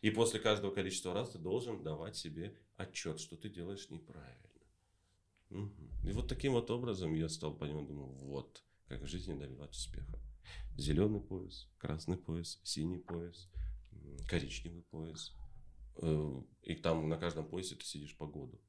[0.00, 4.48] И после каждого количества раз ты должен давать себе отчет, что ты делаешь неправильно.
[5.50, 6.08] Угу.
[6.08, 8.62] И вот таким вот образом я стал понимать, думаю, вот,
[8.92, 10.18] как в жизни добивать успеха.
[10.76, 13.48] Зеленый пояс, красный пояс, синий пояс,
[14.28, 15.32] коричневый пояс.
[15.96, 18.60] Э, и там на каждом поясе ты сидишь по году.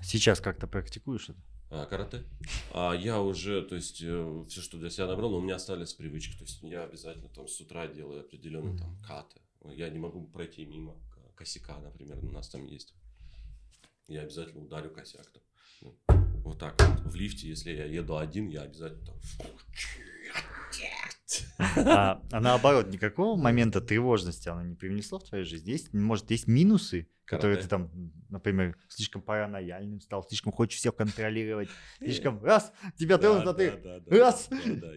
[0.00, 1.38] Сейчас как-то практикуешь это?
[1.70, 2.24] А, карате.
[2.72, 5.92] А я уже, то есть, э, все, что для себя набрал, но у меня остались
[5.92, 6.36] привычки.
[6.38, 9.40] То есть, я обязательно там с утра делаю определенные там каты.
[9.64, 10.96] Я не могу пройти мимо
[11.36, 12.94] косяка, например, у нас там есть.
[14.08, 16.21] Я обязательно ударю косяк там.
[16.44, 17.12] Ну, вот так вот.
[17.12, 19.16] В лифте, если я еду один, я обязательно там...
[21.76, 25.70] А, а наоборот, никакого момента тревожности оно не привнесло в твою жизнь?
[25.70, 27.90] Есть, может, есть минусы, которые ты там,
[28.28, 33.70] например, слишком паранояльным стал, слишком хочешь всех контролировать, слишком раз, тебя тронут, а ты
[34.08, 34.50] раз,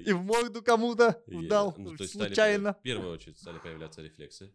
[0.05, 2.73] и в морду кому-то вдал ну, случайно.
[2.73, 4.53] В первую очередь стали появляться рефлексы.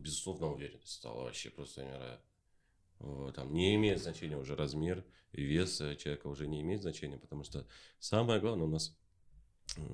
[0.00, 2.31] Безусловно, уверенность стала вообще просто невероятно.
[3.34, 7.66] Там не имеет значения уже размер и вес человека уже не имеет значения, потому что
[7.98, 8.96] самое главное у нас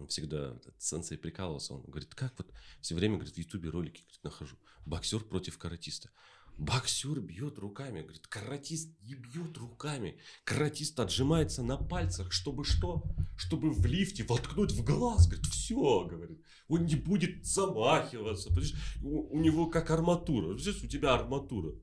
[0.09, 4.57] всегда сенсей прикалывался, он говорит, как вот все время, говорит, в ютубе ролики говорит, нахожу,
[4.85, 6.11] боксер против каратиста.
[6.59, 10.19] Боксер бьет руками, говорит, каратист не бьет руками.
[10.43, 13.05] Каратист отжимается на пальцах, чтобы что?
[13.37, 15.29] Чтобы в лифте воткнуть в глаз.
[15.29, 16.43] Говорит, все, говорит.
[16.67, 18.51] Он не будет замахиваться.
[19.05, 20.59] У, у него как арматура.
[20.59, 21.77] Здесь у тебя арматура.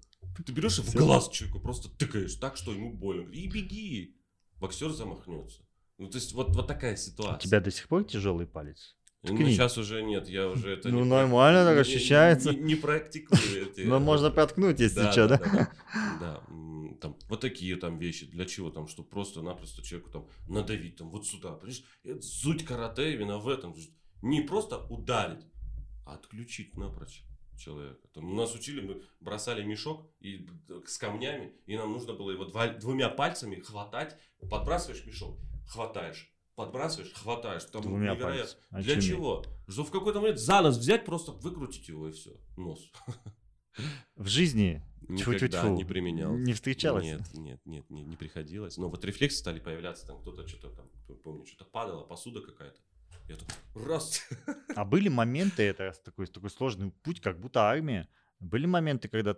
[0.44, 3.32] Ты берешь и в глаз человеку просто тыкаешь так, что ему больно.
[3.32, 4.16] И беги.
[4.58, 5.62] Боксер замахнется.
[5.98, 7.38] Ну, то есть, вот, вот такая ситуация.
[7.38, 8.96] У тебя до сих пор тяжелый палец?
[9.24, 12.54] Ну, сейчас уже нет, я уже это Ну, нормально так ощущается.
[12.54, 13.82] Не, не практикую это.
[13.82, 15.70] Но можно проткнуть, если что, да?
[16.20, 16.44] Да,
[17.02, 18.28] там, вот такие там вещи.
[18.28, 21.54] Для чего там, чтобы просто-напросто человеку там надавить там вот сюда.
[21.54, 21.84] Понимаешь,
[22.22, 23.76] суть карате именно в этом.
[24.22, 25.46] Не просто ударить,
[26.06, 27.24] а отключить напрочь
[27.58, 28.08] человека.
[28.14, 30.48] Там, нас учили, мы бросали мешок и,
[30.86, 34.18] с камнями, и нам нужно было его два, двумя пальцами хватать,
[34.50, 35.38] подбрасываешь мешок,
[35.68, 37.64] хватаешь, подбрасываешь, хватаешь.
[37.66, 38.60] Там Двумя невероятно.
[38.70, 39.44] А Для чего?
[39.68, 42.32] Что в какой-то момент за нос взять, просто выкрутить его и все.
[42.58, 42.92] Нос.
[44.16, 46.36] В жизни Никогда не применял.
[46.36, 47.04] Не встречалось?
[47.04, 48.78] Нет, нет, нет, не, не приходилось.
[48.78, 50.90] Но вот рефлексы стали появляться, там кто-то что-то там,
[51.24, 52.80] помню, что-то падало, посуда какая-то.
[53.28, 54.22] Я такой, раз.
[54.76, 58.08] А были моменты, это такой, такой сложный путь, как будто армия.
[58.40, 59.36] Были моменты, когда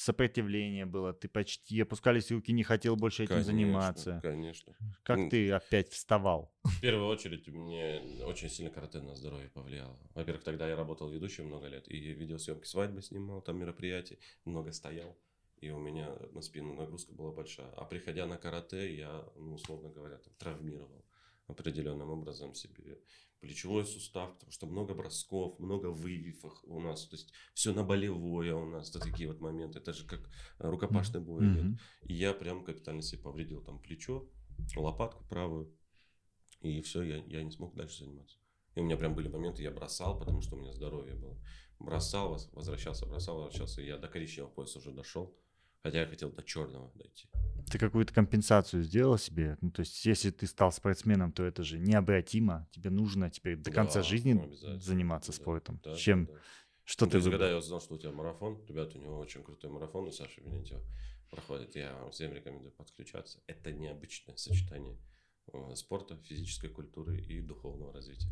[0.00, 4.20] сопротивление было, ты почти опускались руки, не хотел больше этим конечно, заниматься.
[4.22, 4.74] Конечно.
[5.02, 6.52] Как ну, ты опять вставал?
[6.64, 9.98] В первую очередь мне очень сильно карате на здоровье повлияло.
[10.14, 15.16] Во-первых, тогда я работал ведущим много лет и видеосъемки свадьбы снимал, там мероприятий, много стоял.
[15.60, 17.70] И у меня на спину нагрузка была большая.
[17.76, 21.04] А приходя на карате, я, ну, условно говоря, там, травмировал
[21.50, 22.98] определенным образом себе
[23.40, 28.54] плечевой сустав, потому что много бросков, много вывивов у нас, то есть все на болевое
[28.54, 30.20] у нас, это такие вот моменты, это же как
[30.58, 31.64] рукопашный бой идет.
[31.64, 31.78] Mm-hmm.
[32.02, 34.28] И я прям капитально себе повредил там плечо,
[34.76, 35.74] лопатку правую,
[36.60, 38.36] и все, я, я не смог дальше заниматься.
[38.74, 41.38] И у меня прям были моменты, я бросал, потому что у меня здоровье было.
[41.78, 45.34] Бросал, возвращался, бросал, возвращался, и я до коричневого пояса уже дошел.
[45.82, 47.28] Хотя я хотел до черного дойти.
[47.70, 49.56] Ты какую-то компенсацию сделал себе?
[49.60, 52.68] Ну, то есть, если ты стал спортсменом, то это же необратимо.
[52.70, 55.80] Тебе нужно теперь до конца да, жизни ну, заниматься да, спортом.
[55.82, 56.26] Да, Чем?
[56.26, 56.40] Да, да.
[56.84, 59.42] Что ну, ты есть, когда я узнал, что у тебя марафон, ребята, у него очень
[59.44, 60.82] крутой марафон, и Саша Венентьева
[61.30, 63.40] проходит, я вам всем рекомендую подключаться.
[63.46, 64.98] Это необычное сочетание
[65.52, 68.28] э, спорта, физической культуры и духовного развития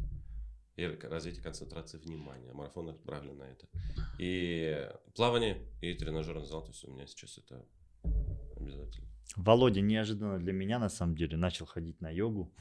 [0.78, 2.52] и развитие концентрации внимания.
[2.52, 3.66] Марафон направлен на это.
[4.18, 7.66] И плавание, и тренажерный зал, то есть у меня сейчас это
[8.56, 9.08] обязательно.
[9.36, 12.54] Володя неожиданно для меня, на самом деле, начал ходить на йогу.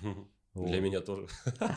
[0.66, 1.28] Для меня тоже.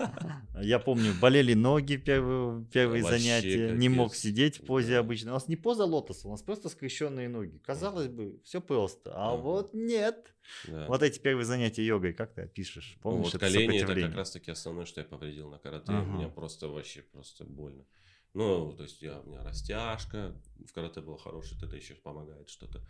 [0.61, 4.99] Я помню, болели ноги первые, первые занятия, не мог сидеть в позе да.
[5.01, 5.33] обычно.
[5.33, 7.59] У нас не поза лотоса, у нас просто скрещенные ноги.
[7.59, 9.43] Казалось бы, все просто, а ага.
[9.43, 10.35] вот нет.
[10.67, 10.87] Да.
[10.87, 12.97] Вот эти первые занятия йогой, как ты опишешь?
[13.03, 15.93] Помнишь, вот это колени это как раз таки основное, что я повредил на карате.
[15.93, 16.11] Ага.
[16.11, 17.85] У меня просто вообще просто больно.
[18.33, 22.81] Ну, то есть я, у меня растяжка, в карате было хорошее, это еще помогает что-то.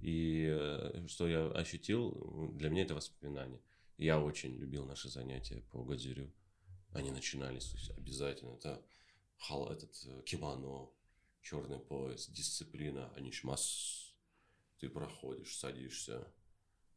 [0.00, 3.60] И э, что я ощутил, для меня это воспоминание.
[3.98, 6.32] Я очень любил наши занятия по гадзюрю.
[6.92, 8.54] Они начинались есть, обязательно.
[8.54, 8.80] Это
[9.36, 10.88] хал, этот э, кимоно,
[11.42, 14.14] черный пояс, дисциплина, анишмас.
[14.78, 16.32] Ты проходишь, садишься,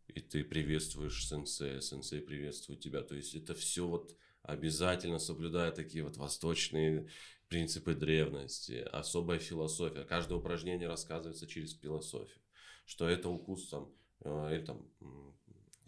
[0.09, 3.01] и ты приветствуешь сенсея, сенсей приветствует тебя.
[3.01, 7.09] То есть это все вот обязательно соблюдая такие вот восточные
[7.47, 10.03] принципы древности, особая философия.
[10.03, 12.41] Каждое упражнение рассказывается через философию.
[12.85, 14.87] Что это укус там, э, или там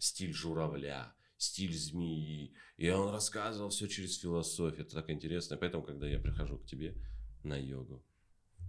[0.04, 2.54] стиль журавля, стиль змеи.
[2.76, 4.82] И он рассказывал все через философию.
[4.82, 5.56] Это так интересно.
[5.56, 6.94] Поэтому, когда я прихожу к тебе
[7.42, 8.04] на йогу,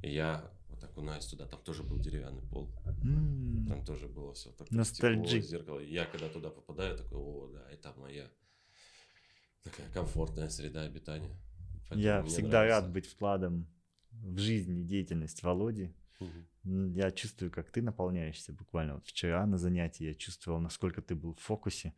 [0.02, 2.74] я вот окунаюсь туда, там тоже был деревянный пол.
[3.68, 5.42] Там тоже было все так Ностальджи.
[5.42, 5.80] стекло, зеркало.
[5.80, 8.30] И я когда туда попадаю, такой, о, да, это моя
[9.64, 11.38] такая комфортная среда обитания.
[11.90, 12.82] Поэтому Я всегда нравится.
[12.82, 13.68] рад быть вкладом
[14.12, 15.94] в жизнь и деятельность Володи.
[16.20, 18.54] М, Я чувствую, как ты наполняешься.
[18.54, 21.94] Буквально вот вчера на занятии я чувствовал, насколько ты был в фокусе.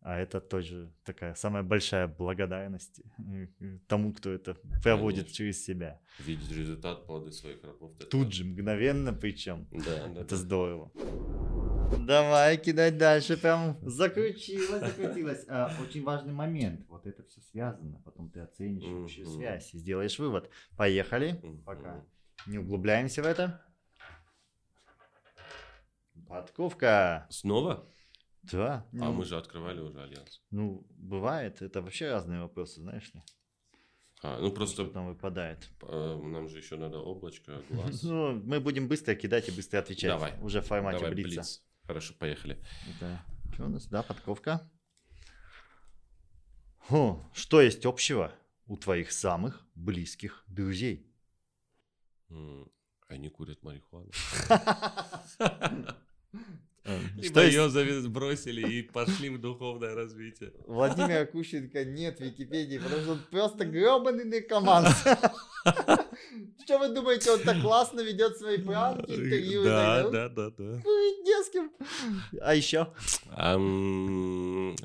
[0.00, 5.34] А это тоже такая самая большая благодарность э, э, тому, кто это проводит Конечно.
[5.34, 6.00] через себя.
[6.20, 7.96] Видеть результат плоды своих рабов.
[7.98, 9.66] это- Тут же, мгновенно причем.
[9.72, 10.36] Да, да, Это да.
[10.36, 10.92] здорово.
[12.06, 13.36] Давай кидать дальше.
[13.36, 15.44] Прям закрутилось, закрутилось.
[15.48, 16.86] А, очень важный момент.
[16.88, 18.00] Вот это все связано.
[18.04, 20.48] Потом ты оценишь общую связь и сделаешь вывод.
[20.76, 21.40] Поехали.
[21.64, 22.04] Пока
[22.46, 23.62] не углубляемся в это.
[26.28, 27.26] Подковка.
[27.30, 27.88] Снова?
[28.42, 28.86] Да.
[28.92, 30.42] А ну, мы же открывали уже альянс.
[30.50, 31.62] Ну, бывает.
[31.62, 33.22] Это вообще разные вопросы, знаешь ли.
[34.22, 35.70] А, ну Что просто там выпадает.
[35.82, 38.02] э, нам же еще надо облачко, глаз.
[38.02, 40.10] Ну, мы будем быстро кидать и быстро отвечать.
[40.10, 40.34] Давай.
[40.40, 41.40] Уже в формате Давай, блица.
[41.40, 41.62] блиц.
[41.86, 42.62] Хорошо, поехали.
[43.00, 43.24] Да.
[43.54, 43.86] Что у нас?
[43.86, 44.70] Да, подковка.
[46.78, 48.32] Хо, что есть общего
[48.66, 51.07] у твоих самых близких друзей?
[53.08, 54.10] Они курят марихуану.
[56.88, 60.52] Э, Либо Что ее завис- бросили и пошли в духовное развитие.
[60.66, 64.86] Владимира Кущенко нет в Википедии, потому что он просто гробаный наркоман.
[66.64, 69.64] Что вы думаете, он так классно ведет свои пранки, интервью?
[69.64, 70.80] Да, да, да, да.
[70.82, 71.70] Курить не с кем.
[72.40, 72.88] А еще?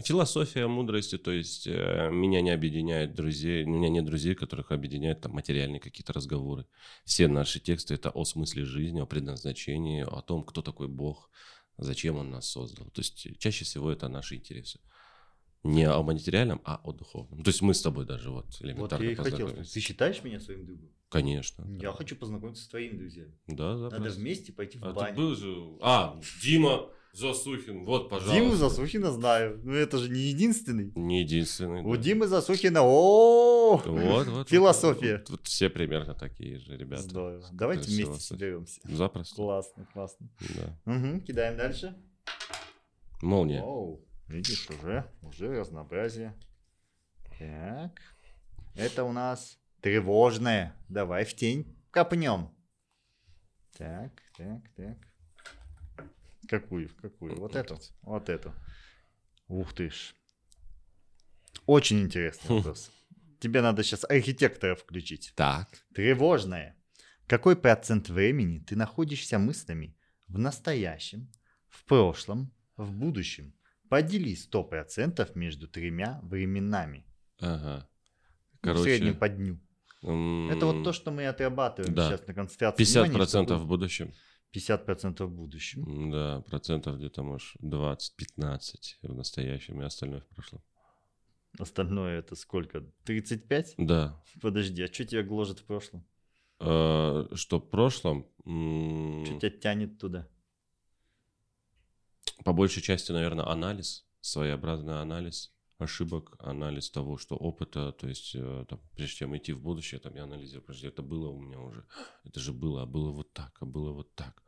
[0.03, 5.21] Философия мудрости, то есть э, меня не объединяет друзей, у меня нет друзей, которых объединяют
[5.21, 6.65] там материальные какие-то разговоры.
[7.05, 11.29] Все наши тексты это о смысле жизни, о предназначении, о том, кто такой Бог,
[11.77, 12.85] зачем Он нас создал.
[12.87, 14.79] То есть чаще всего это наши интересы.
[15.63, 17.41] Не о материальном, а о духовном.
[17.43, 20.21] То есть мы с тобой даже вот Вот элементарно я и хотел спросить, ты считаешь
[20.23, 20.89] меня своим другом?
[21.09, 21.65] Конечно.
[21.75, 21.93] Я да.
[21.93, 23.33] хочу познакомиться с твоими друзьями.
[23.47, 24.19] Да, Надо запросто.
[24.19, 25.15] вместе пойти в А ты баню.
[25.15, 25.77] был же...
[25.81, 28.39] А, Дима Засухин, вот, пожалуйста.
[28.39, 29.61] Диму Засухина знаю.
[29.63, 30.91] Ну это же не единственный.
[30.95, 31.83] Не единственный.
[31.83, 32.01] У да.
[32.01, 34.49] Димы Засухина, о Вот, вот.
[34.49, 35.17] Философия.
[35.19, 37.03] Вот, вот все примерно такие же ребята.
[37.03, 37.47] Здорово.
[37.51, 38.81] Давайте Красиво, вместе соберемся.
[38.85, 39.35] Запросто.
[39.35, 40.27] Классно, классно.
[40.39, 40.91] Да.
[40.91, 41.95] Угу, кидаем дальше.
[43.21, 43.61] Молния.
[43.61, 46.33] Оу, видишь, уже, уже разнообразие.
[47.37, 47.91] Так,
[48.73, 50.75] это у нас тревожное.
[50.89, 52.49] Давай в тень копнем.
[53.77, 54.97] Так, так, так.
[56.47, 57.35] Какую, какую?
[57.39, 58.53] Вот эту, вот эту.
[59.47, 60.13] Ух ты ж.
[61.65, 62.91] Очень интересный вопрос.
[63.39, 65.33] Тебе надо сейчас архитектора включить.
[65.35, 65.67] Так.
[65.93, 66.77] Тревожное.
[67.27, 69.95] Какой процент времени ты находишься мыслями
[70.27, 71.29] в настоящем,
[71.69, 73.53] в прошлом, в будущем?
[73.89, 77.05] Подели 100% между тремя временами.
[77.39, 77.87] Ага.
[78.63, 79.19] Ну, в среднем Короче.
[79.19, 79.59] по дню.
[80.03, 82.09] м, Это вот то, что мы отрабатываем да.
[82.09, 84.13] сейчас на концентрации 50 внимания, процентов в чтобы- будущем.
[84.53, 86.11] 50% в будущем.
[86.11, 90.61] Да, процентов где-то, может, 20-15 в настоящем и остальное в прошлом.
[91.59, 92.81] Остальное это сколько?
[93.05, 93.75] 35?
[93.77, 94.21] Да.
[94.41, 96.05] Подожди, а что тебя гложет в прошлом?
[96.59, 100.27] Э, Что в прошлом, Что тебя тянет туда?
[102.43, 105.52] по большей части, наверное, анализ, своеобразный анализ
[105.83, 110.15] ошибок, анализ того, что опыта, то есть, э, там, прежде чем идти в будущее, там,
[110.15, 111.85] я анализирую, подожди, это было у меня уже,
[112.23, 114.43] это же было, а было вот так, а было вот так.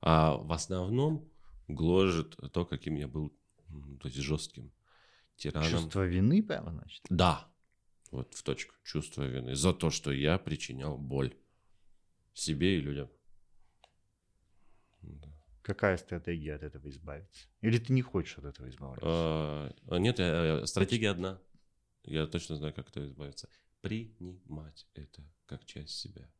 [0.00, 1.30] А в основном
[1.68, 3.32] гложет то, каким я был,
[4.00, 4.72] то есть, жестким
[5.36, 5.70] тираном.
[5.70, 7.02] Чувство вины, прямо, значит?
[7.10, 7.48] Да,
[8.10, 11.34] вот в точку, чувство вины за то, что я причинял боль
[12.34, 13.08] себе и людям.
[15.02, 15.35] Да.
[15.66, 17.48] Какая стратегия от этого избавиться?
[17.60, 19.04] Или ты не хочешь от этого избавиться?
[19.04, 20.14] А, а Нет,
[20.68, 21.40] стратегия одна.
[22.04, 23.48] Я точно знаю, как от этого избавиться.
[23.80, 26.30] Принимать это как часть себя.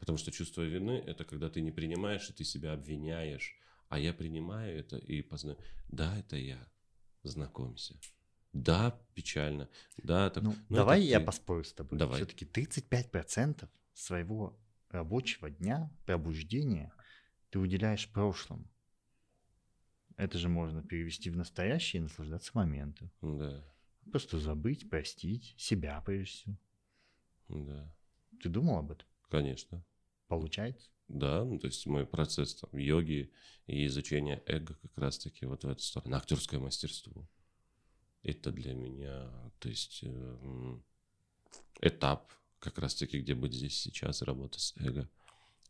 [0.00, 3.56] Потому что чувство вины– это когда ты не принимаешь, и ты себя обвиняешь.
[3.88, 5.56] А я принимаю это и познаю.
[5.88, 6.68] Да, это я.
[7.22, 7.94] Знакомься.
[8.52, 9.68] Да, печально.
[10.02, 10.42] Да, так...
[10.42, 11.26] Ну, ну, давай это я ты.
[11.26, 11.96] поспорю с тобой.
[11.96, 12.16] Давай.
[12.16, 14.58] Все-таки 35% своего
[14.88, 16.92] рабочего дня, пробуждения
[17.52, 18.66] ты уделяешь прошлому.
[20.16, 23.10] Это же можно перевести в настоящее и наслаждаться моментом.
[23.20, 23.62] Да,
[24.10, 26.56] Просто забыть, простить себя прежде всего.
[27.48, 27.94] да,
[28.42, 29.06] Ты думал об этом?
[29.28, 29.84] конечно.
[30.28, 30.90] Получается?
[31.08, 33.30] Да, ну, то есть мой процесс там, йоги
[33.66, 36.16] и изучение эго как раз-таки вот в эту сторону.
[36.16, 37.28] Актерское мастерство.
[38.22, 40.78] Это для меня, то есть э,
[41.82, 45.10] этап как раз-таки, где быть здесь сейчас, работа с эго.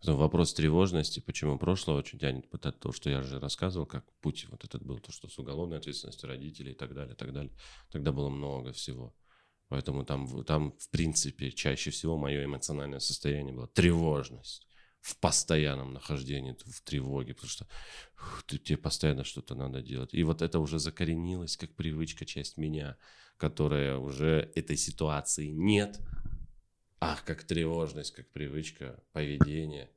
[0.03, 4.47] Потом вопрос тревожности, почему прошлое очень тянет, это то, что я же рассказывал, как путь
[4.51, 7.53] вот этот был, то, что с уголовной ответственностью родителей и так далее, и так далее.
[7.89, 9.15] Тогда было много всего.
[9.69, 14.66] Поэтому там, там, в принципе, чаще всего мое эмоциональное состояние было тревожность
[15.01, 17.69] в постоянном нахождении в тревоге, потому что
[18.16, 20.15] ух, ты, тебе постоянно что-то надо делать.
[20.15, 22.97] И вот это уже закоренилось как привычка, часть меня,
[23.37, 26.01] которая уже этой ситуации нет,
[27.03, 29.91] ах, как тревожность, как привычка, поведение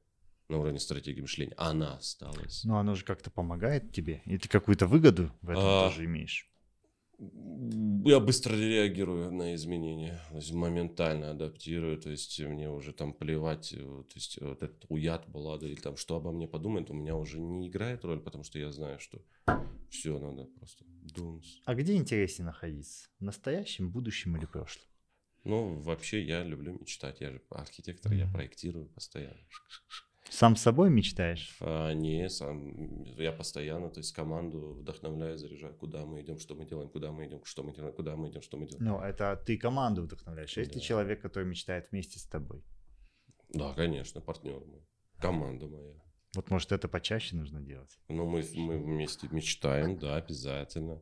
[0.49, 2.63] на уровне стратегии мышления, она осталась.
[2.63, 5.89] Но оно же как-то помогает тебе, и ты какую-то выгоду в этом а...
[5.89, 6.49] тоже имеешь.
[7.17, 13.71] Я быстро реагирую на изменения, то есть моментально адаптирую, то есть мне уже там плевать,
[13.71, 17.15] э, то есть вот этот уят, баллада или там что обо мне подумает, у меня
[17.15, 19.21] уже не играет роль, потому что я знаю, что
[19.89, 21.61] все надо просто думать.
[21.63, 23.07] А где интереснее находиться?
[23.19, 24.85] В настоящем, будущем или прошлом?
[25.45, 28.17] Ну, вообще я люблю мечтать, я же архитектор, mm-hmm.
[28.17, 29.39] я проектирую постоянно.
[30.29, 31.55] Сам с собой мечтаешь?
[31.61, 33.03] А, не, сам.
[33.17, 37.27] Я постоянно, то есть команду вдохновляю, заряжаю, куда мы идем, что мы делаем, куда мы
[37.27, 38.85] идем, что мы делаем, куда мы идем, что мы делаем.
[38.85, 40.57] Ну, это ты команду вдохновляешь.
[40.57, 40.79] Есть да.
[40.79, 42.63] ли человек, который мечтает вместе с тобой?
[43.49, 44.83] Да, конечно, партнер мой,
[45.19, 45.93] команда моя.
[46.35, 47.97] Вот, может, это почаще нужно делать?
[48.09, 51.01] Ну, мы, мы вместе мечтаем, да, обязательно.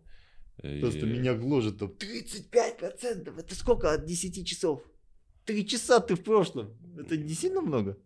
[0.57, 4.81] Просто меня гложет там 35%, это сколько от 10 часов?
[5.45, 7.97] Три часа ты в прошлом, это не сильно много?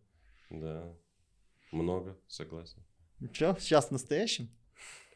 [0.50, 0.96] Да.
[1.72, 2.84] Много, согласен.
[3.34, 4.50] Че, сейчас в настоящем?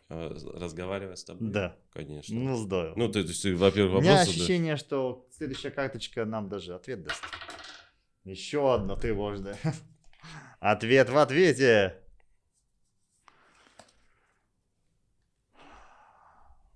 [0.10, 1.50] А, разговаривать с тобой?
[1.50, 1.78] Да.
[1.94, 2.38] Конечно.
[2.38, 2.94] Ну, здорово.
[2.98, 4.10] Ну, ты, то есть, во-первых, вопрос...
[4.10, 4.78] У меня ощущение, да...
[4.78, 7.24] что следующая карточка нам даже ответ даст.
[8.26, 9.58] Еще одно тревожное.
[10.60, 12.01] Ответ в ответе.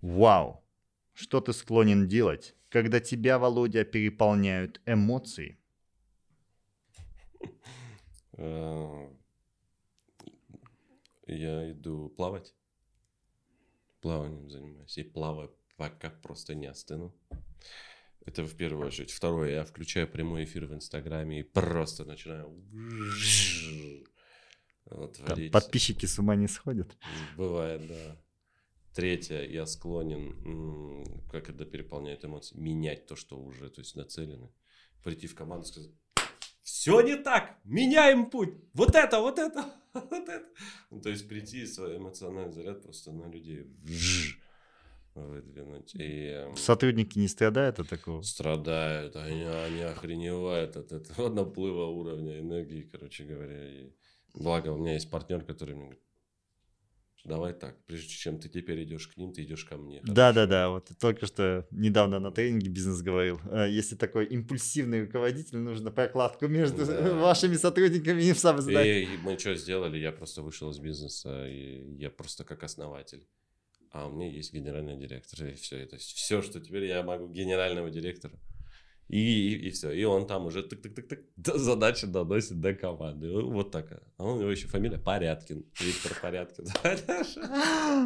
[0.06, 0.64] Вау.
[1.14, 5.58] Что ты склонен делать, когда тебя, Володя, переполняют эмоции?
[8.38, 9.10] А,
[11.26, 12.54] я иду плавать.
[14.02, 14.96] Плаванием занимаюсь.
[15.00, 17.16] И плаваю, пока просто не остыну.
[18.28, 19.12] Это в первую очередь.
[19.12, 22.64] Второе, я включаю прямой эфир в Инстаграме и просто начинаю
[25.52, 26.96] Подписчики с ума не сходят?
[27.36, 28.25] Бывает, да.
[28.96, 34.50] Третье, я склонен, как это переполняет эмоции, менять то, что уже, то есть нацелены.
[35.04, 35.92] Прийти в команду и сказать,
[36.64, 40.48] все не так, меняем путь, вот это, вот это, вот это.
[40.90, 43.68] Ну, то есть прийти и свой эмоциональный заряд просто на людей
[45.14, 45.94] выдвинуть.
[45.96, 48.22] И, эм, Сотрудники не страдают от такого?
[48.22, 53.70] Страдают, они, они охреневают от этого наплыва уровня энергии, короче говоря.
[53.70, 53.92] И
[54.34, 56.05] благо у меня есть партнер, который мне говорит,
[57.26, 60.02] давай так, прежде чем ты теперь идешь к ним, ты идешь ко мне.
[60.04, 60.70] Да, да, да.
[60.70, 63.42] Вот только что недавно на тренинге бизнес говорил.
[63.52, 67.14] Э, если такой импульсивный руководитель, нужно прокладку между да.
[67.22, 68.86] вашими сотрудниками и сам знать.
[68.86, 69.98] И, и мы что сделали?
[69.98, 73.28] Я просто вышел из бизнеса, и я просто как основатель.
[73.92, 75.78] А у меня есть генеральный директор, и все.
[75.78, 78.38] Это все, что теперь я могу генерального директора.
[79.08, 79.92] И, и, и все.
[79.92, 83.32] И он там уже тык-тык-тык-тык задачи доносит до команды.
[83.32, 84.02] Вот такая.
[84.18, 85.64] А у него еще фамилия Порядкин.
[85.80, 86.66] Виктор Порядкин.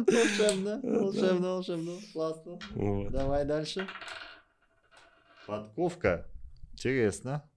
[0.06, 1.96] Волшебно, волшебно, волшебно.
[2.12, 2.58] Классно.
[2.74, 3.12] Вот.
[3.12, 3.88] Давай дальше.
[5.46, 6.28] Подковка.
[6.72, 7.50] Интересно.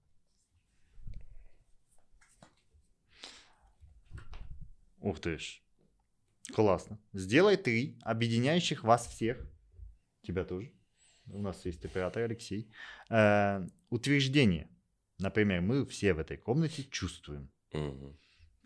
[5.00, 5.62] Ух ты ж.
[6.54, 6.98] Классно.
[7.12, 9.46] Сделай три объединяющих вас всех.
[10.22, 10.73] Тебя тоже
[11.26, 12.70] у нас есть оператор Алексей,
[13.10, 14.68] э, утверждение.
[15.18, 17.50] Например, мы все в этой комнате чувствуем.
[17.72, 18.16] Угу.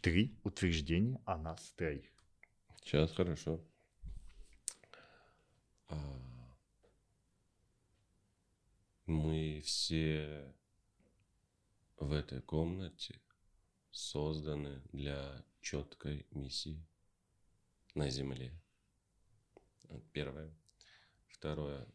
[0.02, 2.10] Три утверждения о нас троих.
[2.82, 3.60] Сейчас хорошо.
[5.88, 5.96] А,
[9.06, 10.54] мы все
[11.96, 13.20] в этой комнате
[13.90, 16.86] созданы для четкой миссии
[17.94, 18.52] на Земле.
[20.12, 20.52] Первое.
[21.38, 21.86] Второе.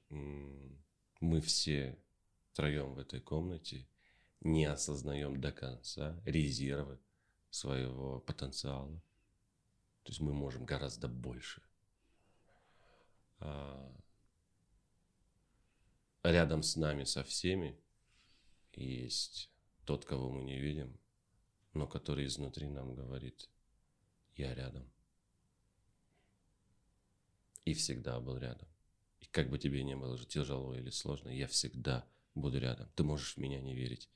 [1.20, 2.00] Мы все
[2.52, 3.86] втроем в этой комнате
[4.40, 6.98] не осознаем до конца резервы
[7.50, 9.02] своего потенциала.
[10.04, 11.62] То есть мы можем гораздо больше.
[13.40, 13.94] А
[16.24, 17.78] рядом с нами, со всеми,
[18.72, 19.52] есть
[19.84, 20.98] тот, кого мы не видим,
[21.74, 23.50] но который изнутри нам говорит,
[24.36, 24.90] я рядом.
[27.66, 28.73] И всегда был рядом.
[29.34, 32.88] Как бы тебе не было тяжело или сложно, я всегда буду рядом.
[32.94, 34.08] Ты можешь в меня не верить,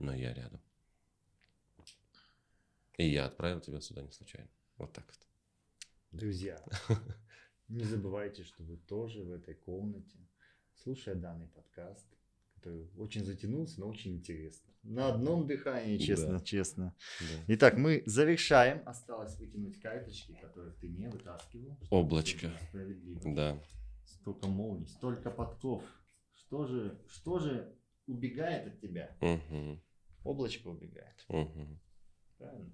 [0.00, 0.60] но я рядом.
[2.98, 4.50] И я отправил тебя сюда не случайно.
[4.76, 5.20] Вот так вот.
[6.10, 6.60] Друзья,
[7.68, 10.18] не забывайте, что вы тоже в этой комнате,
[10.82, 12.06] слушая данный подкаст,
[12.56, 14.72] который очень затянулся, но очень интересно.
[14.82, 16.44] На одном дыхании, честно, да.
[16.44, 16.96] честно.
[17.20, 17.44] Да.
[17.54, 18.82] Итак, мы завершаем.
[18.86, 21.78] Осталось вытянуть карточки, которые ты не вытаскивал.
[21.90, 22.50] Облачко.
[23.24, 23.62] Да
[24.06, 25.82] столько молний, столько подков.
[26.34, 27.76] Что же, что же
[28.06, 29.16] убегает от тебя.
[29.20, 29.82] Мгм.
[30.24, 31.24] Облачко убегает.
[31.28, 31.80] Мгм.
[32.38, 32.72] Правильно?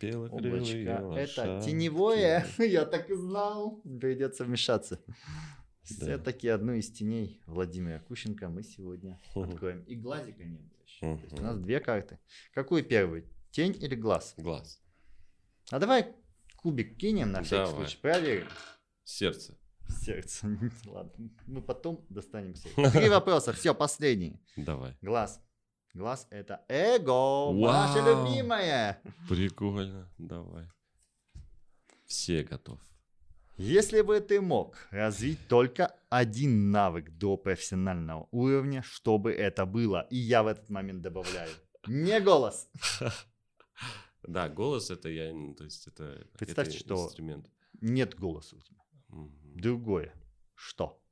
[0.00, 1.40] Белокрылые Облачко.
[1.42, 2.46] Это теневое.
[2.58, 3.82] Я так и знал.
[4.00, 5.00] Придется вмешаться.
[5.06, 5.14] Да.
[5.82, 9.50] Все-таки одну из теней Владимира Кущенко мы сегодня Мгм.
[9.50, 9.82] откроем.
[9.84, 11.00] И глазика не было еще.
[11.16, 12.18] То есть у нас две карты.
[12.52, 13.24] Какой первый?
[13.50, 14.34] Тень или глаз?
[14.36, 14.82] Глаз.
[15.70, 16.14] А давай
[16.56, 17.86] кубик кинем на всякий Давай.
[17.86, 17.98] случай.
[18.00, 18.48] Проверим.
[19.04, 19.56] Сердце.
[19.88, 20.46] Сердце.
[20.86, 22.90] Ладно, мы потом достанем сердце.
[22.98, 24.40] Три вопроса, все, последний.
[24.56, 24.96] Давай.
[25.02, 25.40] Глаз.
[25.94, 29.00] Глаз это эго, ваше любимое.
[29.28, 30.10] Прикольно.
[30.18, 30.68] Давай.
[32.04, 32.78] Все готов.
[33.56, 40.06] Если бы ты мог развить только один навык до профессионального уровня, что бы это было?
[40.10, 41.50] И я в этот момент добавляю.
[41.86, 42.68] Не голос.
[44.22, 47.50] Да, голос это я, ну, то есть это, Представьте, это что- инструмент.
[47.80, 48.82] Нет голоса у тебя.
[49.56, 50.14] Другое.
[50.54, 51.02] Что?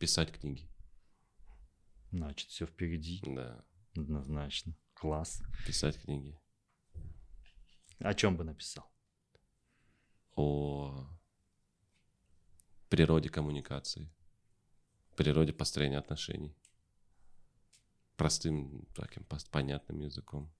[0.00, 0.68] Писать книги.
[2.10, 3.22] Значит, все впереди.
[3.24, 3.64] Да.
[3.96, 4.74] Однозначно.
[4.94, 5.40] Класс.
[5.64, 6.36] Писать книги.
[8.00, 8.92] О чем бы написал?
[10.34, 11.06] О
[12.88, 14.12] природе коммуникации.
[15.16, 16.56] Природе построения отношений.
[18.16, 20.52] Простым, таким понятным языком.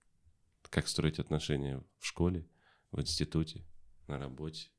[0.69, 2.47] Как строить отношения в школе,
[2.91, 3.65] в институте,
[4.07, 4.69] на работе,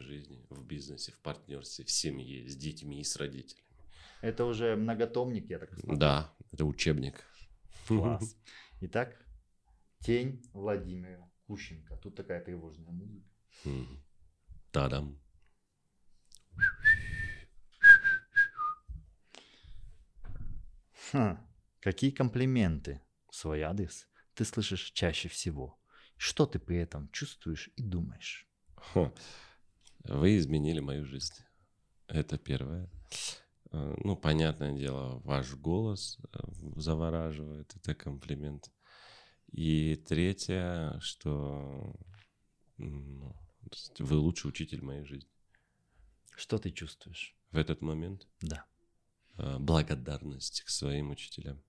[0.00, 3.64] жизни, в бизнесе, в партнерстве, в семье, с детьми и с родителями.
[4.20, 5.98] Это уже многотомник, я так смотрю.
[5.98, 7.24] Да, это учебник.
[7.86, 8.36] Класс.
[8.80, 9.16] Итак,
[10.00, 11.96] тень Владимира Кущенко.
[11.96, 13.28] Тут такая тревожная музыка.
[13.64, 14.02] М.
[14.70, 15.20] Та-дам.
[21.12, 21.38] Хм,
[21.80, 25.78] какие комплименты в свой адрес ты слышишь чаще всего?
[26.16, 28.48] Что ты при этом чувствуешь и думаешь?
[28.76, 29.12] Ха.
[30.04, 31.34] Вы изменили мою жизнь.
[32.08, 32.88] Это первое.
[33.72, 36.38] Э, Ну, понятное дело, ваш голос э,
[36.76, 38.70] завораживает, это комплимент.
[39.52, 41.94] И третье, что
[42.76, 43.34] ну,
[43.98, 45.30] вы лучший учитель моей жизни.
[46.36, 47.36] Что ты чувствуешь?
[47.52, 48.64] В этот момент Да.
[49.38, 51.62] э, благодарность к своим учителям.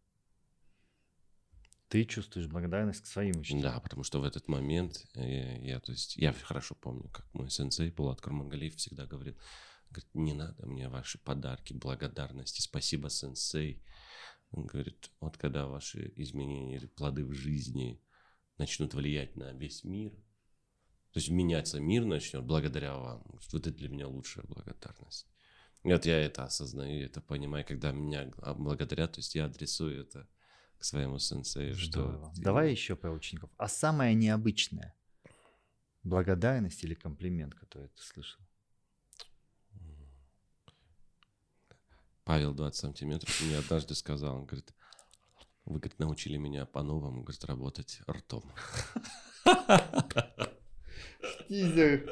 [1.87, 3.73] Ты чувствуешь благодарность к своим учителям.
[3.73, 7.49] Да, потому что в этот момент э, я, то есть, я хорошо помню, как мой
[7.49, 9.35] сенсей Булат Курмангалиев всегда говорил,
[9.91, 13.83] говорит, не надо мне ваши подарки, благодарности, спасибо, сенсей.
[14.51, 18.01] Он говорит, вот когда ваши изменения или плоды в жизни
[18.57, 20.11] начнут влиять на весь мир,
[21.11, 23.23] то есть меняться мир начнет благодаря вам.
[23.25, 25.27] Вот это для меня лучшая благодарность.
[25.83, 30.27] И вот я это осознаю, это понимаю, когда меня благодарят, то есть я адресую это
[30.77, 32.31] к своему сенсею, что...
[32.37, 33.49] Давай еще про учеников.
[33.57, 34.93] А самое необычное?
[36.03, 38.41] Благодарность или комплимент, который ты слышал?
[42.23, 44.73] Павел 20 сантиметров мне однажды сказал, он говорит,
[45.65, 48.51] вы, говорит, научили меня по-новому, говорит, работать ртом.
[51.47, 52.09] Тизер.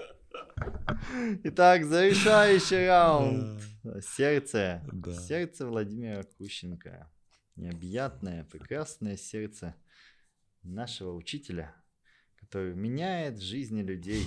[1.43, 3.61] Итак, завершающий раунд.
[4.01, 4.83] Сердце.
[5.27, 7.11] Сердце Владимира Кущенко.
[7.55, 9.75] Необъятное, прекрасное сердце
[10.63, 11.75] нашего учителя,
[12.35, 14.25] который меняет жизни людей,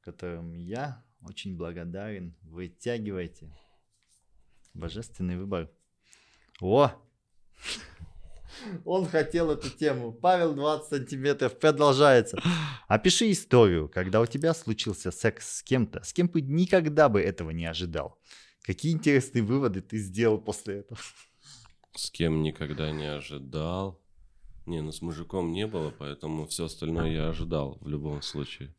[0.00, 2.34] которым я очень благодарен.
[2.42, 3.52] Вытягивайте.
[4.74, 5.70] Божественный выбор.
[6.60, 6.90] О!
[8.84, 10.12] Он хотел эту тему.
[10.12, 12.38] Павел 20 сантиметров продолжается.
[12.88, 17.50] Опиши историю, когда у тебя случился секс с кем-то, с кем бы никогда бы этого
[17.50, 18.18] не ожидал.
[18.62, 20.98] Какие интересные выводы ты сделал после этого?
[21.96, 24.00] С кем никогда не ожидал.
[24.66, 28.74] Не, ну с мужиком не было, поэтому все остальное я ожидал в любом случае.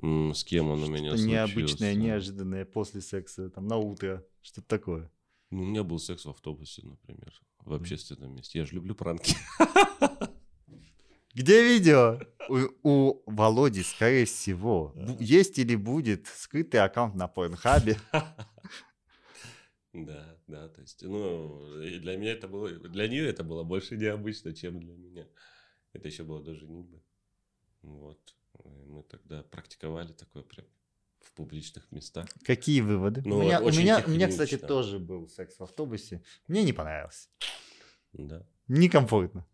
[0.00, 1.26] С кем он у меня случился?
[1.28, 5.10] необычное, неожиданное после секса, там, на утро, что-то такое.
[5.50, 7.32] Ну, у меня был секс в автобусе, например,
[7.64, 8.60] в общественном месте.
[8.60, 9.34] Я же люблю пранки.
[11.34, 12.20] Где видео?
[12.48, 17.96] У, у Володи, скорее всего, есть или будет скрытый аккаунт на Порнхабе.
[19.94, 23.96] Да, да, то есть, ну, и для меня это было, для нее это было больше
[23.96, 25.26] необычно, чем для меня.
[25.92, 27.02] Это еще было до женитьбы.
[27.82, 28.34] Вот.
[28.64, 30.66] И мы тогда практиковали такое прям
[31.20, 32.26] в публичных местах.
[32.44, 33.22] Какие выводы?
[33.24, 36.22] Ну, у, меня, у, меня, у меня, кстати, тоже был секс в автобусе.
[36.46, 37.28] Мне не понравилось.
[38.12, 38.46] Да.
[38.68, 39.46] Некомфортно.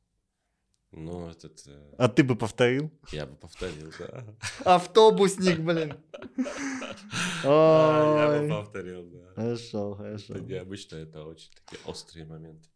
[0.96, 2.90] Ну, этот, э, А ты бы повторил?
[3.12, 4.24] я бы повторил, да.
[4.64, 5.94] Автобусник, блин.
[7.44, 9.32] Я бы повторил, да.
[9.34, 10.34] Хорошо, хорошо.
[10.38, 12.68] Необычно, это очень такие острые моменты.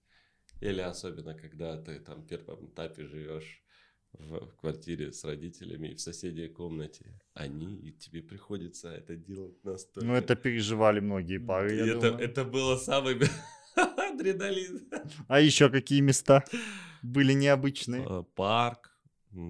[0.60, 3.62] Или особенно, когда ты там в первом этапе живешь
[4.12, 10.06] в квартире с родителями и в соседней комнате они, и тебе приходится это делать настолько.
[10.06, 12.24] Ну, это переживали многие пары, я это, думаю.
[12.24, 13.20] это было самым
[14.18, 14.88] Адреналин.
[15.28, 16.44] А еще какие места
[17.02, 18.04] были необычные?
[18.08, 18.90] Э, Парк,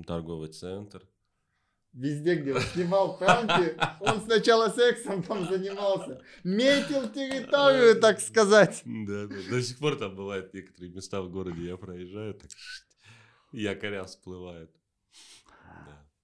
[0.07, 1.03] торговый центр.
[1.95, 6.21] Везде, где он снимал пранки, он сначала сексом там занимался.
[6.45, 8.83] Метил территорию, так сказать.
[8.85, 9.35] Да, да.
[9.51, 12.51] До сих пор там бывают некоторые места в городе, я проезжаю, так
[13.53, 14.71] якоря всплывают.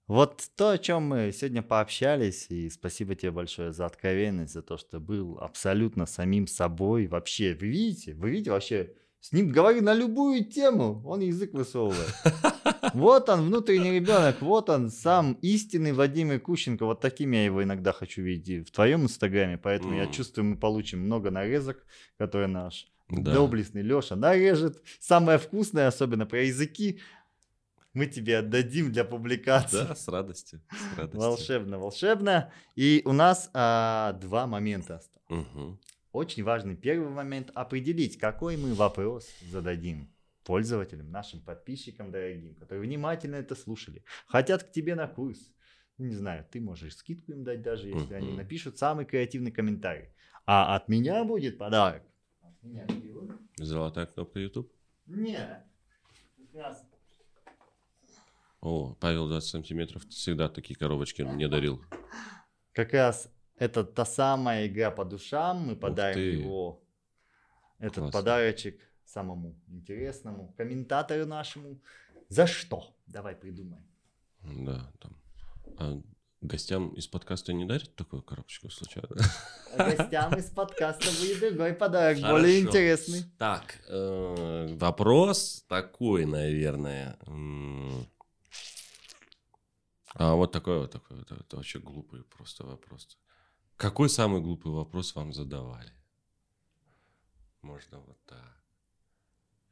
[0.06, 4.76] Вот то, о чем мы сегодня пообщались, и спасибо тебе большое за откровенность, за то,
[4.76, 7.06] что был абсолютно самим собой.
[7.06, 12.14] Вообще, вы видите, вы видите вообще, с ним говори на любую тему, он язык высовывает.
[12.92, 16.84] Вот он, внутренний ребенок, вот он, сам истинный Владимир Кущенко.
[16.84, 21.00] Вот таким я его иногда хочу видеть в твоем инстаграме, поэтому я чувствую, мы получим
[21.00, 21.84] много нарезок,
[22.18, 23.32] которые наш Да.
[23.32, 24.80] доблестный Леша нарежет.
[25.00, 27.00] Самое вкусное, особенно про языки,
[27.94, 29.86] мы тебе отдадим для публикации.
[29.88, 30.60] Да, с радостью.
[30.70, 31.20] С радостью.
[31.20, 32.52] Волшебно, волшебно.
[32.74, 34.96] И у нас а, два момента.
[34.96, 35.14] осталось.
[35.28, 35.80] Мгм.
[36.12, 40.12] Очень важный первый момент определить, какой мы вопрос зададим
[40.44, 45.52] пользователям, нашим подписчикам дорогим, которые внимательно это слушали, хотят к тебе на курс.
[45.96, 50.10] Ну, не знаю, ты можешь скидку им дать даже, если они напишут самый креативный комментарий.
[50.44, 52.02] А от меня будет подарок.
[52.42, 52.86] От меня.
[53.56, 54.70] Золотая кнопка YouTube.
[55.06, 55.64] Нет.
[58.64, 61.82] О, Павел 20 сантиметров всегда такие коробочки мне дарил.
[62.72, 65.66] Как раз это та самая игра по душам.
[65.66, 66.82] Мы подарим его,
[67.78, 68.18] этот Классно.
[68.18, 71.78] подарочек самому интересному комментатору нашему.
[72.30, 72.96] За что?
[73.06, 73.84] Давай придумаем.
[74.42, 75.20] Да, там.
[75.78, 76.00] А
[76.40, 79.08] гостям из подкаста не дарят такую коробочку случайно?
[79.76, 83.24] А Гостям из подкаста будет другой подарок, более интересный.
[83.38, 87.18] Так, э, вопрос такой, наверное.
[87.26, 88.08] М.
[90.14, 93.18] А вот такой вот такой вот, это вообще глупый просто вопрос.
[93.76, 95.92] Какой самый глупый вопрос вам задавали?
[97.62, 98.62] Можно вот так.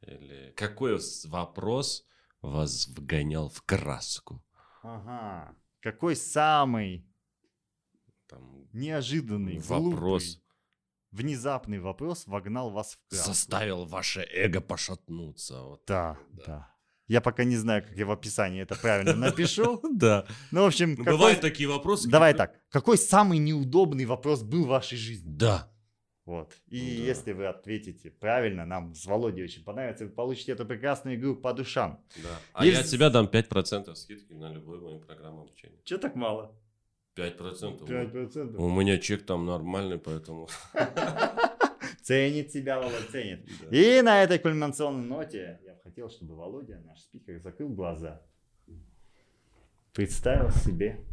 [0.01, 2.05] Или какой вопрос
[2.41, 4.43] вас вгонял в краску?
[4.81, 5.55] Ага.
[5.79, 7.07] Какой самый
[8.27, 10.43] Там неожиданный, вопрос глупый,
[11.11, 13.27] внезапный вопрос вогнал вас в краску?
[13.27, 15.61] заставил ваше эго пошатнуться.
[15.61, 15.83] Вот.
[15.87, 16.45] Да, Да.
[16.45, 16.72] да.
[17.07, 19.81] Я пока не знаю, как я в описании это правильно напишу.
[19.93, 20.25] Да.
[20.51, 22.09] Ну, в общем, Ну, какой- бывают такие вопросы.
[22.09, 22.59] Давай так.
[22.69, 25.29] Какой самый неудобный вопрос был в вашей жизни?
[25.37, 25.69] Да.
[26.25, 26.53] Вот.
[26.69, 27.03] И Да.
[27.11, 31.53] если вы ответите правильно, нам с Володей очень понравится, вы получите эту прекрасную игру по
[31.53, 31.99] душам.
[32.23, 32.29] Да.
[32.53, 35.77] А Есть- я от тебя дам 5% скидки на любую мою программу обучения.
[35.83, 36.55] Че так мало?
[37.15, 37.85] 5%.
[37.85, 38.55] 5%.
[38.57, 40.47] У меня чек там нормальный, поэтому...
[42.01, 43.47] Ценит себя, Володя, ценит.
[43.71, 48.25] И на этой кульминационной ноте хотел, чтобы Володя, наш спикер, закрыл глаза.
[49.91, 51.05] Представил себе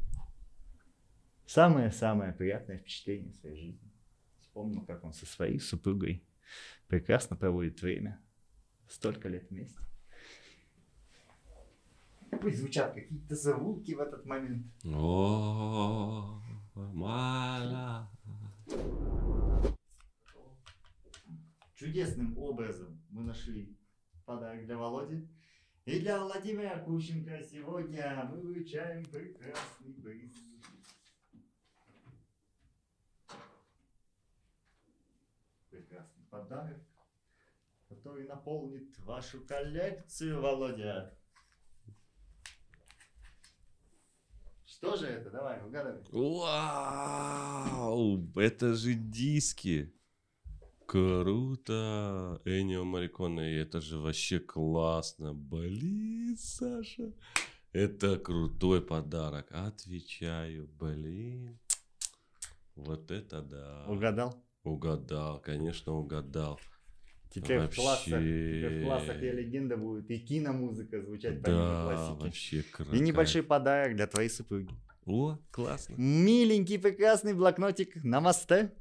[1.44, 3.92] самое-самое приятное впечатление в своей жизни.
[4.38, 6.24] Вспомнил, как он со своей супругой
[6.86, 8.20] прекрасно проводит время.
[8.88, 9.78] Столько лет вместе.
[12.40, 14.66] Пусть звучат какие-то звуки в этот момент.
[14.84, 16.40] О,
[16.74, 18.10] мала.
[21.74, 23.76] Чудесным образом мы нашли
[24.30, 25.28] подарок для Володи.
[25.86, 30.30] И для Владимира Кущенко сегодня мы вручаем прекрасный приз.
[35.68, 36.78] Прекрасный подарок,
[37.88, 41.18] который наполнит вашу коллекцию, Володя.
[44.64, 45.30] Что же это?
[45.30, 46.04] Давай, угадывай.
[46.12, 47.40] Вау,
[48.36, 49.92] это же диски.
[50.90, 52.40] Круто.
[52.44, 55.32] Энио Мариконе, это же вообще классно.
[55.34, 57.12] Блин, Саша.
[57.72, 59.46] Это крутой подарок.
[59.52, 61.60] Отвечаю, блин.
[62.74, 63.84] Вот это да.
[63.86, 64.34] Угадал?
[64.64, 66.58] Угадал, конечно, угадал.
[67.32, 68.56] Теперь в классах, Вообще.
[68.56, 72.22] теперь в классах я легенда будет и киномузыка звучать помимо Да, классики.
[72.24, 72.96] вообще круто.
[72.96, 74.74] И небольшой подарок для твоей супруги.
[75.06, 75.94] О, классно.
[75.96, 78.72] Миленький прекрасный блокнотик Намасте.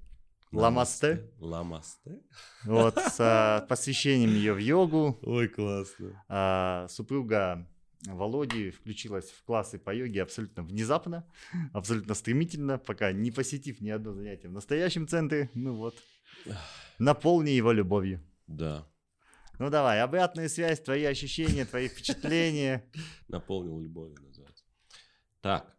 [0.51, 1.31] Ламасте.
[1.39, 2.19] Ламасте.
[2.63, 5.19] Вот, с а, посвящением ее в йогу.
[5.21, 6.23] Ой, классно.
[6.27, 7.67] А, супруга
[8.05, 11.25] Володи включилась в классы по йоге абсолютно внезапно,
[11.73, 15.49] абсолютно стремительно, пока не посетив ни одно занятие в настоящем центре.
[15.53, 15.95] Ну вот,
[16.97, 18.21] наполни его любовью.
[18.47, 18.87] Да,
[19.59, 22.85] Ну давай, обратная связь, твои ощущения, твои впечатления.
[23.27, 24.63] наполнил любовью называется.
[25.41, 25.75] Так.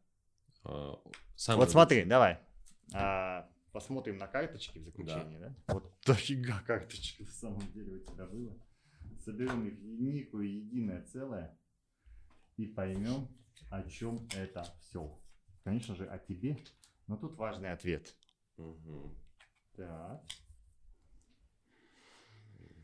[0.65, 0.99] а,
[1.49, 2.39] Вот смотри, давай.
[3.73, 5.55] Посмотрим на карточки в заключение, да?
[5.69, 8.57] Вот дофига карточек на самом деле у тебя было.
[9.25, 11.57] Соберем их в некую единое целое
[12.57, 13.29] и поймем,
[13.71, 15.21] о чем это все.
[15.63, 16.59] Конечно же, о тебе,
[17.07, 18.17] но тут важный ответ.
[18.57, 19.17] Мгм.
[19.77, 20.25] Так.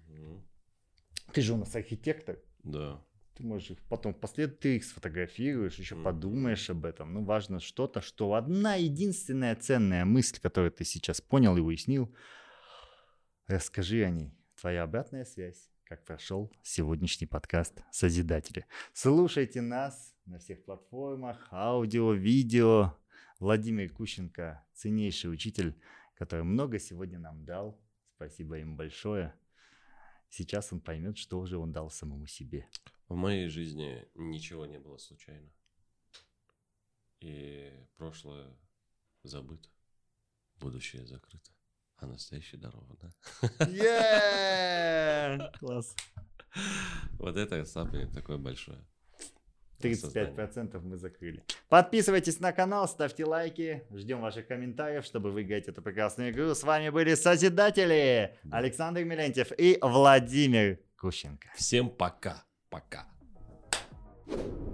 [0.09, 0.47] Мгм.
[1.33, 2.39] Ты же у нас архитектор.
[2.63, 3.05] Да.
[3.37, 6.05] Ты можешь их потом впоследствии ты их сфотографируешь, еще Мгм.
[6.05, 7.13] подумаешь об этом.
[7.13, 12.15] Ну, важно что-то, что одна единственная ценная мысль, которую ты сейчас понял и уяснил,
[13.47, 14.33] расскажи о ней.
[14.59, 18.65] Твоя обратная связь, как прошел сегодняшний подкаст «Созидатели».
[18.95, 22.97] Слушайте нас на всех платформах, аудио, видео.
[23.39, 25.79] Владимир Кущенко, ценнейший учитель,
[26.15, 27.79] который много сегодня нам дал.
[28.17, 29.35] Спасибо им большое.
[30.37, 32.69] Сейчас он поймет, что же он дал самому себе.
[33.09, 35.51] В моей жизни ничего не было случайно.
[37.21, 38.55] И прошлое
[39.23, 39.71] забыто,
[40.57, 41.53] будущее закрыто.
[41.97, 43.15] А настоящее даровано.
[43.61, 45.51] Yeah!
[45.59, 45.97] Класс.
[47.13, 48.87] Вот это самое такое большое.
[49.81, 51.43] 35% мы закрыли.
[51.69, 56.55] Подписывайтесь на канал, ставьте лайки, ждем ваших комментариев, чтобы выиграть эту прекрасную игру.
[56.55, 61.49] С вами были Созидатели Александр Милентьев и Владимир Кущенко.
[61.57, 62.45] Всем пока.
[62.69, 63.07] Пока.
[64.29, 64.66] thank you